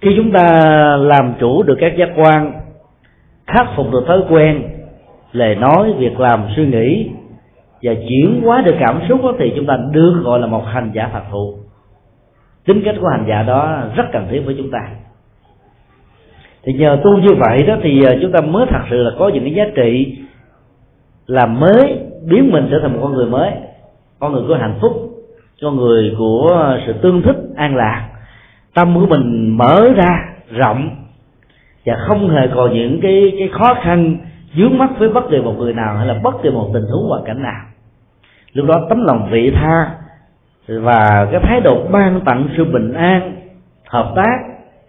[0.00, 0.60] Khi chúng ta
[0.96, 2.52] làm chủ được các giác quan
[3.46, 4.62] khắc phục được thói quen
[5.32, 7.10] lời nói việc làm suy nghĩ
[7.82, 10.90] và chuyển hóa được cảm xúc đó, thì chúng ta được gọi là một hành
[10.94, 11.54] giả thật thụ
[12.66, 14.88] tính cách của hành giả đó rất cần thiết với chúng ta.
[16.62, 19.28] Thì nhờ tu như vậy đó thì ờ, chúng ta mới thật sự là có
[19.28, 20.18] những cái giá trị
[21.26, 23.50] làm mới biến mình trở thành một con người mới,
[24.18, 24.92] con người của hạnh phúc,
[25.62, 28.08] con người của sự tương thích, an lạc.
[28.74, 30.90] Tâm của mình mở ra, rộng,
[31.86, 34.16] và không hề còn những cái cái khó khăn
[34.56, 37.08] dướng mắt với bất kỳ một người nào, hay là bất kỳ một tình huống
[37.08, 37.64] hoàn cảnh nào.
[38.52, 39.94] Lúc đó tấm lòng vị tha
[40.66, 43.36] và cái thái độ ban tặng sự bình an,
[43.88, 44.38] hợp tác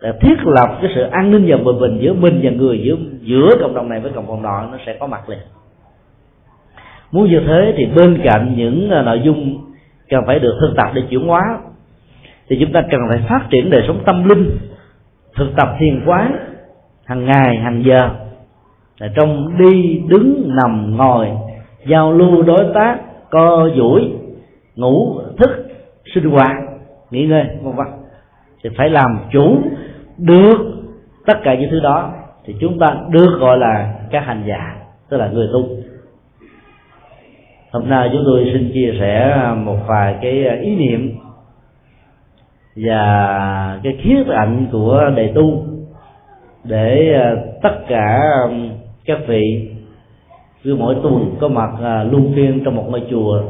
[0.01, 2.95] để thiết lập cái sự an ninh và bình bình giữa mình và người giữa
[3.21, 5.39] giữa cộng đồng này với cộng đồng nọ nó sẽ có mặt liền.
[7.11, 9.57] Muốn như thế thì bên cạnh những à, nội dung
[10.09, 11.41] cần phải được thực tập để chuyển hóa,
[12.49, 14.57] thì chúng ta cần phải phát triển đời sống tâm linh,
[15.35, 16.37] thực tập thiền quán
[17.05, 18.09] hàng ngày, hàng giờ.
[18.99, 21.27] Là trong đi, đứng, nằm, ngồi,
[21.87, 22.97] giao lưu, đối tác,
[23.29, 24.11] co duỗi,
[24.75, 25.64] ngủ, thức
[26.15, 26.55] sinh hoạt,
[27.11, 27.87] nghỉ ngơi, vân vân.
[28.63, 29.57] Thì phải làm chủ
[30.17, 30.55] được
[31.25, 32.13] tất cả những thứ đó.
[32.45, 34.75] Thì chúng ta được gọi là các hành giả,
[35.09, 35.67] tức là người tu.
[37.71, 41.15] Hôm nay chúng tôi xin chia sẻ một vài cái ý niệm
[42.75, 45.65] và cái khía cạnh của đề tu
[46.63, 48.21] để ờ, tất cả
[49.05, 49.71] các vị,
[50.63, 53.41] cứ mỗi tuần có mặt ờ, luân phiên trong một ngôi chùa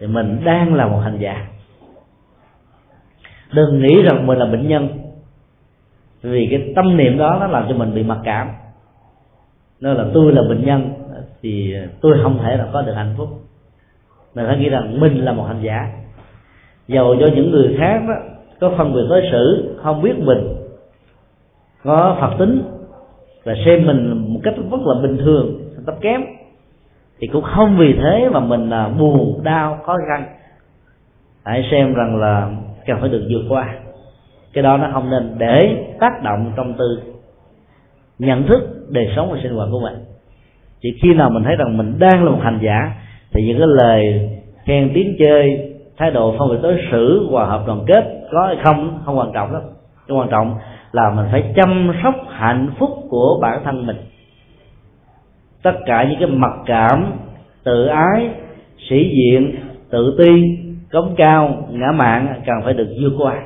[0.00, 1.46] thì mình đang là một hành giả.
[3.52, 4.88] Đừng nghĩ rằng mình là bệnh nhân.
[6.22, 8.48] Vì cái tâm niệm đó nó làm cho mình bị mặc cảm.
[9.80, 10.92] Nó là tôi là bệnh nhân,
[11.42, 13.28] thì tôi không thể là có được hạnh phúc.
[14.34, 15.92] Mình phải nghĩ rằng mình là một hành giả.
[16.88, 18.14] Dầu cho những người khác đó,
[18.60, 20.56] có phân biệt đối xử, không biết mình,
[21.84, 22.62] có phật tính
[23.44, 26.20] và xem mình một cách rất là bình thường, thấp kém
[27.20, 30.24] thì cũng không vì thế mà mình là buồn đau khó khăn
[31.44, 32.50] hãy xem rằng là
[32.86, 33.74] cần phải được vượt qua.
[34.52, 37.02] Cái đó nó không nên để tác động trong tư
[38.18, 39.94] nhận thức, đời sống và sinh hoạt của mình
[40.82, 42.92] chỉ khi nào mình thấy rằng mình đang là một hành giả,
[43.32, 44.30] thì những cái lời
[44.64, 48.56] khen, tiếng chơi, thái độ phong vị đối xử hòa hợp đoàn kết có hay
[48.64, 49.62] không không quan trọng lắm.
[50.08, 50.58] Cái quan trọng
[50.92, 53.96] là mình phải chăm sóc hạnh phúc của bản thân mình
[55.62, 57.12] tất cả những cái mặc cảm,
[57.64, 58.28] tự ái,
[58.88, 59.56] sĩ diện,
[59.90, 60.58] tự ti,
[60.92, 63.42] cống cao, ngã mạn cần phải được vượt qua.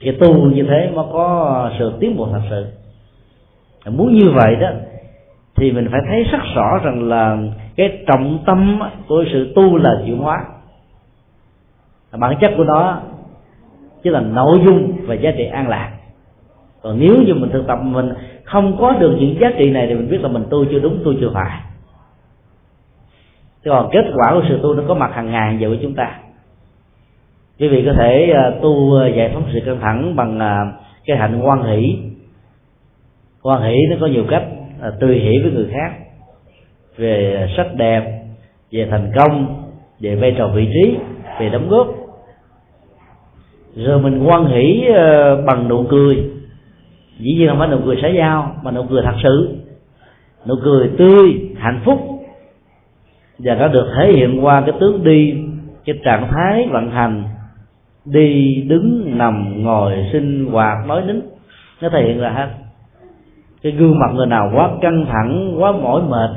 [0.00, 2.66] Cái tu như thế mới có sự tiến bộ thật sự.
[3.90, 4.68] Muốn như vậy đó,
[5.56, 7.38] thì mình phải thấy rất rõ rằng là
[7.76, 10.44] cái trọng tâm của sự tu là chuyển hóa.
[12.18, 13.00] Bản chất của nó
[14.02, 15.97] chứ là nội dung và giá trị an lạc
[16.82, 18.08] còn nếu như mình thực tập mình
[18.44, 21.00] không có được những giá trị này thì mình biết là mình tu chưa đúng,
[21.04, 21.60] tu chưa phải.
[23.64, 25.94] Thế còn kết quả của sự tu nó có mặt hàng ngày giờ với chúng
[25.94, 26.18] ta.
[27.58, 30.72] Quý vị có thể à, tu à, giải phóng sự căng thẳng bằng à,
[31.04, 31.98] cái hạnh quan hỷ.
[33.42, 34.44] Quan hỷ nó có nhiều cách
[35.00, 35.92] tươi hỷ với người khác.
[36.96, 38.22] Về sắc đẹp,
[38.72, 39.64] về thành công,
[40.00, 40.96] về vai trò vị trí,
[41.40, 41.88] về đóng góp.
[43.74, 44.84] Rồi mình quan hỷ
[45.46, 46.30] bằng nụ cười
[47.18, 49.58] dĩ nhiên không phải nụ cười xã giao mà nụ cười thật sự
[50.46, 51.98] nụ cười tươi, hạnh phúc.
[53.38, 55.34] Và nó được thể hiện qua cái tướng đi,
[55.84, 57.24] cái trạng thái vận hành,
[58.04, 61.20] đi, đứng, nằm, ngồi, sinh, hoạt, nói, nín.
[61.80, 62.48] Nó thể hiện là hết
[63.62, 66.30] cái gương mặt người nào quá căng thẳng, quá mỏi mệt,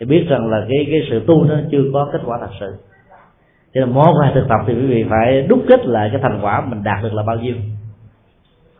[0.00, 2.74] thì biết rằng là cái cái sự tu nó chưa có kết quả thật sự.
[3.74, 6.38] Cho nên món quà thực tập thì quý vị phải đúc kết lại cái thành
[6.42, 7.54] quả mình đạt được là bao nhiêu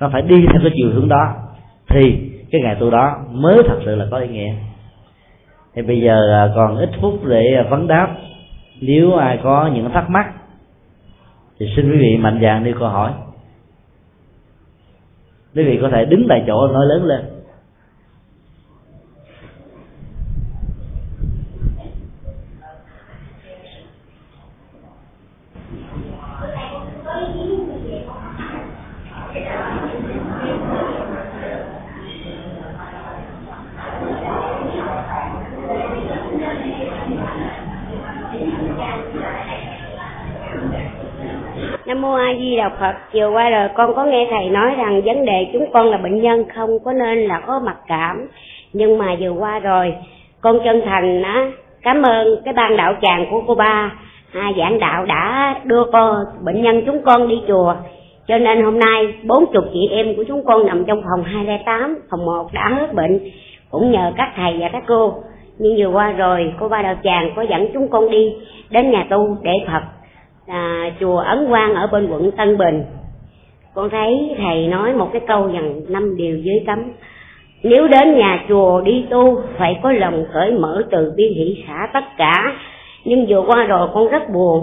[0.00, 1.34] nó phải đi theo cái chiều hướng đó.
[1.88, 4.54] Thì cái ngày tu đó mới thật sự là có ý nghĩa.
[5.74, 8.16] Thì bây giờ à, còn ít phút để à, vấn đáp.
[8.80, 10.32] Nếu ai có những thắc mắc,
[11.60, 13.12] thì xin quý vị mạnh dạn đi câu hỏi.
[15.54, 17.20] Quý vị có thể đứng tại chỗ nói lớn lên
[41.88, 42.94] Nam mô A Di Đà Phật.
[43.12, 46.22] Chiều qua rồi con có nghe thầy nói rằng vấn đề chúng con là bệnh
[46.22, 48.28] nhân không có nên là có mặc cảm.
[48.72, 49.94] Nhưng mà vừa qua rồi
[50.40, 51.50] con chân thành á
[51.82, 53.92] cảm ơn cái ban đạo tràng của cô ba.
[54.34, 56.14] À, giảng đạo đã đưa cô
[56.44, 57.74] bệnh nhân chúng con đi chùa.
[58.26, 61.98] Cho nên hôm nay bốn chục chị em của chúng con nằm trong phòng 208
[62.10, 63.20] phòng 1 đã hết bệnh.
[63.70, 65.14] Cũng nhờ các thầy và các cô.
[65.58, 68.32] Nhưng vừa qua rồi cô ba đạo tràng có dẫn chúng con đi
[68.70, 69.97] đến nhà tu để Phật
[70.48, 72.84] à, chùa Ấn Quang ở bên quận Tân Bình.
[73.74, 76.78] Con thấy thầy nói một cái câu rằng năm điều dưới cấm.
[77.62, 81.88] Nếu đến nhà chùa đi tu phải có lòng cởi mở từ bi hỷ xả
[81.92, 82.32] tất cả.
[83.04, 84.62] Nhưng vừa qua rồi con rất buồn.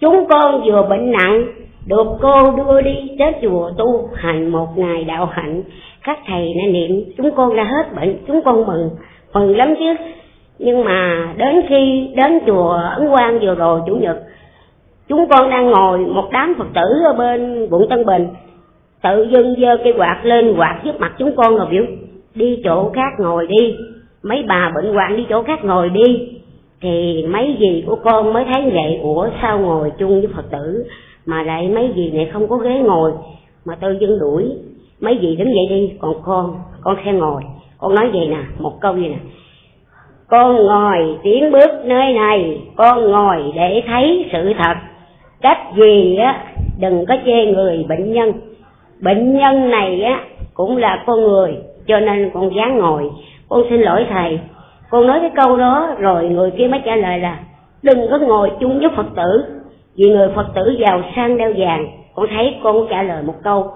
[0.00, 1.46] Chúng con vừa bệnh nặng
[1.86, 5.62] được cô đưa đi đến chùa tu hành một ngày đạo hạnh.
[6.04, 8.90] Các thầy đã niệm chúng con đã hết bệnh chúng con mừng
[9.32, 9.94] mừng lắm chứ.
[10.58, 14.22] Nhưng mà đến khi đến chùa ấn quang vừa rồi chủ nhật
[15.10, 18.28] chúng con đang ngồi một đám phật tử ở bên quận tân bình,
[19.02, 21.84] tự dưng giơ cây quạt lên, quạt trước mặt chúng con rồi biểu,
[22.34, 23.76] đi chỗ khác ngồi đi,
[24.22, 26.28] mấy bà bệnh hoạn đi chỗ khác ngồi đi.
[26.82, 30.84] Thì mấy gì của con mới thấy vậy, ủa, sao ngồi chung với phật tử
[31.26, 33.12] mà lại mấy gì này không có ghế ngồi?
[33.64, 34.44] Mà tự dưng đuổi,
[35.00, 37.42] mấy gì đứng dậy đi, còn con con sẽ ngồi.
[37.78, 39.18] Con nói vậy nè, một câu gì nè,
[40.28, 44.74] con ngồi tiến bước nơi này, con ngồi để thấy sự thật
[45.40, 46.44] cách gì á,
[46.78, 48.32] đừng có chê người bệnh nhân.
[49.00, 50.20] Bệnh nhân này á,
[50.54, 51.56] cũng là con người,
[51.86, 53.10] cho nên con dám ngồi.
[53.48, 54.40] Con xin lỗi thầy.
[54.90, 57.38] Con nói cái câu đó, rồi người kia mới trả lời là,
[57.82, 59.44] đừng có ngồi chung với phật tử.
[59.96, 61.88] Vì người phật tử giàu sang, đeo vàng.
[62.14, 63.72] Con thấy con trả lời một câu,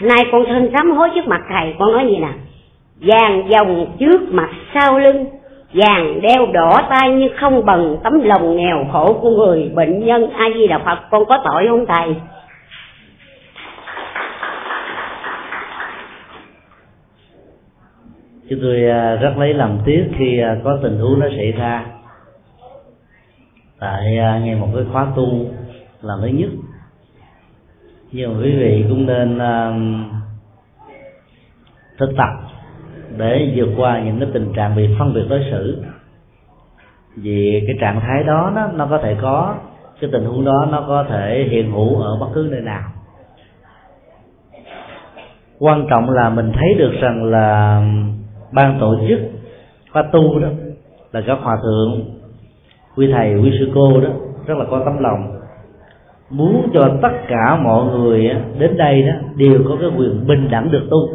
[0.00, 1.74] nay con thân sám hối trước mặt thầy.
[1.78, 2.32] Con nói gì nè?
[3.00, 5.26] Vàng dòng trước mặt sau lưng
[5.72, 10.30] vàng đeo đỏ tay như không bằng tấm lòng nghèo khổ của người bệnh nhân
[10.30, 10.98] a di đà phật.
[11.10, 12.14] Con có tội không thầy
[18.50, 21.86] chúng tôi à, rất lấy làm tiếc khi à, có tình huống nó xảy ra.
[23.78, 25.46] Tại à, ngay nghe một cái khóa tu
[26.02, 26.50] là thứ nhất.
[28.12, 29.38] Nhưng mà quý vị cũng nên
[31.98, 32.57] thực tập
[33.18, 35.82] để vượt qua những cái tình trạng bị phân biệt đối xử.
[37.16, 39.54] Vì cái trạng thái đó nó, nó có thể có
[40.00, 42.82] cái tình huống đó nó có thể hiện hữu ở bất cứ nơi nào.
[45.58, 47.82] Quan trọng là mình thấy được rằng là
[48.52, 49.20] ban tổ chức
[49.92, 50.48] khóa tu đó
[51.12, 52.04] là các hòa thượng
[52.96, 54.08] quý thầy quý sư cô đó
[54.46, 55.40] rất là có tấm lòng.
[56.30, 60.70] Muốn cho tất cả mọi người đến đây đó đều có cái quyền bình đẳng
[60.70, 61.08] được tu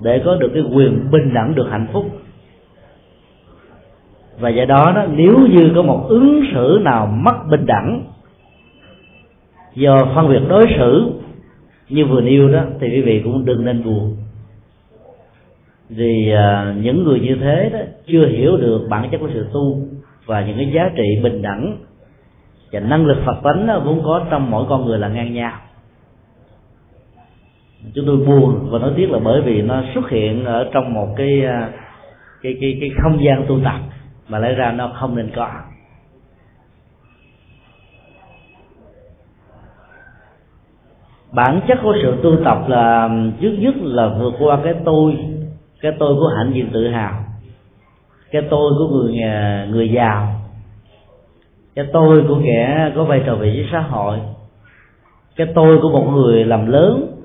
[0.00, 2.06] để có được cái quyền bình đẳng được hạnh phúc.
[4.38, 8.02] Và do đó đó nếu như có một ứng xử nào mất bình đẳng
[9.74, 11.12] do phân biệt đối xử
[11.88, 14.16] như vừa nêu đó thì quý vị cũng đừng nên buồn.
[15.88, 19.78] Vì à, những người như thế đó chưa hiểu được bản chất của sự tu
[20.26, 21.76] và những cái giá trị bình đẳng
[22.72, 25.52] và năng lực phật tánh vốn có trong mỗi con người là ngang nhau
[27.94, 31.08] chúng tôi buồn và nói tiếc là bởi vì nó xuất hiện ở trong một
[31.16, 31.70] cái à,
[32.42, 33.80] cái cái cái không gian tu tập
[34.28, 35.48] mà lẽ ra nó không nên có.
[41.32, 43.10] Bản chất của sự tu tập là
[43.40, 45.16] trước nhất là vượt qua cái tôi
[45.80, 47.24] cái tôi của hạnh diện tự hào,
[48.30, 50.40] cái tôi của người à, người giàu,
[51.74, 54.18] cái tôi của kẻ có vai trò vị trí xã hội,
[55.36, 57.15] cái tôi của một người làm lớn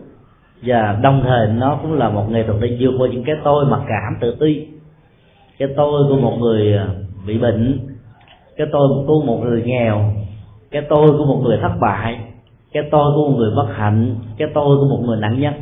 [0.61, 3.65] và đồng thời nó cũng là một nghệ thuật để vượt qua những cái tôi
[3.65, 4.67] mặc cảm tự ti.
[5.59, 6.87] Cái tôi của một người à,
[7.27, 7.79] bị bệnh,
[8.57, 10.13] cái tôi của một người nghèo,
[10.71, 12.19] cái tôi của một người thất bại,
[12.73, 15.53] cái tôi của một người bất hạnh, cái tôi của một người nạn nhân.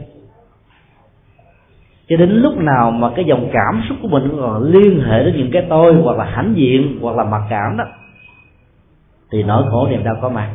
[2.10, 5.38] Cho đến lúc nào mà cái dòng cảm xúc của mình còn liên hệ đến
[5.38, 7.84] những cái tôi hoặc là hãnh diện hoặc là mặc cảm đó,
[9.32, 10.50] thì nỗi khổ niềm đau có mặt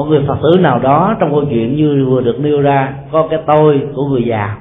[0.00, 3.26] một người phật tử nào đó trong câu chuyện như vừa được nêu ra, có
[3.30, 4.56] cái tôi của người già,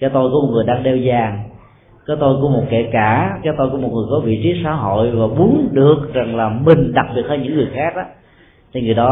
[0.00, 1.48] cái tôi của một người đang đeo vàng,
[2.06, 4.72] cái tôi của một kẻ cả, cái tôi của một người có vị trí xã
[4.72, 8.02] hội và muốn được rằng là mình, đặc biệt hơn những người khác đó
[8.72, 9.10] thì người đó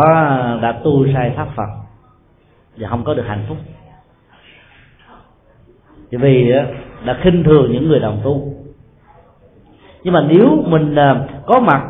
[0.63, 1.69] đã tu sai pháp phật
[2.77, 3.57] và không có được hạnh phúc.
[6.11, 6.53] Thì vì
[7.05, 8.53] đã khinh thường những người đồng tu.
[10.05, 11.83] Nhưng mà nếu mình à, có mặt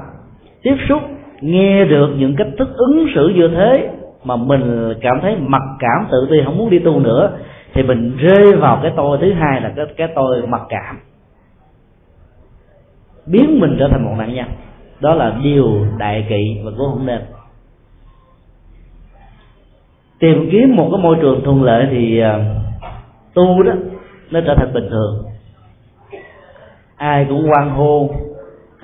[0.63, 1.01] tiếp xúc
[1.45, 3.91] nghe được những cách thức ứng xử như thế
[4.25, 7.31] mà mình cảm thấy mặc cảm tự ti, không muốn đi tu nữa,
[7.75, 10.99] thì mình rơi vào cái tôi thứ hai là cái cái tôi mặc cảm.
[13.27, 14.47] Biến mình trở thành một nạn nhân.
[15.01, 17.21] Đó là điều đại kỵ và cũng không nên
[20.19, 22.45] tìm kiếm một cái môi trường thuận lợi thì à,
[23.35, 23.73] tu đó,
[24.31, 25.25] nó trở thành bình thường.
[26.97, 28.11] Ai cũng quan hô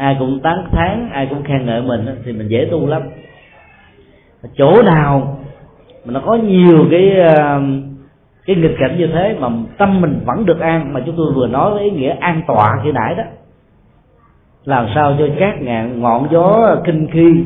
[0.01, 3.03] ai cũng tán thán, ai cũng khen ngợi mình thì mình dễ tu lắm.
[4.55, 5.39] Chỗ nào
[6.05, 7.61] mà nó có nhiều cái ờ,
[8.47, 9.49] cái nghịch cảnh như thế mà
[9.79, 12.81] tâm mình vẫn được an, mà chúng tôi vừa nói với ý nghĩa an tọa
[12.85, 13.25] khi nãy đó,
[14.65, 17.45] làm sao cho các ngạn, ngọn gió kinh khi,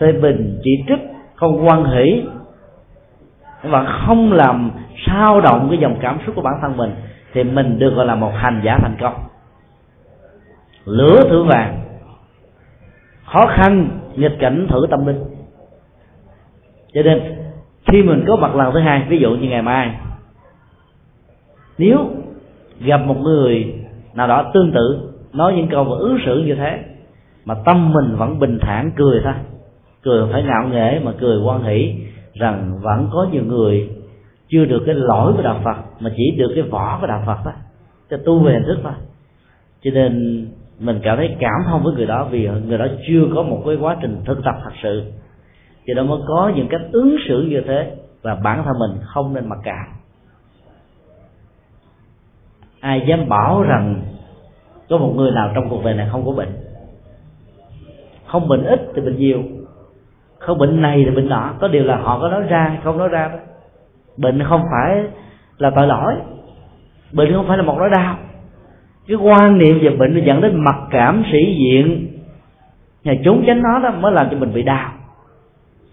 [0.00, 2.22] phê bình, chỉ trích, không quan hỷ,
[3.62, 4.70] và không làm
[5.06, 6.90] sao động cái dòng cảm xúc của bản thân mình,
[7.32, 9.14] thì mình được gọi là một hành giả thành công.
[10.84, 11.79] Lửa thử vàng
[13.32, 15.24] khó khăn, nghịch cảnh thử tâm linh.
[16.94, 17.22] Cho nên,
[17.86, 19.96] khi mình có mặt lần thứ hai, ví dụ như ngày mai,
[21.78, 22.10] nếu
[22.80, 23.74] gặp một người
[24.14, 26.78] nào đó tương tự, nói những câu và ứng xử như thế,
[27.44, 29.34] mà tâm mình vẫn bình thản cười thôi,
[30.02, 31.94] cười phải ngạo nghễ mà cười quan hỷ
[32.34, 33.90] rằng vẫn có nhiều người
[34.48, 37.36] chưa được cái lỗi của đạo Phật, mà chỉ được cái vỏ của đạo Phật
[37.44, 37.52] thôi,
[38.10, 38.92] cho tu về hình thức thôi.
[39.82, 40.46] Cho nên
[40.80, 43.76] mình cảm thấy cảm thông với người đó vì người đó chưa có một cái
[43.80, 45.12] quá trình thực tập thật sự.
[45.86, 49.34] Thì đó mới có những cách ứng xử như thế và bản thân mình không
[49.34, 49.86] nên mặc cảm.
[52.80, 54.02] Ai dám bảo rằng
[54.88, 56.56] có một người nào trong cuộc đời này không có bệnh?
[58.26, 59.42] Không bệnh ít thì bệnh nhiều,
[60.38, 61.54] không bệnh này thì bệnh nọ.
[61.60, 63.38] Có điều là họ có nói ra không nói ra đó.
[64.16, 65.04] Bệnh không phải
[65.58, 66.14] là tội lỗi,
[67.12, 68.16] bệnh không phải là một nỗi đau
[69.10, 72.06] cái quan niệm về bệnh nó dẫn đến mặc cảm sĩ diện.
[73.04, 74.92] Nhà trốn tránh nó đó mới làm cho mình bị đau.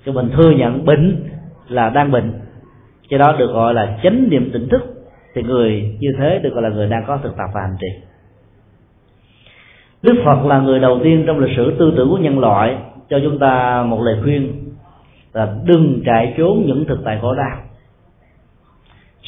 [0.05, 1.23] Cho mình thừa nhận bệnh
[1.67, 2.33] là đang bệnh.
[3.09, 4.81] Cho đó được gọi là chánh niệm tỉnh thức.
[5.33, 7.87] Thì người như thế được gọi là người đang có thực tập và hành trì.
[10.03, 12.77] Đức phật là người đầu tiên trong lịch sử tư tưởng của nhân loại
[13.09, 14.53] cho chúng ta một lời khuyên
[15.33, 17.57] là đừng chạy trốn những thực tại khổ đau.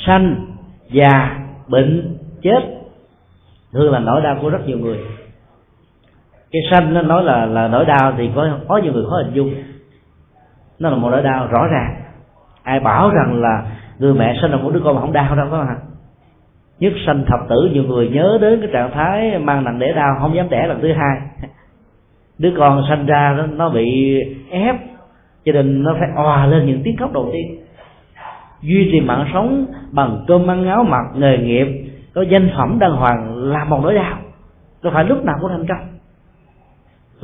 [0.07, 0.45] Sanh,
[0.91, 2.78] già, bệnh, chết
[3.73, 4.97] thường là nỗi đau của rất nhiều người.
[6.51, 9.33] Cái sanh nó nói là là nỗi đau thì có có nhiều người khó hình
[9.33, 9.53] dung.
[10.79, 12.01] Nó là một nỗi đau rõ ràng.
[12.63, 13.63] Ai bảo rằng là
[13.99, 15.89] người mẹ sinh ra một đứa con mà không đau đâu phải không
[16.79, 20.17] nhất sanh thập tử nhiều người nhớ đến cái trạng thái mang nặng đẻ đau
[20.21, 21.17] không dám đẻ lần thứ hai.
[22.37, 24.19] Đứa con sanh ra nó, nó bị
[24.49, 24.75] ép
[25.45, 27.59] cho nên nó phải òa lên những tiếng khóc đầu tiên.
[28.61, 31.88] Duy trì mạng sống bằng cơm ăn áo mặc nghề nghiệp
[32.19, 34.17] có danh phẩm đàng hoàng là một nỗi đau.
[34.83, 35.87] Đâu phải lúc nào cũng thành công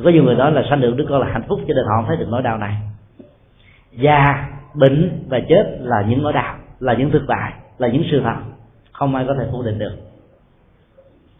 [0.04, 1.96] có nhiều người nói là sanh được đứa con là hạnh phúc, cho nên họ
[1.96, 2.76] không thấy được nỗi đau này.
[3.92, 8.20] Già, bệnh và chết là những nỗi đau, là những thực tại là những sự
[8.24, 8.34] thật.
[8.92, 9.92] Không ai có thể phủ định được.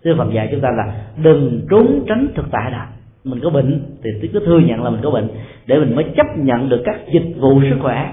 [0.04, 2.84] Sư Phật dạy chúng ta là đừng trốn tránh thực tại đó
[3.24, 5.28] mình có bệnh thì cứ thừa nhận là mình có bệnh,
[5.66, 8.12] để mình mới chấp nhận được các dịch vụ sức khỏe,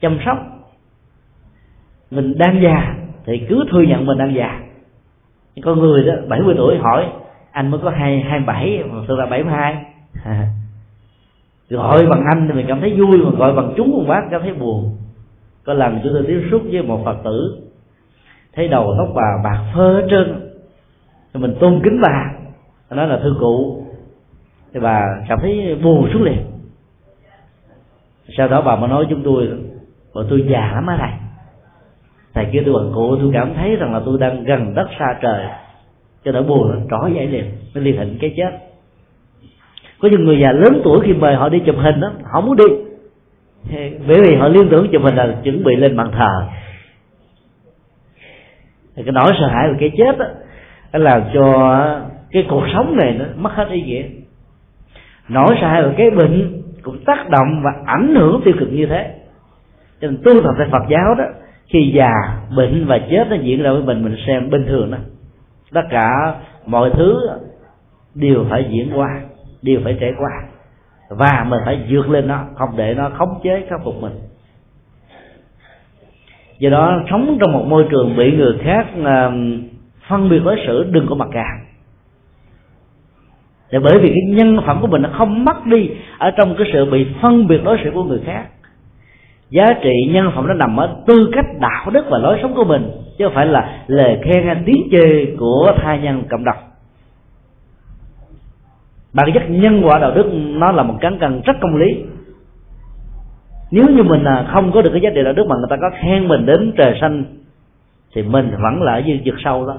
[0.00, 0.38] chăm sóc.
[2.10, 2.94] Mình đang già
[3.26, 4.65] thì cứ thừa nhận mình đang già
[5.62, 7.06] con người đó 70 tuổi, hỏi,
[7.50, 9.84] anh mới có hai hai bảy mà tôi là bảy mươi hai?
[11.70, 14.42] Gọi bằng anh thì mình cảm thấy vui, mà gọi bằng chúng một bác cảm
[14.42, 14.96] thấy buồn.
[15.64, 17.62] Có lần chúng tôi tiếp xúc với một phật tử,
[18.52, 20.50] thấy đầu tóc bà bạc phơ hết trơn.
[21.34, 22.32] Thì mình tôn kính bà
[22.90, 23.82] nói là thư cụ.
[24.74, 26.38] Thì bà cảm thấy buồn xuống liền.
[28.36, 29.48] Sau đó bà mới nói chúng tôi
[30.14, 31.25] bọn tôi già lắm á thầy
[32.36, 35.18] thầy kia tôi bằng cụ tôi cảm thấy rằng là tôi đang gần đất xa
[35.22, 35.46] trời.
[36.24, 37.44] Cho nỗi buồn nó trỏ dậy liền
[37.74, 38.50] nó liên hệ cái chết.
[40.00, 42.56] Có những người già lớn tuổi khi mời họ đi chụp hình đó họ muốn
[42.56, 42.64] đi.
[44.08, 46.46] Bởi vì họ liên tưởng chụp hình là chuẩn bị lên bàn thờ.
[48.96, 50.26] Thì cái nỗi sợ hãi về cái chết đó,
[50.92, 51.78] nó làm cho
[52.30, 54.02] cái cuộc sống này nó mất hết ý nghĩa.
[55.28, 58.86] Nỗi sợ hãi về cái bệnh cũng tác động và ảnh hưởng tiêu cực như
[58.86, 59.14] thế.
[60.00, 61.24] Cho nên tu tập tại Phật giáo đó
[61.68, 62.12] khi già,
[62.56, 64.98] bệnh và chết nó diễn ra với mình mình xem bình thường đó.
[65.72, 66.34] Tất cả
[66.66, 67.28] mọi thứ
[68.14, 69.20] đều phải diễn qua,
[69.62, 70.30] đều phải trải qua.
[71.10, 74.12] Và mình phải vượt lên nó, không để nó khống chế, khắc phục mình.
[76.58, 79.30] Do đó, sống trong một môi trường bị người khác à,
[80.08, 81.66] phân biệt đối xử, đừng có mặc cảm
[83.70, 86.66] để bởi vì cái nhân phẩm của mình nó không mất đi ở trong cái
[86.72, 88.44] sự bị phân biệt đối xử của người khác
[89.50, 92.64] giá trị nhân phẩm nó nằm ở tư cách đạo đức và lối sống của
[92.64, 96.56] mình, chứ không phải là lời khen hay tiếng chê của tha nhân cộng đồng.
[99.12, 102.04] Bản chất nhân quả đạo đức nó là một cán cân rất công lý.
[103.70, 105.76] Nếu như mình à, không có được cái giá trị đạo đức mà người ta
[105.76, 107.24] có khen mình đến trời xanh,
[108.14, 109.78] thì mình vẫn là ở dưới vực sâu đó.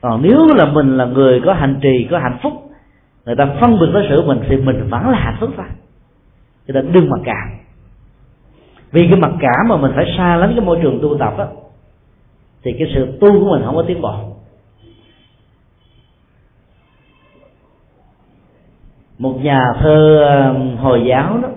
[0.00, 2.52] Còn nếu là mình là người có hành trì, có hạnh phúc,
[3.26, 5.66] người ta phân biệt đối xử mình, thì mình vẫn là hạnh phúc thôi.
[6.68, 7.58] Cho nên đừng mà càng
[8.92, 11.46] vì cái mặc cảm mà mình phải xa lánh cái môi trường tu tập á,
[12.62, 14.14] thì cái sự tu của mình không có tiến bộ.
[19.18, 21.48] Một nhà thơ um, hồi giáo đó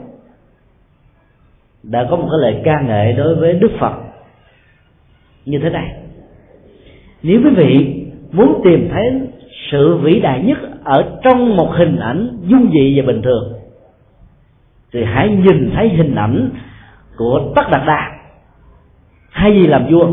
[1.83, 3.93] đã có một cái lời ca ngợi đối với đức phật
[5.45, 5.95] như thế này.
[7.23, 9.21] Nếu quý vị muốn tìm thấy
[9.71, 13.53] sự vĩ đại nhất ở trong một hình ảnh dung dị và bình thường,
[14.93, 16.49] thì hãy nhìn thấy hình ảnh
[17.17, 18.11] của tất đạt đa.
[19.29, 20.07] Hay gì làm vua,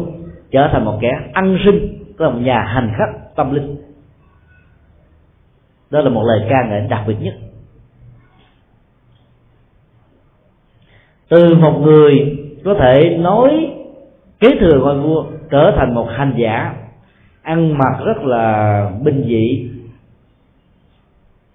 [0.50, 3.76] trở thành một kẻ ăn sinh, tức là một nhà hành khách tâm linh.
[5.90, 7.34] Đó là một lời ca ngợi đặc biệt nhất.
[11.28, 13.74] Từ một người có thể nói
[14.40, 16.74] kế thừa ngôi vua trở thành một hành giả,
[17.42, 19.70] ăn mặc rất là bình dị,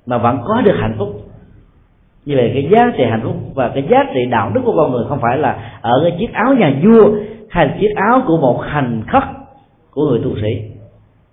[0.05, 1.26] mà vẫn có được hạnh phúc
[2.27, 4.91] như vậy cái giá trị hạnh phúc và cái giá trị đạo đức của con
[4.91, 7.11] người không phải là ở cái chiếc áo nhà vua
[7.49, 9.23] hay là chiếc áo của một hành khất
[9.91, 10.61] của người tu sĩ.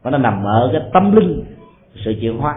[0.05, 1.45] Mà nó nằm ở cái tâm linh,
[2.05, 2.55] sự chuyển hóa.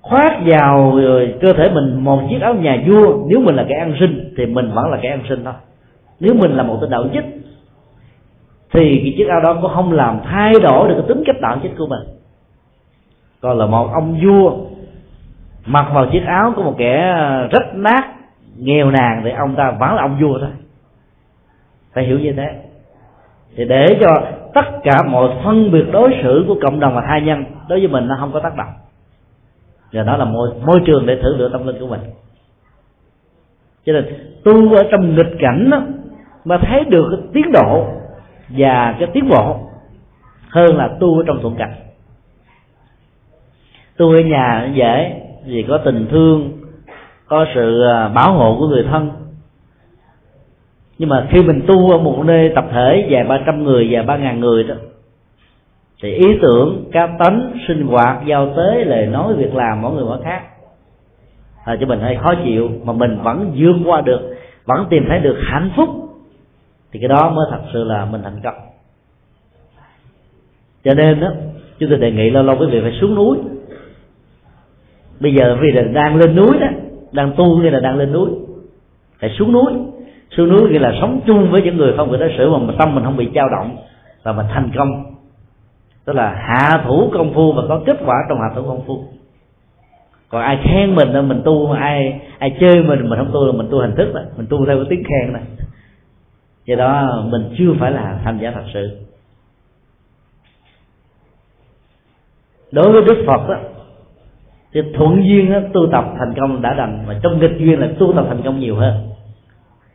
[0.00, 1.00] Khoác vào
[1.40, 4.46] cơ thể mình một chiếc áo nhà vua, nếu mình là kẻ ăn sinh thì
[4.46, 5.54] mình vẫn là kẻ ăn sinh thôi.
[6.20, 7.24] Nếu mình là một tên đạo chích
[8.72, 11.58] thì cái chiếc áo đó cũng không làm thay đổi được cái tính cách đạo
[11.62, 12.16] chích của mình.
[13.40, 14.73] Còn là một ông vua
[15.66, 18.14] mặc vào chiếc áo của một kẻ ờ, rách nát
[18.58, 20.50] nghèo nàn thì ông ta vẫn là ông vua thôi.
[21.94, 22.48] Phải hiểu như thế.
[23.56, 24.14] Thì để cho
[24.54, 27.88] tất cả mọi phân biệt đối xử của cộng đồng và tha nhân đối với
[27.88, 28.72] mình nó không có tác động.
[29.92, 32.00] Và đó là môi, môi trường để thử lựa tâm linh của mình.
[33.86, 34.04] Cho nên
[34.44, 35.82] tu ở trong nghịch cảnh đó,
[36.44, 37.86] mà thấy được cái tiến độ
[38.48, 39.58] và cái tiến bộ
[40.48, 41.74] hơn là tu ở trong thuận cảnh.
[43.96, 46.52] Tu ở nhà dễ vì có tình thương
[47.26, 49.10] có sự à, bảo hộ của người thân.
[50.98, 54.02] Nhưng mà khi mình tu ở một nơi tập thể vài ba trăm người vài
[54.02, 54.74] ba ngàn người đó
[56.02, 60.04] thì ý tưởng cá tánh sinh hoạt giao tế lời nói việc làm mỗi người
[60.04, 60.42] mỗi khác.
[61.64, 64.20] À, cho mình hơi khó chịu mà mình vẫn vượt qua được
[64.64, 65.88] vẫn tìm thấy được hạnh phúc
[66.92, 68.54] thì cái đó mới thật sự là mình thành công.
[70.84, 71.28] Cho nên đó
[71.78, 73.36] chúng tôi đề nghị lâu lâu quý vị phải xuống núi
[75.24, 76.66] bây giờ vì là đang lên núi đó
[77.12, 78.30] đang tu nghĩa là đang lên núi.
[79.20, 79.72] Phải xuống núi.
[80.30, 82.94] Xuống núi nghĩa là sống chung với những người không bị đối xử mà tâm
[82.94, 83.76] mình không bị dao động
[84.22, 85.04] và mình thành công.
[86.04, 89.04] Tức là hạ thủ công phu và có kết quả trong hạ thủ công phu.
[90.28, 93.46] Còn ai khen mình là mình tu mà ai ai chơi mình mình không tu
[93.46, 95.42] là mình tu hình thức này mình tu theo cái tiếng khen này
[96.64, 98.98] do đó mình chưa phải là tham giả thật sự.
[102.72, 103.56] Đối với đức phật đó,
[104.74, 107.04] thì thuận duyên đó, tu tập thành công đã đành.
[107.06, 108.94] Mà trong nghịch duyên là tu tập thành công nhiều hơn.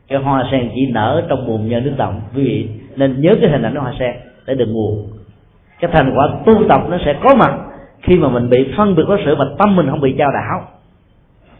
[0.07, 3.49] Cái hoa sen chỉ nở trong bùn nhờ nước động quý vị nên nhớ cái
[3.51, 4.15] hình ảnh hoa sen
[4.47, 5.07] để đừng buồn.
[5.79, 7.53] Cái thành quả tu tập nó sẽ có mặt
[8.01, 10.67] khi mà mình bị phân biệt đối xử và tâm mình không bị trao đảo.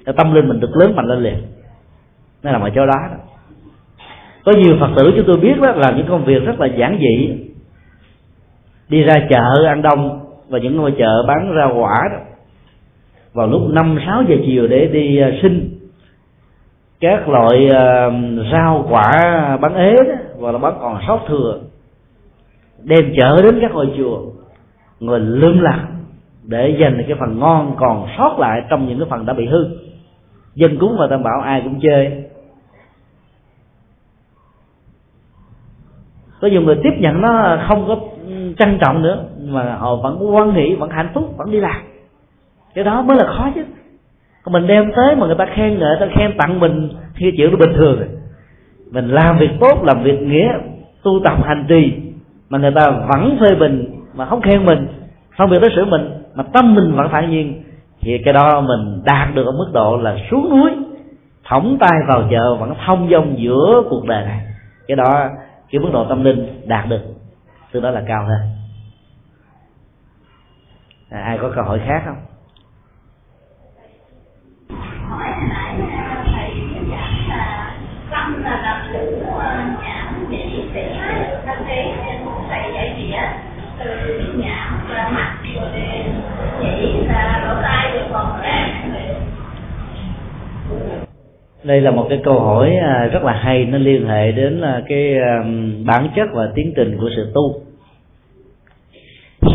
[0.05, 1.37] Cái tâm linh mình được lớn mạnh lên liền.
[2.43, 3.17] Nó nằm ở chỗ đó, đó.
[4.45, 6.97] Có nhiều phật tử chúng tôi biết đó làm những công việc rất là giản
[6.99, 7.33] dị.
[8.89, 10.19] Đi ra chợ ăn đông
[10.49, 12.28] và những ngôi chợ bán ra quả đó
[13.33, 15.69] vào lúc năm sáu giờ chiều để đi à, sinh
[16.99, 18.09] các loại à,
[18.51, 19.11] rau quả
[19.61, 21.59] bán ế đó, và là bán còn sót thừa
[22.83, 24.21] đem chở đến các ngôi chùa
[24.99, 25.87] người lương lạc
[26.43, 29.65] để dành cái phần ngon còn sót lại trong những cái phần đã bị hư.
[30.55, 32.23] Dân cúng và tam bảo ai cũng chơi.
[36.41, 37.95] Có nhiều người tiếp nhận nó không có
[38.59, 41.81] trân trọng nữa mà họ vẫn quan nghĩ vẫn hạnh phúc vẫn đi làm
[42.73, 43.65] cái đó mới là khó chứ.
[44.43, 47.31] Còn mình đem tới mà người ta khen người ta khen tặng mình thì cái
[47.37, 48.07] chuyện nó bình thường rồi.
[48.91, 50.53] Mình làm việc tốt làm việc nghĩa
[51.03, 51.93] tu tập hành trì
[52.49, 54.87] mà người ta vẫn phê bình mà không khen mình
[55.37, 57.63] không việc đối xử mình mà tâm mình vẫn thản nhiên
[58.01, 60.71] thì cái đó mình đạt được ở mức độ là xuống núi
[61.43, 64.41] thõng tay vào chợ vẫn thông dong giữa cuộc đời này.
[64.87, 65.29] Cái đó
[65.71, 67.01] cái mức độ tâm linh đạt được.
[67.71, 68.39] Từ đó là cao hơn.
[71.09, 72.15] À, ai có câu hỏi khác không?
[75.19, 76.51] Hỏi lại à, thầy
[76.89, 77.71] giảng là
[78.11, 78.99] tâm là làm chủ
[79.83, 80.81] nhãn nhị tỷ
[81.45, 81.81] thân trí
[82.49, 83.13] thầy dạy gì
[83.79, 85.69] từ nhãn là mặt rồi
[86.61, 88.39] chỉ là lỗ tai rồi còn
[91.63, 93.65] đây là một cái câu hỏi à, rất là hay.
[93.65, 95.15] Nó liên hệ đến à, cái
[95.85, 97.61] bản chất và tiến trình của sự tu.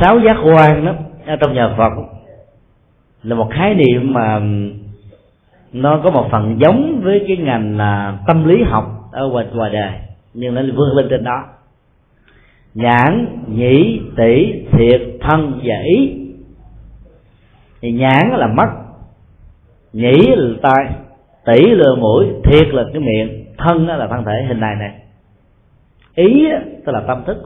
[0.03, 0.95] Sáu giác quan đó
[1.41, 1.93] trong nhà Phật
[3.23, 4.41] là một khái niệm mà
[5.75, 9.71] nó có một phần giống với cái ngành là tâm lý học ở ngoài ngoài
[9.73, 9.93] đời,
[10.35, 11.45] nhưng nó vươn lên trên đó.
[12.75, 16.21] Nhãn, nhĩ tỷ thiệt, thân và ý.
[17.83, 18.69] Thì nhãn là mắt,
[19.93, 20.95] nhĩ là tai
[21.45, 24.93] tỷ là mũi, thiệt là cái miệng, thân là thân thể, hình này này
[26.15, 26.47] ý
[26.87, 27.37] tức là tâm thức.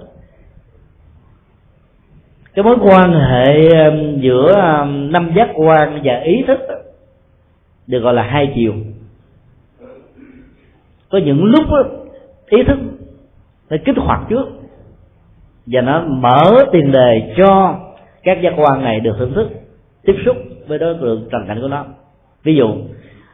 [2.54, 6.58] Cái mối quan hệ um, giữa um, năm giác quan và ý thức
[7.88, 8.74] được gọi là hai chiều.
[11.10, 11.64] Có những lúc
[12.46, 12.78] ý thức
[13.70, 14.46] nó kích hoạt trước
[15.66, 17.76] và nó mở tiền đề cho
[18.22, 19.48] các giác quan này được thưởng thức,
[20.04, 20.36] tiếp xúc
[20.66, 21.84] với đối tượng trần cảnh của nó.
[22.42, 22.68] Ví dụ,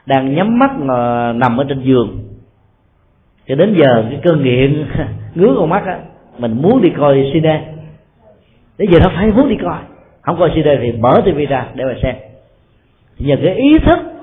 [0.06, 2.18] đang nhắm mắt mà nằm ở trên giường,
[3.46, 4.86] thì đến giờ cái cơn nghiện
[5.34, 5.98] ngứa con mắt á,
[6.38, 7.46] mình muốn đi coi cd.
[8.78, 9.78] Đến giờ nó phải muốn đi coi,
[10.22, 12.14] không coi cd thì mở tivi ra để mà xem.
[13.18, 14.13] Nhờ cái ý thức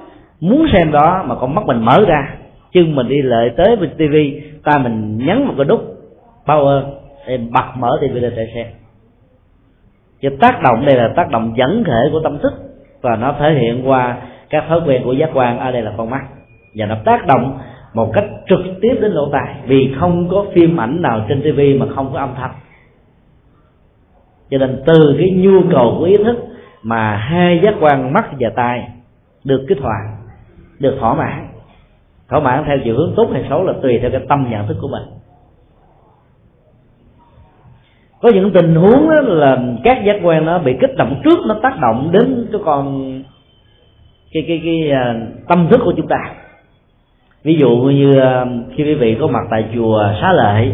[0.41, 2.35] muốn xem đó mà con mắt mình mở ra,
[2.73, 5.81] chân mình đi lợi tới bên tivi ta mình nhấn một cái nút
[6.45, 6.83] power
[7.27, 8.67] để bật mở tivi lên để xem.
[10.21, 12.53] Cái tác động đây là tác động dẫn thể của tâm thức
[13.01, 14.17] và nó thể hiện qua
[14.49, 15.59] các thói quen của giác quan.
[15.59, 16.21] Ở đây là con mắt.
[16.75, 17.59] Và nó tác động
[17.93, 21.77] một cách trực tiếp đến lỗ tai, vì không có phim ảnh nào trên tivi
[21.77, 22.51] mà không có âm thanh.
[24.49, 26.37] Cho nên từ cái nhu cầu của ý thức
[26.83, 28.87] mà hai giác quan mắt và tai
[29.43, 30.20] được kích hoạt
[30.81, 31.47] được thỏa mãn.
[32.29, 34.77] Thỏa mãn theo chiều hướng tốt hay xấu là tùy theo cái tâm nhận thức
[34.81, 35.03] của mình.
[38.21, 41.79] Có những tình huống là các giác quan nó bị kích động trước nó tác
[41.81, 43.11] động đến cái con
[44.31, 46.17] cái cái cái uh, tâm thức của chúng ta.
[47.43, 50.73] Ví dụ như uh, khi quý vị có mặt tại chùa xá lợi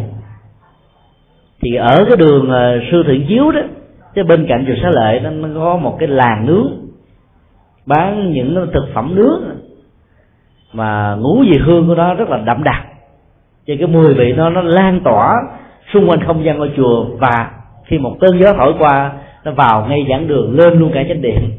[1.62, 3.62] thì ở cái đường uh, sư thượng chiếu đó
[4.14, 6.68] cái bên cạnh chùa xá lợi nó, nó có một cái làng nướng
[7.86, 9.42] bán những thực phẩm nướng
[10.74, 12.86] mà ngũ vị hương của nó rất là đậm đặc.
[13.68, 15.36] Cho cái mùi vị nó nó lan tỏa
[15.94, 17.06] xung quanh không gian ngôi chùa.
[17.20, 17.52] Và
[17.86, 19.12] khi một cơn gió thổi qua,
[19.44, 21.52] nó vào ngay giảng đường, lên luôn cả chánh điện.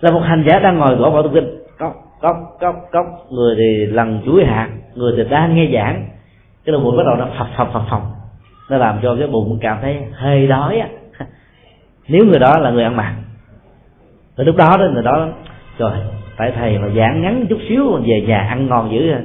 [0.00, 1.58] Là một hành giả đang ngồi gõ vào tụng kinh.
[1.78, 3.06] Cốc cốc cốc cốc.
[3.30, 6.08] Người thì lần chuối hạt người thì đang nghe giảng.
[6.64, 8.02] Cái đầu mũi bắt đầu nó phập phập phập phồng.
[8.70, 10.88] Nó làm cho cái bụng cảm thấy hơi đói á.
[12.08, 13.14] Nếu người đó là người ăn mặn.
[14.36, 15.28] Rồi lúc đó đó, người đó
[15.78, 15.92] rồi
[16.40, 19.20] tại thầy mà giảng ngắn chút xíu về nhà ăn ngon dữ rồi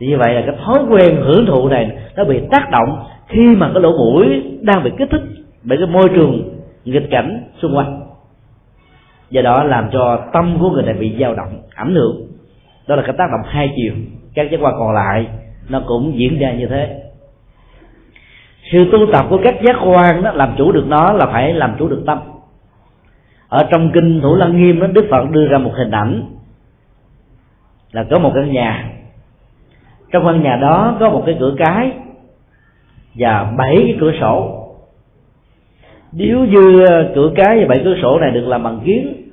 [0.00, 3.56] thì như vậy là cái thói quen hưởng thụ này nó bị tác động khi
[3.56, 5.22] mà cái lỗ mũi đang bị kích thích
[5.62, 6.54] bởi cái môi trường
[6.84, 8.00] nghịch cảnh xung quanh.
[9.30, 12.26] Do đó làm cho tâm của người này bị dao động, ảnh hưởng.
[12.88, 13.92] Đó là cái tác động hai chiều.
[14.34, 15.26] Các giác quan còn lại,
[15.68, 17.00] nó cũng diễn ra như thế.
[18.72, 21.74] Sự tu tập của các giác quan đó, làm chủ được nó là phải làm
[21.78, 22.18] chủ được tâm
[23.54, 26.22] ở trong kinh thủ lăng nghiêm đó đức phật đưa ra một hình ảnh
[27.92, 28.90] là có một căn nhà.
[30.12, 31.92] Trong căn nhà đó có một cái cửa cái
[33.14, 34.64] và bảy cái cửa sổ.
[36.12, 39.30] Nếu như ờ, cửa cái và bảy cửa sổ này được làm bằng kiến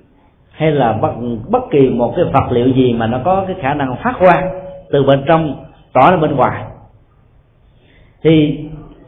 [0.51, 1.11] hay là bất,
[1.49, 4.49] bất kỳ một cái vật liệu gì mà nó có cái khả năng phát quang
[4.91, 6.63] từ bên trong tỏ ra bên ngoài.
[8.23, 8.59] Thì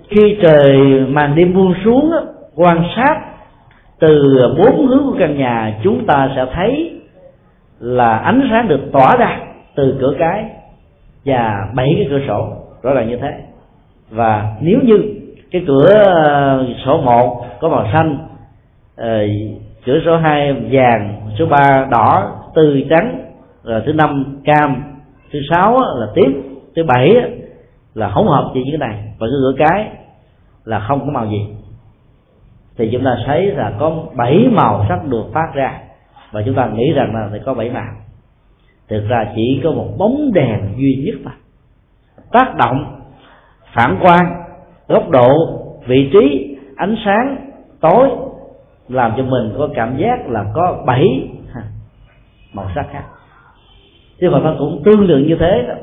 [0.10, 2.12] khi trời màn đêm buông xuống
[2.56, 3.33] quan sát
[4.04, 7.00] từ bốn hướng của căn nhà, chúng ta sẽ thấy
[7.80, 9.40] là ánh sáng được tỏa ra
[9.76, 10.46] từ cửa cái
[11.26, 12.48] và bảy cái cửa sổ.
[12.82, 13.32] Rõ ràng như thế.
[14.10, 15.04] Và nếu như
[15.52, 18.18] cái cửa ờ, sổ một có màu xanh
[18.96, 19.26] ờ,
[19.86, 23.26] cửa số hai vàng số ba đỏ, tư trắng,
[23.64, 24.84] rồi thứ năm cam,
[25.32, 27.16] thứ sáu là tím, thứ bảy
[27.94, 28.96] là hỗn hợp gì như thế này.
[29.20, 29.88] Và cái cửa cái
[30.66, 31.48] là không có màu gì
[32.78, 35.80] thì chúng ta thấy là có bảy màu sắc được phát ra.
[36.32, 37.94] Và chúng ta nghĩ rằng là phải có bảy màu.
[38.90, 41.32] Thực ra chỉ có một bóng đèn duy nhất mà.
[42.32, 43.02] Tác động,
[43.74, 44.44] phản quang,
[44.88, 48.10] góc độ, vị trí, ánh sáng, tối
[48.90, 51.30] làm cho mình có cảm giác là có bảy
[52.54, 53.04] màu sắc khác.
[54.22, 55.74] Chứ mà nó cũng tương tự như thế đó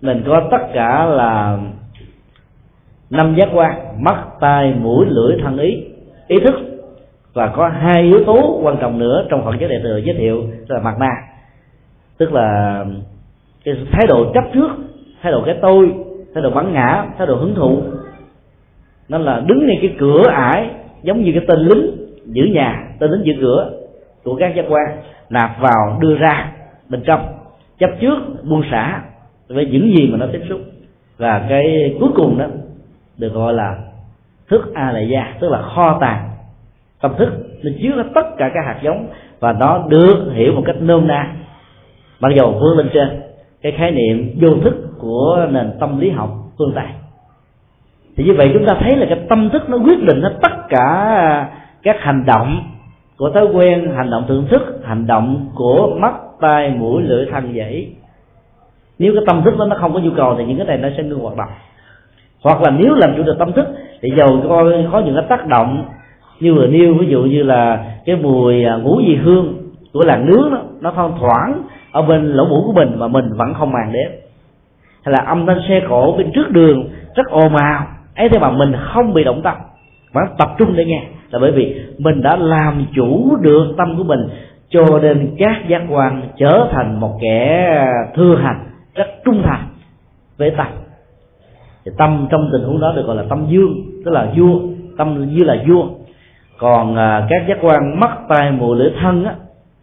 [0.00, 1.58] mình có tất cả là
[3.10, 5.84] năm giác quan, mắt, tai, mũi, lưỡi, thân ý
[6.28, 6.54] ý thức
[7.32, 10.44] và có hai yếu tố quan trọng nữa trong phần giới đại thừa giới thiệu
[10.68, 11.10] là mặt na
[12.18, 12.84] tức là
[13.64, 14.68] cái thái độ chấp trước,
[15.22, 15.94] thái độ cái tôi,
[16.34, 17.82] thái độ bắn ngã, thái độ hứng thụ.
[19.08, 20.70] Nó là đứng ngay cái cửa ải,
[21.02, 21.90] giống như cái tên lính
[22.24, 23.70] giữ nhà, tên lính giữ cửa
[24.24, 24.98] của các giác quan,
[25.30, 26.52] nạp vào đưa ra
[26.88, 27.26] bên trong.
[27.78, 29.02] Chấp trước, buông xả
[29.48, 30.60] với những gì mà nó tiếp xúc.
[31.16, 32.46] Và cái cuối cùng đó,
[33.18, 33.76] được gọi là
[34.48, 36.30] thức a lại gia tức là kho tàng
[37.00, 37.28] tâm thức,
[37.62, 39.06] nó chứa tất cả các hạt giống
[39.40, 41.32] và nó được hiểu một cách nôm na.
[42.20, 43.20] Mặc dầu vươn lên trên,
[43.62, 46.86] cái khái niệm vô thức của nền tâm lý học phương tây.
[48.16, 50.52] Thì như vậy chúng ta thấy là cái tâm thức nó quyết định hết tất
[50.68, 51.48] cả
[51.82, 52.62] các hành động
[53.16, 57.54] của thói quen, hành động thưởng thức, hành động của mắt, tai, mũi, lưỡi, thân,
[57.56, 57.92] dãy.
[58.98, 60.88] Nếu cái tâm thức đó nó không có nhu cầu thì những cái này nó
[60.96, 61.48] sẽ ngưng hoạt động.
[62.42, 63.66] Hoặc là nếu làm chủ được tâm thức
[64.02, 65.84] thì dầu coi có những cái tác động
[66.40, 69.54] như vừa nêu ví dụ như là cái mùi à, ngũ vị hương
[69.92, 71.62] của làng nướng đó, nó thoang thoảng
[71.92, 74.08] ở bên lỗ mũi của mình mà mình vẫn không màng đến
[75.04, 78.50] hay là âm thanh xe cộ bên trước đường rất ồn ào ấy thế mà
[78.50, 79.54] mình không bị động tâm
[80.12, 81.02] vẫn tập trung để nghe.
[81.30, 84.20] Là bởi vì mình đã làm chủ được tâm của mình
[84.68, 88.60] cho nên các giác quan trở thành một kẻ thư hành
[88.94, 89.66] rất trung thành
[90.38, 90.66] với tâm
[91.88, 94.60] thì tâm trong tình huống đó được gọi là tâm dương tức là vua
[94.96, 95.86] tâm như là vua.
[96.58, 99.34] Còn à, các giác quan mắt tai mùi lưỡi thân á,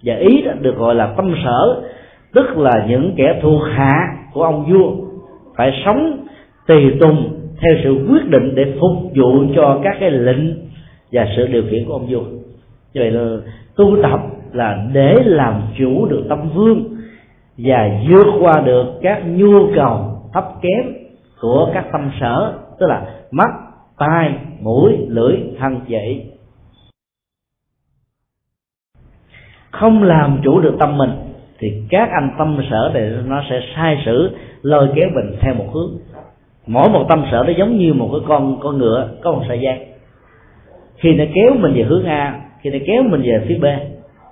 [0.03, 1.82] và ý đó được gọi là tâm sở
[2.34, 3.94] tức là những kẻ thuộc hạ
[4.34, 4.91] của ông vua
[5.56, 6.18] phải sống
[6.68, 10.53] tùy tùng theo sự quyết định để phục vụ cho các cái lệnh
[11.11, 12.22] và sự điều khiển của ông vua.
[12.94, 13.38] Như vậy là
[13.76, 14.19] tu tập
[14.53, 16.84] là để làm chủ được tâm vương
[17.57, 21.05] và vượt qua được các nhu cầu thấp kém
[21.46, 23.50] của các tâm sở tức là mắt
[23.98, 26.26] tai mũi lưỡi thân vậy,
[29.72, 31.10] không làm chủ được tâm mình
[31.60, 35.66] thì các anh tâm sở này nó sẽ sai sử lôi kéo mình theo một
[35.74, 35.98] hướng.
[36.68, 39.60] Mỗi một tâm sở nó giống như một cái con con ngựa có một sợi
[39.60, 39.88] dây.
[40.96, 43.66] Khi nó kéo mình về hướng a khi nó kéo mình về phía b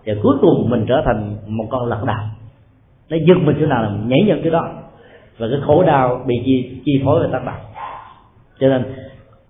[0.06, 2.18] và cuối cùng mình trở thành một con lật đà.
[3.10, 4.83] Nó giật mình chỗ nào là nhảy nhận cái đó
[5.38, 7.74] và cái khổ đau bị chi, chi phối và tác động
[8.60, 8.96] cho nên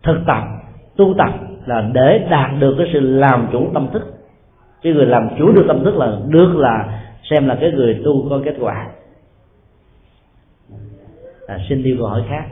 [0.04, 0.44] thực tập
[0.96, 1.30] tu tập
[1.66, 4.02] là để đạt được cái sự làm chủ tâm thức.
[4.82, 8.30] Cái người làm chủ được tâm thức là được là xem là cái người tu
[8.30, 8.92] có kết quả.
[11.48, 12.46] À, xin đi câu hỏi khác.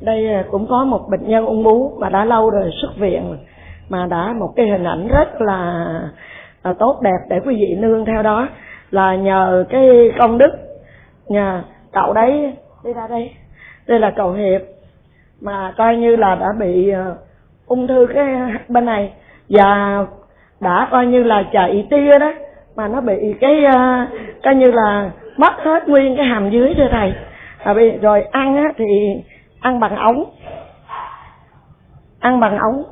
[0.00, 3.36] Đây à, cũng có một bệnh nhân ung bú mà đã lâu rồi xuất viện
[3.88, 5.84] mà đã một cái hình ảnh rất là,
[6.64, 8.48] là tốt đẹp để quý vị nương theo đó.
[8.90, 10.50] Là nhờ cái công đức
[11.28, 11.62] nhờ
[11.92, 13.30] cậu đấy đi ra đây.
[13.88, 14.60] Đây là cậu hiệp
[15.40, 17.16] mà coi như là đã bị uh,
[17.66, 18.26] ung thư cái
[18.68, 19.12] bên này
[19.48, 19.98] và
[20.60, 22.32] đã coi như là chạy tia đó
[22.76, 24.08] mà nó bị cái uh,
[24.42, 27.12] coi như là mất hết nguyên cái hàm dưới thưa thầy.
[27.58, 28.84] À, rồi ăn á, thì
[29.60, 30.24] ăn bằng ống.
[32.20, 32.84] Ăn bằng ống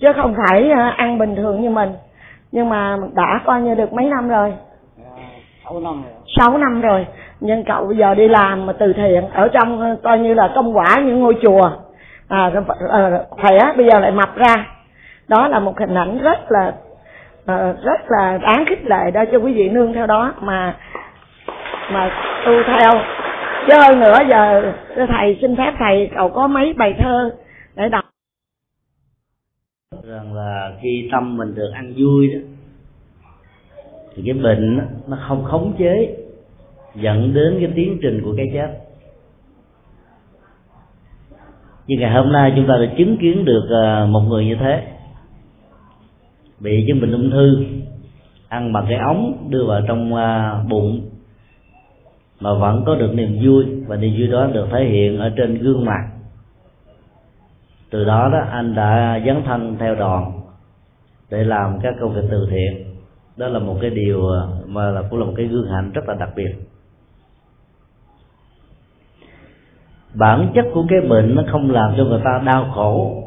[0.00, 1.90] chứ không phải uh, ăn bình thường như mình.
[2.52, 4.52] Nhưng mà đã coi như được mấy năm rồi.
[5.64, 7.06] 6 năm rồi 6 năm rồi.
[7.40, 10.76] Nhưng cậu bây giờ đi làm mà từ thiện ở trong coi như là công
[10.76, 11.70] quả những ngôi chùa.
[12.28, 12.50] À,
[12.90, 14.66] à khỏe bây giờ lại mập ra.
[15.28, 16.72] Đó là một hình ảnh rất là
[17.84, 20.74] rất là đáng khích lệ đó cho quý vị nương theo đó mà
[21.92, 22.10] mà
[22.46, 22.90] tu theo.
[23.66, 24.72] Chứ hơn nữa giờ
[25.08, 27.30] thầy xin phép thầy cậu có mấy bài thơ
[27.76, 28.04] để đọc
[30.04, 32.38] rằng là khi tâm mình được ăn vui đó,
[34.14, 36.16] thì cái bệnh nó không khống chế,
[36.94, 38.68] dẫn đến cái tiến trình của cái chết.
[41.86, 44.82] Nhưng ngày hôm nay chúng ta đã chứng kiến được à, một người như thế,
[46.60, 47.64] bị chứng bệnh ung thư,
[48.48, 51.00] ăn bằng cái ống đưa vào trong à, bụng,
[52.40, 55.58] mà vẫn có được niềm vui, và niềm vui đó được thể hiện ở trên
[55.58, 56.19] gương mặt
[57.90, 60.32] từ đó đó, anh đã dấn thân theo đoàn
[61.30, 62.94] để làm các công việc từ thiện.
[63.36, 66.08] Đó là một cái điều à, mà là cũng là một cái gương hạnh rất
[66.08, 66.54] là đặc biệt.
[70.14, 73.22] Bản chất của cái bệnh nó không làm cho người ta đau khổ,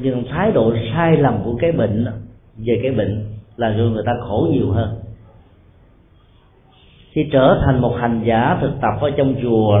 [0.00, 2.06] nhưng thái độ sai lầm của cái bệnh
[2.56, 3.26] về cái bệnh
[3.56, 4.98] là cho người ta khổ nhiều hơn.
[7.12, 9.80] Khi trở thành một hành giả thực tập ở trong chùa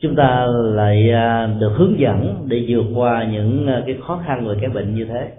[0.00, 4.46] chúng ta lại à, được hướng dẫn để vượt qua những à, cái khó khăn
[4.46, 5.32] về cái bệnh như thế.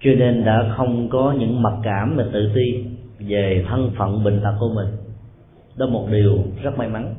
[0.00, 2.84] Cho nên đã không có những mặc cảm và tự ti
[3.18, 4.88] về thân phận bệnh tật của mình.
[5.76, 7.14] Đó là một điều rất may mắn.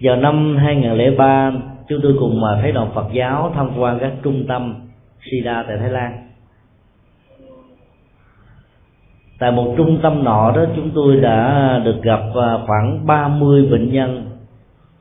[0.00, 1.52] Vào năm 2003
[1.88, 4.74] chúng tôi cùng à, thấy đoàn Phật giáo tham quan các trung tâm
[5.30, 6.27] SIDA tại Thái Lan.
[9.38, 13.92] Tại một trung tâm nọ đó, chúng tôi đã được gặp à, khoảng 30 bệnh
[13.92, 14.30] nhân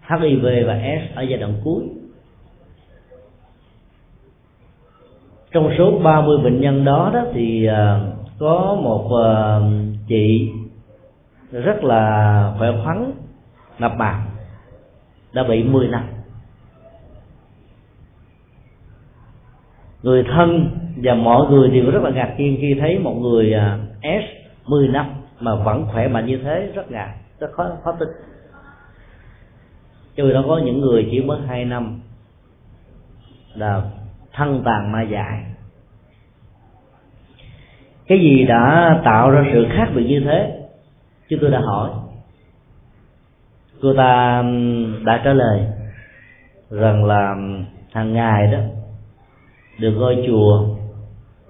[0.09, 1.83] HIV và S ở giai đoạn cuối.
[5.51, 7.99] Trong số 30 bệnh nhân đó đó thì à,
[8.39, 9.59] có một à,
[10.07, 10.51] chị
[11.51, 13.11] rất là khỏe khoắn,
[13.79, 14.15] mập mạp,
[15.33, 16.03] đã bị 10 năm.
[20.03, 20.69] Người thân
[21.03, 23.53] và mọi người đều rất là ngạc nhiên khi thấy một người
[24.01, 24.23] S
[24.69, 25.05] 10 năm,
[25.39, 28.09] mà vẫn khỏe mạnh như thế, rất ngạc rất khó khó tin.
[30.15, 31.99] Trừ đó có những người chỉ mới hai năm
[33.53, 33.81] là
[34.33, 35.43] thân tàn ma dại.
[38.07, 40.67] Cái gì đã tạo ra sự khác biệt như thế?
[41.29, 41.89] Chứ tôi đã hỏi.
[43.81, 44.43] Cô ta
[45.05, 45.67] đã trả lời
[46.69, 47.35] rằng là
[47.91, 48.59] hàng ngày đó,
[49.79, 50.75] được ngôi chùa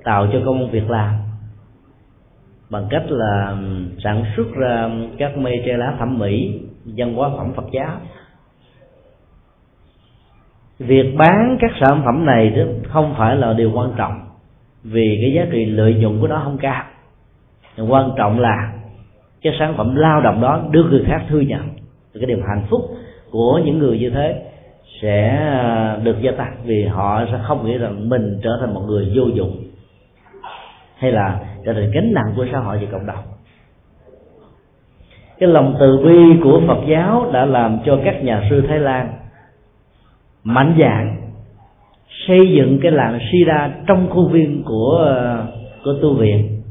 [0.03, 1.26] tạo cho công việc làm
[2.69, 3.57] bằng cách là
[4.03, 7.97] sản xuất ra các mê tre lá thẩm mỹ, văn hóa phẩm Phật giáo.
[10.79, 14.21] Việc bán các sản phẩm này đó không phải là điều quan trọng,
[14.83, 16.83] vì cái giá trị lợi nhuận của nó không cao.
[17.89, 18.73] Quan trọng là
[19.41, 21.69] cái sản phẩm lao động đó được người khác thừa nhận.
[22.13, 22.81] Cái điều hạnh phúc
[23.31, 24.43] của những người như thế
[25.01, 25.39] sẽ
[26.03, 29.23] được gia tăng, vì họ sẽ không nghĩ rằng mình trở thành một người vô
[29.23, 29.66] dụng
[30.97, 33.23] hay là trở thành gánh nặng của xã hội và cộng đồng.
[35.39, 39.13] Cái lòng từ bi của Phật giáo đã làm cho các nhà sư Thái Lan
[40.43, 41.17] mạnh dạn
[42.27, 45.15] xây dựng cái làng Sira trong khuôn viên của
[45.83, 46.61] của tu viện.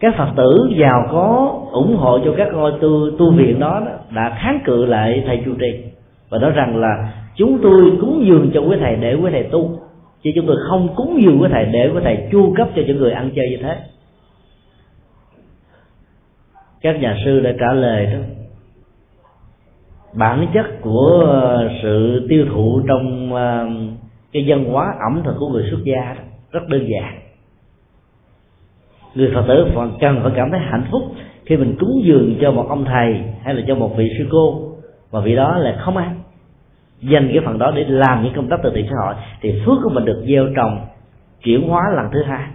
[0.00, 3.92] Các phật tử giàu có ủng hộ cho các ngôi tu tu viện đó, đó
[4.14, 5.84] đã kháng cự lại thầy chủ trì
[6.30, 9.78] và nói rằng là chúng tôi cúng dường cho quý thầy để quý thầy tu
[10.26, 12.96] chứ chúng tôi không cúng dường với thầy để với thầy chu cấp cho những
[12.96, 13.76] người ăn chơi như thế.
[16.80, 18.18] Các nhà sư đã trả lời đó.
[20.14, 23.68] Bản chất của sự tiêu thụ trong ờ,
[24.32, 27.18] cái văn hóa ẩm thực của người xuất gia đó, rất đơn giản.
[29.14, 29.66] Người phật tử
[30.00, 31.02] cần phải cảm thấy hạnh phúc
[31.44, 34.72] khi mình cúng dường cho một ông thầy hay là cho một vị sư cô
[35.10, 36.20] và vị đó là không ăn
[37.00, 39.78] dành cái phần đó để làm những công tác từ thiện xã hội, thì phước
[39.82, 40.86] của mình được gieo trồng,
[41.42, 42.46] chuyển hóa lần thứ hai.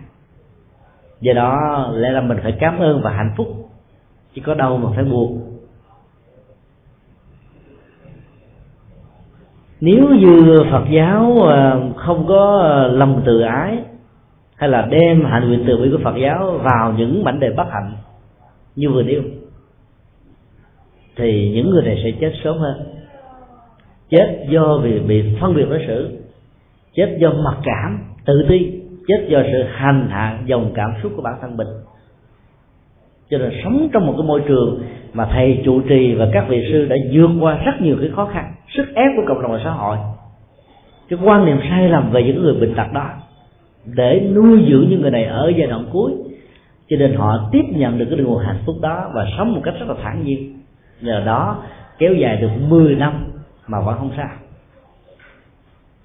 [1.21, 3.47] Do đó, lẽ là mình phải cảm ơn và hạnh phúc,
[4.35, 5.41] chứ có đâu mà phải buồn.
[9.81, 13.77] Nếu như phật giáo ờ, không có lòng từ ái,
[14.55, 17.67] hay là đem hạnh nguyện từ bi của phật giáo vào những mảnh đề bất
[17.71, 17.93] hạnh
[18.75, 19.21] như vừa nêu,
[21.15, 23.00] thì những người này sẽ chết sớm hơn
[24.11, 26.17] chết do vì bị phân biệt đối xử.
[26.95, 28.81] Chết do mặc cảm, tự ti.
[29.07, 31.67] Chết do sự hành hạ, dòng cảm xúc của bản thân mình.
[33.29, 34.83] Cho nên sống trong một cái môi trường
[35.13, 38.25] mà thầy trụ trì và các vị sư đã vượt qua rất nhiều cái khó
[38.25, 39.97] khăn, sức ép của cộng đồng và xã hội.
[41.09, 43.09] Cái quan niệm sai lầm về những người bệnh tật đó
[43.85, 46.11] để nuôi dưỡng những người này ở giai đoạn cuối.
[46.89, 49.73] Cho nên họ tiếp nhận được cái nguồn hạnh phúc đó và sống một cách
[49.79, 50.59] rất là thản nhiên.
[51.01, 51.63] Nhờ đó
[51.97, 53.30] kéo dài được 10 năm
[53.67, 54.29] mà vẫn không sao.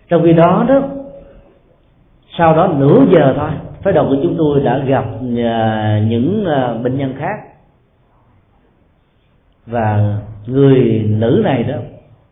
[0.08, 0.82] Trong khi đó đó,
[2.38, 3.50] sau đó nửa giờ thôi,
[3.82, 5.04] phái đoàn của chúng tôi đã gặp
[5.44, 7.36] à, những à, bệnh nhân khác.
[9.66, 11.76] Và người nữ này đó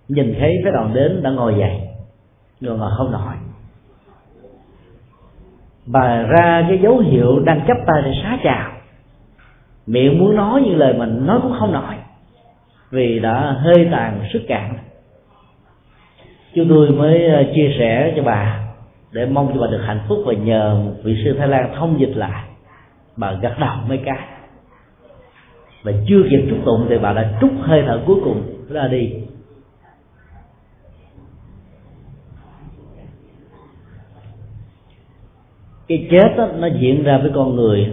[0.09, 1.81] nhìn thấy phái đoàn đến đã ngồi dậy
[2.61, 3.35] rồi mà không nổi
[5.87, 8.71] bà ra cái dấu hiệu đang chấp tay để xá chào.
[9.87, 11.95] Miệng muốn nói những lời mình nói cũng không nổi
[12.91, 14.75] vì đã hơi tàn sức cạn
[16.55, 18.61] chúng tôi mới ờ, chia sẻ cho bà
[19.13, 22.17] để mong cho bà được hạnh phúc và nhờ vị sư thái lan thông dịch
[22.17, 22.45] lại.
[23.17, 24.19] Bà gật đầu mấy cái.
[25.83, 29.13] Và chưa kịp trúc tụng thì bà đã trút hơi thở cuối cùng ra đi.
[35.89, 37.93] Cái chết đó, nó diễn ra với con người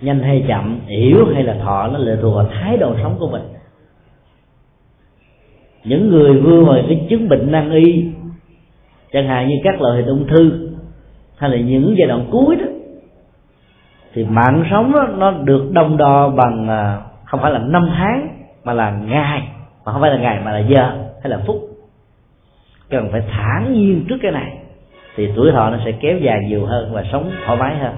[0.00, 3.28] nhanh hay chậm hiểu hay là thọ nó lệ thuộc vào thái độ sống của
[3.28, 3.42] mình
[5.84, 8.04] những người vừa vào cái chứng bệnh nan y
[9.12, 10.70] chẳng hạn như các loại hình ung thư
[11.36, 12.64] hay là những giai đoạn cuối đó
[14.14, 18.28] thì mạng sống đó, nó được đồng đo bằng à, không phải là năm tháng
[18.64, 19.42] mà là ngày
[19.84, 20.92] mà không phải là ngày mà là giờ
[21.22, 21.56] hay là phút.
[22.90, 24.52] Cần phải thản nhiên trước cái này
[25.16, 27.94] thì tuổi thọ nó sẽ kéo dài nhiều hơn và sống thoải mái hơn.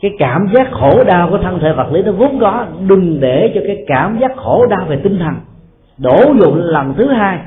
[0.00, 3.52] Cái cảm giác khổ đau của thân thể vật lý nó vốn có đừng để
[3.54, 5.34] cho cái cảm giác khổ đau về tinh thần
[6.02, 7.38] đổ dụng lần thứ hai,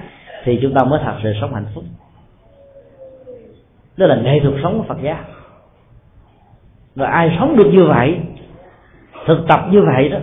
[0.44, 1.84] thì chúng ta mới thật sự sống hạnh phúc.
[3.98, 5.18] Đó là nghệ thuật sống của phật giáo.
[6.96, 8.18] Rồi ai sống được như vậy,
[9.28, 10.18] thực tập như vậy đó,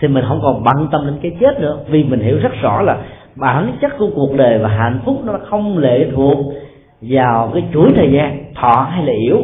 [0.00, 1.78] thì mình không còn bận tâm đến cái chết nữa.
[1.88, 2.98] Vì mình hiểu rất rõ là
[3.34, 6.38] bản chất của cuộc đời và hạnh phúc nó không lệ thuộc
[7.00, 9.38] vào cái chuỗi thời gian thọ hay là yếu.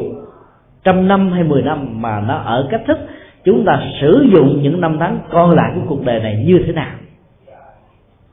[0.85, 2.99] Trăm năm hay mười năm mà nó ở cách thức
[3.45, 6.73] chúng ta sử dụng những năm tháng còn lại của cuộc đời này như thế
[6.73, 6.95] nào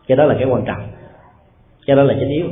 [0.08, 0.82] cái đó là cái quan trọng.
[1.88, 2.48] Cái đó là chính yếu.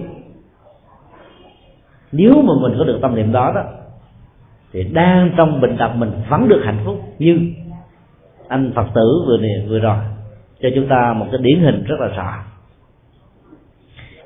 [2.12, 3.64] Nếu mà mình có được tâm niệm đó đó,
[4.72, 7.40] thì đang trong bệnh tật mình vẫn được hạnh phúc như
[8.48, 9.98] anh phật tử vừa này vừa rồi.
[10.62, 12.44] Cho chúng ta một cái điển hình rất là rõ.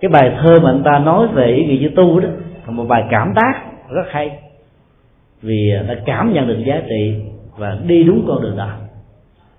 [0.02, 2.30] Cái bài thơ mà anh ta nói về ý nghĩa chữ tu đó,
[2.66, 3.54] là một bài cảm tác
[3.90, 4.40] rất hay.
[5.42, 7.16] Vì đã cảm nhận được giá trị
[7.58, 8.70] và đi đúng con đường đó.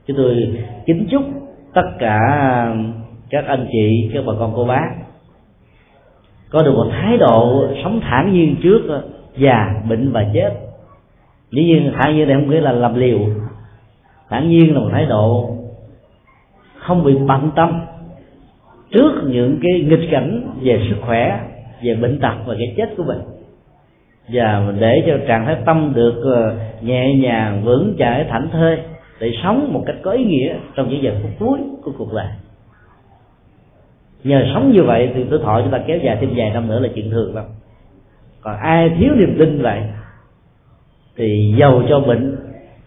[0.07, 1.23] Chúng tôi kính chúc
[1.75, 2.19] tất cả
[3.31, 4.91] các anh chị, các bà con, cô bác.
[6.51, 9.03] Có được một thái độ sống thản nhiên trước ờ,
[9.37, 10.51] già, bệnh và chết.
[11.51, 13.19] Dĩ nhiên thản nhiên này không nghĩa là làm liều.
[14.29, 15.51] Thản nhiên là một thái độ
[16.79, 17.81] không bị bận tâm
[18.91, 21.41] trước những cái nghịch cảnh về sức khỏe,
[21.83, 23.21] về bệnh tật và cái chết của mình.
[24.33, 28.79] Và để cho trạng thái tâm được ờ, nhẹ nhàng, vững chãi, thảnh thơi,
[29.21, 32.27] để sống một cách có ý nghĩa trong những giờ phút cuối của cuộc đời
[34.25, 36.81] nhờ sống như vậy thì tuổi thọ chúng ta kéo dài thêm vài năm nữa
[36.81, 37.45] là chuyện thường lắm
[38.41, 39.83] còn ai thiếu niềm tin vậy
[41.17, 42.37] thì giàu cho bệnh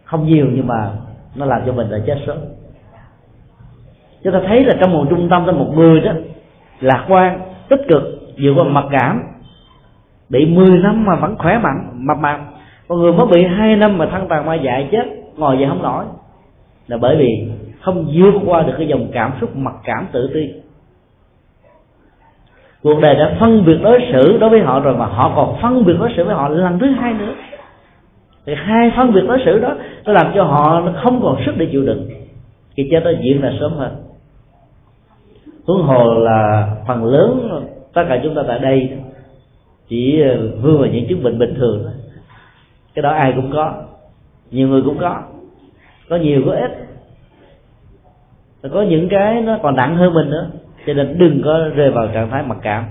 [0.03, 0.91] không nhiều nhưng mà
[1.35, 2.37] nó làm cho mình là chết sớm.
[4.23, 6.11] Chúng ta thấy là trong một trung tâm, trong một người đó,
[6.79, 8.03] lạc quan, tích cực,
[8.37, 9.23] vượt qua mặc cảm,
[10.29, 12.39] bị 10 năm mà vẫn khỏe mạnh, mập mạp.
[12.87, 15.05] Con người mới bị hai năm mà thân tàn ma dại chết,
[15.37, 16.05] ngồi dậy không nổi.
[16.87, 17.51] Là bởi vì
[17.81, 20.53] không vượt qua được cái dòng cảm xúc mặc cảm tự ti
[22.83, 25.85] cuộc đời đã phân biệt đối xử đối với họ rồi mà họ còn phân
[25.85, 27.33] biệt đối xử với họ lần thứ hai nữa.
[28.45, 29.75] Thì hai phân biệt đối xử đó,
[30.05, 32.09] nó làm cho họ không còn sức để chịu đựng.
[32.75, 33.95] Cái chết nó diễn ra sớm hơn.
[35.67, 37.49] Huống hồ là phần lớn
[37.93, 38.89] tất cả chúng ta tại đây
[39.87, 40.23] chỉ
[40.61, 41.91] vương vào những chứng bệnh bình thường đó.
[42.95, 43.73] cái đó ai cũng có,
[44.51, 45.21] nhiều người cũng có.
[46.09, 46.71] Có nhiều, có ít.
[48.71, 50.47] Có những cái nó còn nặng hơn mình nữa
[50.87, 52.85] cho nên đừng có rơi vào trạng thái mặc cảm,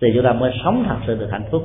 [0.00, 1.62] thì chúng ta mới sống thật sự được hạnh phúc.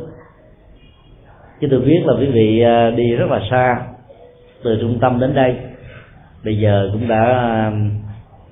[1.61, 3.81] Chứ tôi biết là quý vị à, đi rất là xa,
[4.63, 5.55] từ trung tâm đến đây.
[6.45, 7.71] Bây giờ cũng đã à,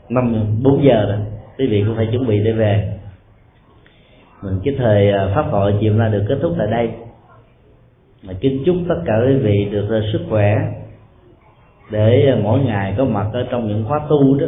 [0.10, 1.18] năm, bốn giờ rồi,
[1.58, 3.00] quý vị cũng phải chuẩn bị để về.
[4.44, 6.90] Mình cái thời à, pháp hội chiều nay được kết thúc tại đây.
[8.24, 10.56] Mà kính chúc tất cả quý vị được sức khỏe,
[11.92, 14.48] để mỗi ngày có mặt ở trong những khóa tu đó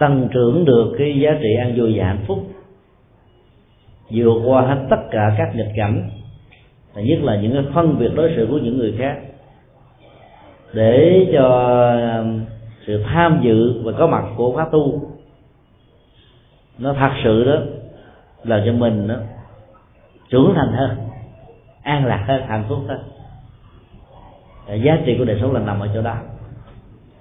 [0.00, 2.38] tăng trưởng được cái giá trị an vui và hạnh phúc,
[4.10, 6.10] vượt qua hết tất cả các nghịch cảnh,
[6.94, 9.18] và nhất là những cái phân biệt đối xử của những người khác,
[10.72, 11.46] để cho
[12.18, 12.44] um,
[12.86, 15.02] sự tham dự và có mặt của pháp tu,
[16.78, 17.56] nó thật sự đó
[18.44, 19.14] là cho mình đó
[20.30, 20.96] trưởng thành hơn,
[21.82, 23.00] an lạc hơn, hạnh phúc hơn.
[24.82, 26.16] Giá trị của đời sống là nằm ở chỗ đó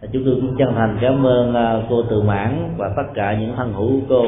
[0.01, 3.55] chúng tôi cũng chân thành cảm ơn à, cô từ mãn và tất cả những
[3.55, 4.25] thân hữu của cô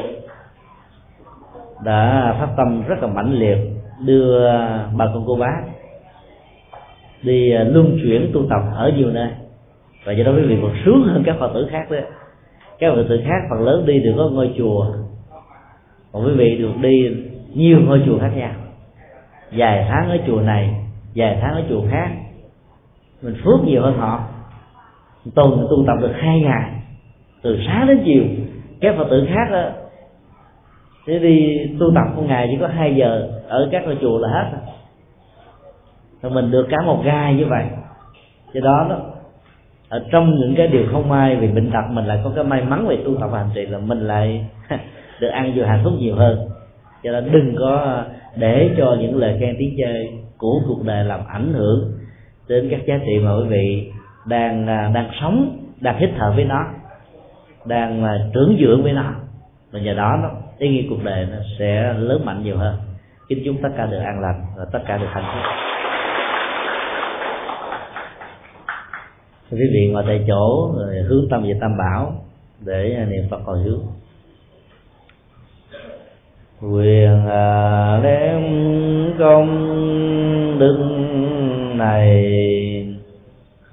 [1.84, 3.58] đã phát tâm rất là mãnh liệt
[4.06, 4.50] đưa
[4.98, 5.62] bà con cô bác
[7.24, 9.30] đi à, luân chuyển tu tập ở nhiều nơi.
[10.06, 12.04] Và do đó quý vị còn sướng hơn các phật tử khác đấy
[12.82, 14.86] các phật tử khác, phần lớn đi được có ngôi chùa,
[16.12, 17.18] còn quý vị được đi
[17.54, 18.52] nhiều ngôi chùa khác nhau.
[19.52, 20.76] Vài tháng ở chùa này,
[21.16, 22.10] vài tháng ở chùa khác,
[23.22, 24.24] mình phước nhiều hơn họ
[25.36, 26.72] tuần tu tập được hai ngày,
[27.42, 28.24] từ sáng đến chiều.
[28.82, 29.70] Các phật tử khác đó
[31.08, 34.30] sẽ đi tu tập một ngày chỉ có hai giờ ở các ngôi chùa là
[34.30, 36.32] hết rồi.
[36.32, 37.66] Mình được cả một gai như vậy.
[38.54, 39.00] Do đó đó,
[39.90, 42.62] ở trong những cái điều không may vì bệnh tật mình lại có cái may
[42.62, 44.46] mắn về tu tập hành trì là mình lại
[45.20, 46.50] được ăn vừa hạnh phúc nhiều hơn.
[47.04, 48.04] Cho nên đừng có
[48.36, 51.92] để cho những lời khen tiếng chơi của cuộc đời làm ảnh hưởng
[52.48, 53.92] đến các giá trị mà quý vị
[54.26, 56.66] đang à, đang sống, đang hít thở với nó,
[57.66, 59.14] đang à, trưởng dưỡng với nó.
[59.72, 62.76] Và nhờ đó nó, ý nghĩa cuộc đời nó sẽ lớn mạnh nhiều hơn.
[63.30, 65.44] Kính chúc tất cả được an lành và tất cả được hạnh phúc.
[69.52, 72.14] Quý vị ngồi tại chỗ, rồi hướng tâm về tam bảo
[72.66, 73.82] để niệm phật hồi hướng
[76.62, 77.26] quyền
[78.04, 79.50] đem à, công
[80.60, 80.78] đức
[81.76, 82.51] này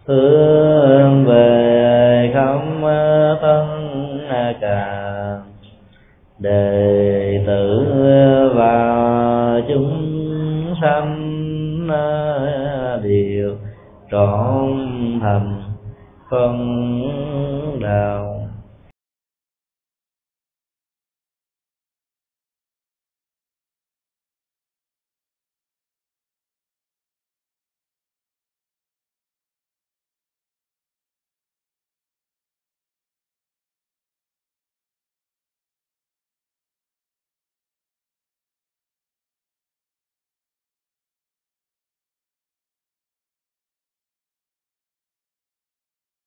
[0.09, 2.81] hướng về không
[3.41, 3.69] thân
[4.61, 5.39] cả
[6.39, 7.87] đệ tử
[8.55, 11.29] và chúng sanh
[13.03, 13.57] đều
[14.11, 14.77] trọn
[15.23, 15.63] thành
[16.31, 16.59] phân
[17.83, 18.38] đạo.